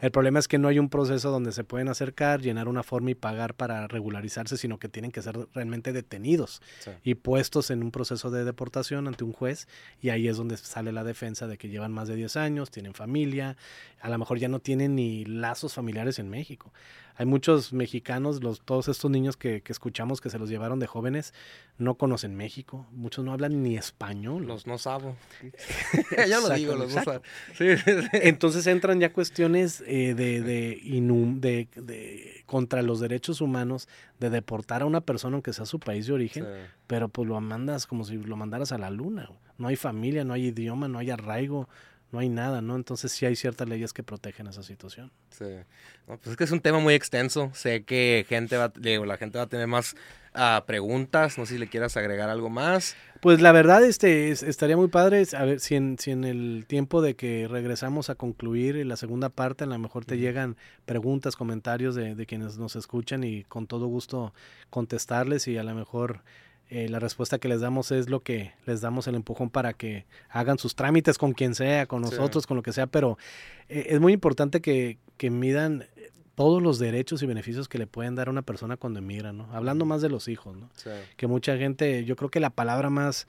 El 0.00 0.10
problema 0.10 0.38
es 0.38 0.48
que 0.48 0.58
no 0.58 0.68
hay 0.68 0.78
un 0.78 0.88
proceso 0.88 1.30
donde 1.30 1.52
se 1.52 1.62
pueden 1.62 1.88
acercar, 1.88 2.40
llenar 2.40 2.68
una 2.68 2.82
forma 2.82 3.10
y 3.10 3.14
pagar 3.14 3.54
para 3.54 3.86
regularizarse, 3.86 4.56
sino 4.56 4.78
que 4.78 4.88
tienen 4.88 5.12
que 5.12 5.20
ser 5.20 5.36
realmente 5.52 5.92
detenidos 5.92 6.62
y 7.04 7.14
puestos 7.14 7.70
en 7.70 7.82
un 7.82 7.90
proceso 7.90 8.30
de 8.30 8.44
deportación 8.44 9.06
ante 9.06 9.24
un 9.24 9.32
juez 9.32 9.68
y 10.00 10.08
ahí 10.08 10.26
es 10.26 10.38
donde 10.38 10.56
sale 10.56 10.90
la 10.90 11.04
defensa 11.04 11.46
de 11.46 11.58
que 11.58 11.68
llevan 11.68 11.92
más 11.92 12.08
de 12.08 12.16
10 12.16 12.36
años, 12.36 12.70
tienen 12.70 12.94
familia, 12.94 13.56
a 14.00 14.08
lo 14.08 14.16
mejor 14.16 14.38
ya 14.38 14.48
no 14.48 14.60
tienen 14.60 14.94
ni 14.94 15.26
lazos 15.26 15.74
familiares 15.74 16.18
en 16.18 16.30
México 16.30 16.72
hay 17.20 17.26
muchos 17.26 17.74
mexicanos, 17.74 18.42
los, 18.42 18.62
todos 18.62 18.88
estos 18.88 19.10
niños 19.10 19.36
que, 19.36 19.62
escuchamos 19.66 20.22
que 20.22 20.30
se 20.30 20.38
los 20.38 20.48
llevaron 20.48 20.78
de 20.78 20.86
jóvenes, 20.86 21.34
no 21.76 21.96
conocen 21.96 22.34
México, 22.34 22.86
muchos 22.92 23.26
no 23.26 23.34
hablan 23.34 23.62
ni 23.62 23.76
español. 23.76 24.46
Los 24.46 24.66
no 24.66 24.78
sabo. 24.78 25.16
ya 26.26 26.40
lo 26.40 26.48
digo, 26.48 26.76
los 26.76 26.94
no 26.94 27.04
sabo. 27.04 27.20
Entonces 28.14 28.66
entran 28.66 29.00
ya 29.00 29.12
cuestiones 29.12 29.84
eh, 29.86 30.14
de, 30.14 30.40
de, 30.40 31.68
de, 31.76 32.42
contra 32.46 32.80
los 32.80 33.00
derechos 33.00 33.42
humanos, 33.42 33.86
de 34.18 34.30
deportar 34.30 34.80
a 34.80 34.86
una 34.86 35.02
persona 35.02 35.34
aunque 35.34 35.52
sea 35.52 35.66
su 35.66 35.78
país 35.78 36.06
de 36.06 36.14
origen, 36.14 36.46
pero 36.86 37.10
pues 37.10 37.28
lo 37.28 37.38
mandas 37.42 37.86
como 37.86 38.04
si 38.04 38.16
lo 38.16 38.36
mandaras 38.38 38.72
a 38.72 38.78
la 38.78 38.88
luna. 38.88 39.28
No 39.58 39.68
hay 39.68 39.76
familia, 39.76 40.24
no 40.24 40.32
hay 40.32 40.46
idioma, 40.46 40.88
no 40.88 40.98
hay 40.98 41.10
arraigo, 41.10 41.68
no 42.12 42.18
hay 42.18 42.28
nada, 42.28 42.60
¿no? 42.60 42.76
Entonces 42.76 43.12
sí 43.12 43.26
hay 43.26 43.36
ciertas 43.36 43.68
leyes 43.68 43.92
que 43.92 44.02
protegen 44.02 44.46
esa 44.46 44.62
situación. 44.62 45.12
Sí. 45.30 45.44
pues 46.06 46.26
es 46.26 46.36
que 46.36 46.44
es 46.44 46.50
un 46.50 46.60
tema 46.60 46.78
muy 46.78 46.94
extenso. 46.94 47.50
Sé 47.54 47.84
que 47.84 48.26
gente 48.28 48.56
va, 48.56 48.72
digo, 48.74 49.04
la 49.04 49.16
gente 49.16 49.38
va 49.38 49.44
a 49.44 49.48
tener 49.48 49.66
más 49.66 49.94
uh, 50.34 50.64
preguntas. 50.66 51.38
No 51.38 51.46
sé 51.46 51.54
si 51.54 51.58
le 51.58 51.68
quieras 51.68 51.96
agregar 51.96 52.28
algo 52.30 52.50
más. 52.50 52.96
Pues 53.20 53.40
la 53.40 53.52
verdad, 53.52 53.84
este, 53.84 54.30
estaría 54.30 54.76
muy 54.76 54.88
padre 54.88 55.24
a 55.36 55.44
ver 55.44 55.60
si 55.60 55.76
en, 55.76 55.98
si 55.98 56.10
en 56.10 56.24
el 56.24 56.64
tiempo 56.66 57.02
de 57.02 57.14
que 57.14 57.46
regresamos 57.48 58.10
a 58.10 58.14
concluir 58.14 58.84
la 58.86 58.96
segunda 58.96 59.28
parte, 59.28 59.64
a 59.64 59.66
lo 59.66 59.78
mejor 59.78 60.04
te 60.04 60.18
llegan 60.18 60.56
preguntas, 60.86 61.36
comentarios 61.36 61.94
de, 61.94 62.14
de 62.14 62.26
quienes 62.26 62.58
nos 62.58 62.76
escuchan 62.76 63.22
y 63.22 63.44
con 63.44 63.66
todo 63.66 63.86
gusto 63.86 64.32
contestarles 64.70 65.46
y 65.48 65.58
a 65.58 65.62
lo 65.62 65.74
mejor 65.74 66.22
eh, 66.70 66.88
la 66.88 67.00
respuesta 67.00 67.40
que 67.40 67.48
les 67.48 67.60
damos 67.60 67.90
es 67.90 68.08
lo 68.08 68.20
que 68.20 68.52
les 68.64 68.80
damos 68.80 69.08
el 69.08 69.16
empujón 69.16 69.50
para 69.50 69.72
que 69.72 70.06
hagan 70.28 70.56
sus 70.56 70.76
trámites 70.76 71.18
con 71.18 71.32
quien 71.32 71.56
sea, 71.56 71.86
con 71.86 72.00
nosotros, 72.00 72.46
con 72.46 72.56
lo 72.56 72.62
que 72.62 72.72
sea, 72.72 72.86
pero 72.86 73.18
eh, 73.68 73.88
es 73.88 74.00
muy 74.00 74.12
importante 74.12 74.60
que, 74.60 74.98
que, 75.16 75.30
midan 75.30 75.86
todos 76.36 76.62
los 76.62 76.78
derechos 76.78 77.24
y 77.24 77.26
beneficios 77.26 77.68
que 77.68 77.78
le 77.78 77.88
pueden 77.88 78.14
dar 78.14 78.28
a 78.28 78.30
una 78.30 78.42
persona 78.42 78.76
cuando 78.76 79.00
emigra, 79.00 79.32
¿no? 79.32 79.52
Hablando 79.52 79.84
más 79.84 80.00
de 80.00 80.10
los 80.10 80.28
hijos, 80.28 80.56
¿no? 80.56 80.70
Que 81.16 81.26
mucha 81.26 81.56
gente, 81.56 82.04
yo 82.04 82.14
creo 82.14 82.30
que 82.30 82.38
la 82.38 82.50
palabra 82.50 82.88
más 82.88 83.26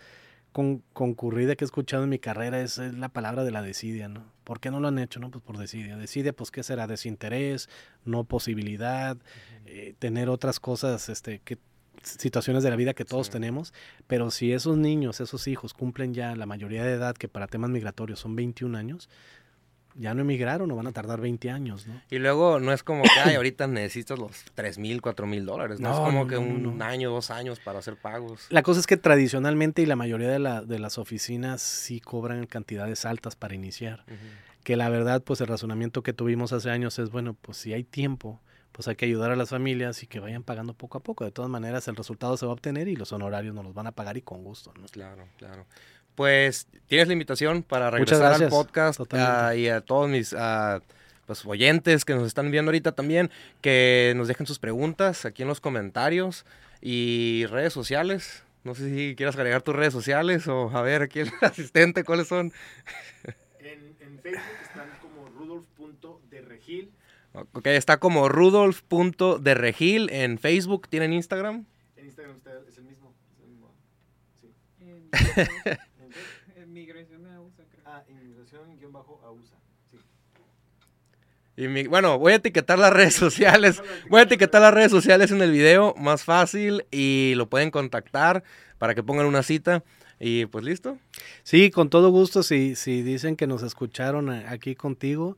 concurrida 0.52 1.56
que 1.56 1.64
he 1.64 1.66
escuchado 1.66 2.04
en 2.04 2.10
mi 2.10 2.20
carrera 2.20 2.62
es, 2.62 2.78
la 2.78 3.10
palabra 3.10 3.44
de 3.44 3.52
la 3.52 3.64
desidia, 3.64 4.08
¿no? 4.08 4.24
¿Por 4.44 4.60
qué 4.60 4.70
no 4.70 4.80
lo 4.80 4.90
han 4.90 5.00
hecho? 5.00 5.20
No, 5.20 5.32
pues 5.32 5.44
por 5.44 5.58
desidia. 5.58 5.98
Desidia, 5.98 6.34
pues, 6.34 6.52
¿qué 6.52 6.62
será? 6.62 6.86
Desinterés, 6.88 7.70
no 8.06 8.24
posibilidad, 8.26 9.18
eh, 9.66 9.96
tener 9.98 10.30
otras 10.30 10.60
cosas 10.60 11.10
este, 11.10 11.40
que 11.40 11.58
situaciones 12.04 12.64
de 12.64 12.70
la 12.70 12.76
vida 12.76 12.94
que 12.94 13.06
todos 13.06 13.30
tenemos, 13.30 13.74
pero 14.08 14.32
si 14.32 14.52
esos 14.54 14.78
niños, 14.78 15.20
esos 15.20 15.48
hijos 15.48 15.74
cumplen 15.74 16.14
ya 16.14 16.36
la 16.36 16.46
mayoría 16.46 16.84
de 16.84 16.94
edad, 16.94 17.16
que 17.16 17.28
para 17.28 17.48
temas 17.48 17.70
migratorios 17.70 18.20
son 18.20 18.36
21 18.36 18.78
años, 18.78 19.10
ya 19.96 20.14
no 20.14 20.22
emigraron 20.22 20.72
o 20.72 20.76
van 20.76 20.88
a 20.88 20.92
tardar 20.92 21.20
20 21.20 21.50
años, 21.50 21.88
¿no? 21.88 22.02
Y 22.10 22.20
luego 22.20 22.60
no 22.60 22.72
es 22.72 22.84
como 22.84 23.04
que 23.04 23.36
ahorita 23.36 23.68
necesitas 23.68 24.18
los 24.18 24.46
3 24.56 24.78
mil, 24.78 25.02
4 25.02 25.28
mil 25.28 25.46
dólares, 25.46 25.80
no, 25.80 25.92
es 25.92 25.98
como 25.98 26.28
que 26.28 26.38
un 26.38 26.82
año, 26.82 27.12
dos 27.12 27.32
años 27.32 27.60
para 27.60 27.80
hacer 27.80 27.98
pagos. 27.98 28.48
La 28.50 28.64
cosa 28.64 28.80
es 28.80 28.88
que 28.88 28.98
tradicionalmente 28.98 29.82
y 29.82 29.86
la 29.86 29.96
mayoría 29.96 30.30
de, 30.30 30.40
la, 30.40 30.62
de 30.62 30.80
las 30.80 30.98
oficinas 30.98 31.62
sí 31.62 32.00
cobran 32.00 32.46
cantidades 32.46 33.06
altas 33.06 33.36
para 33.36 33.56
iniciar, 33.56 34.06
que 34.64 34.78
la 34.78 34.90
verdad 34.90 35.22
pues 35.24 35.42
el 35.42 35.48
razonamiento 35.48 36.04
que 36.04 36.14
tuvimos 36.14 36.54
hace 36.54 36.70
años 36.70 36.98
es, 37.00 37.10
bueno, 37.10 37.36
pues 37.42 37.58
si 37.58 37.74
hay 37.74 37.84
tiempo, 37.84 38.40
pues 38.72 38.88
hay 38.88 38.96
que 38.96 39.06
ayudar 39.06 39.32
a 39.32 39.36
las 39.36 39.50
familias 39.50 40.02
y 40.04 40.08
que 40.08 40.20
vayan 40.20 40.44
pagando 40.44 40.74
poco 40.74 40.98
a 40.98 41.04
poco. 41.04 41.26
De 41.26 41.32
todas 41.32 41.50
maneras, 41.50 41.88
el 41.88 41.96
resultado 41.96 42.38
se 42.38 42.46
va 42.46 42.52
a 42.52 42.54
obtener 42.54 42.88
y 42.88 42.96
los 42.96 43.12
honorarios 43.12 43.54
nos 43.54 43.66
los 43.66 43.74
van 43.74 43.88
a 43.88 43.92
pagar 43.92 44.18
y 44.18 44.22
con 44.22 44.44
gusto. 44.44 44.74
¿no? 44.80 44.86
Claro, 44.88 45.28
claro. 45.38 45.66
Pues 46.16 46.68
tienes 46.88 47.08
la 47.08 47.14
invitación 47.14 47.64
para 47.64 47.90
regresar 47.90 48.34
al 48.34 48.50
podcast 48.50 49.00
uh, 49.00 49.54
y 49.56 49.68
a 49.68 49.82
todos 49.82 50.10
mis 50.10 50.34
uh, 50.34 50.82
pues, 51.26 51.46
oyentes 51.46 52.06
que 52.06 52.14
nos 52.14 52.28
están 52.28 52.52
viendo 52.52 52.70
ahorita 52.70 52.94
también, 52.94 53.30
que 53.62 54.14
nos 54.16 54.28
dejen 54.28 54.46
sus 54.48 54.60
preguntas 54.60 55.26
aquí 55.26 55.42
en 55.42 55.48
los 55.48 55.60
comentarios 55.60 56.46
y 56.82 57.46
redes 57.48 57.74
sociales. 57.74 58.44
No 58.64 58.76
sé 58.76 58.94
si 58.94 59.16
quieras 59.16 59.36
agregar 59.36 59.64
tus 59.64 59.76
redes 59.76 59.94
sociales 59.94 60.48
o 60.48 60.70
a 60.70 60.82
ver 60.82 61.02
aquí 61.02 61.20
el 61.20 61.32
asistente, 61.42 62.04
¿cuáles 62.04 62.28
son? 62.28 62.54
En, 63.60 63.96
en 64.00 64.20
Facebook 64.20 64.44
están 64.62 64.90
como 65.02 65.28
rudolf.derregil 65.30 66.92
Ok, 67.34 67.68
está 67.68 67.98
como 67.98 68.28
rudolf.derregil 68.28 70.10
en 70.12 70.38
Facebook. 70.38 70.90
¿Tienen 70.90 71.14
Instagram? 71.14 71.66
En 71.96 72.06
Instagram 72.06 72.38
es 72.68 72.78
el 72.78 72.84
mismo. 72.84 73.14
Es 73.32 73.40
el 73.40 73.50
mismo. 73.50 73.74
Sí. 74.42 74.54
En, 74.80 76.74
migración 76.74 77.26
a 77.28 77.40
USA, 77.40 77.64
creo. 77.72 77.84
Ah, 77.86 78.04
inmigración-AUSA. 78.10 79.56
Sí. 79.90 79.98
Y 81.56 81.68
mi, 81.70 81.88
bueno, 81.88 82.20
voy 82.20 82.34
a 82.34 82.36
etiquetar 82.36 82.78
las 82.78 82.92
redes 82.92 83.16
sociales. 83.16 83.82
Voy 84.10 84.20
a 84.20 84.24
etiquetar 84.24 84.62
las 84.62 84.74
redes 84.74 84.92
sociales 84.92 85.32
en 85.32 85.42
el 85.42 85.52
video, 85.52 85.96
más 85.98 86.26
fácil, 86.26 86.86
y 86.92 87.34
lo 87.38 87.48
pueden 87.48 87.72
contactar 87.72 88.44
para 88.78 88.94
que 88.94 89.04
pongan 89.04 89.26
una 89.26 89.44
cita. 89.44 89.84
Y 90.20 90.48
pues 90.48 90.66
listo. 90.66 90.98
Sí, 91.44 91.72
con 91.72 91.90
todo 91.90 92.10
gusto, 92.10 92.44
si, 92.44 92.76
si 92.76 93.04
dicen 93.04 93.38
que 93.38 93.48
nos 93.48 93.64
escucharon 93.64 94.30
aquí 94.30 94.76
contigo, 94.76 95.38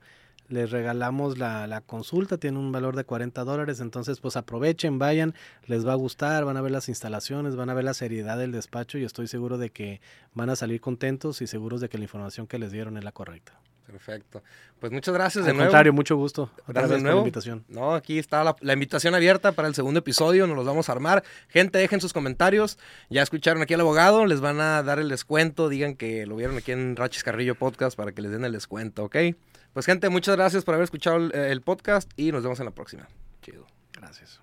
les 0.53 0.71
regalamos 0.71 1.37
la, 1.37 1.67
la, 1.67 1.81
consulta, 1.81 2.37
tiene 2.37 2.59
un 2.59 2.71
valor 2.71 2.95
de 2.95 3.03
40 3.03 3.43
dólares, 3.43 3.79
entonces 3.79 4.19
pues 4.19 4.37
aprovechen, 4.37 4.99
vayan, 4.99 5.33
les 5.65 5.85
va 5.85 5.93
a 5.93 5.95
gustar, 5.95 6.45
van 6.45 6.57
a 6.57 6.61
ver 6.61 6.71
las 6.71 6.89
instalaciones, 6.89 7.55
van 7.55 7.69
a 7.69 7.73
ver 7.73 7.83
la 7.83 7.93
seriedad 7.93 8.37
del 8.37 8.51
despacho 8.51 8.97
y 8.97 9.03
estoy 9.03 9.27
seguro 9.27 9.57
de 9.57 9.71
que 9.71 9.99
van 10.33 10.49
a 10.49 10.55
salir 10.55 10.79
contentos 10.79 11.41
y 11.41 11.47
seguros 11.47 11.81
de 11.81 11.89
que 11.89 11.97
la 11.97 12.03
información 12.03 12.47
que 12.47 12.59
les 12.59 12.71
dieron 12.71 12.97
es 12.97 13.03
la 13.03 13.11
correcta. 13.11 13.59
Perfecto. 13.85 14.41
Pues 14.79 14.91
muchas 14.91 15.13
gracias 15.13 15.45
de 15.45 15.51
Al 15.51 15.57
nuevo. 15.57 15.69
contrario, 15.69 15.93
mucho 15.93 16.15
gusto. 16.15 16.49
Gracias 16.67 16.91
de 16.91 16.99
nuevo. 16.99 17.17
Por 17.17 17.23
la 17.23 17.27
invitación. 17.27 17.65
No, 17.67 17.93
aquí 17.93 18.17
está 18.17 18.43
la, 18.43 18.55
la, 18.61 18.73
invitación 18.73 19.13
abierta 19.13 19.51
para 19.51 19.67
el 19.67 19.75
segundo 19.75 19.99
episodio, 19.99 20.47
nos 20.47 20.55
los 20.55 20.65
vamos 20.65 20.89
a 20.89 20.93
armar. 20.93 21.23
Gente, 21.49 21.79
dejen 21.79 21.99
sus 21.99 22.13
comentarios. 22.13 22.77
Ya 23.09 23.21
escucharon 23.21 23.61
aquí 23.61 23.73
al 23.73 23.81
abogado, 23.81 24.25
les 24.25 24.39
van 24.39 24.61
a 24.61 24.81
dar 24.83 24.99
el 24.99 25.09
descuento, 25.09 25.67
digan 25.67 25.95
que 25.95 26.25
lo 26.25 26.35
vieron 26.37 26.57
aquí 26.57 26.71
en 26.71 26.95
Rachis 26.95 27.23
Carrillo 27.23 27.55
Podcast 27.55 27.97
para 27.97 28.13
que 28.13 28.21
les 28.21 28.31
den 28.31 28.45
el 28.45 28.53
descuento, 28.53 29.03
¿ok? 29.03 29.15
Pues 29.73 29.85
gente, 29.85 30.09
muchas 30.09 30.35
gracias 30.35 30.63
por 30.63 30.75
haber 30.75 30.83
escuchado 30.83 31.17
el, 31.17 31.61
podcast 31.61 32.11
y 32.15 32.31
nos 32.31 32.43
vemos 32.43 32.59
en 32.59 32.65
la 32.65 32.71
próxima. 32.71 33.07
Chido. 33.41 33.65
Gracias. 33.93 34.42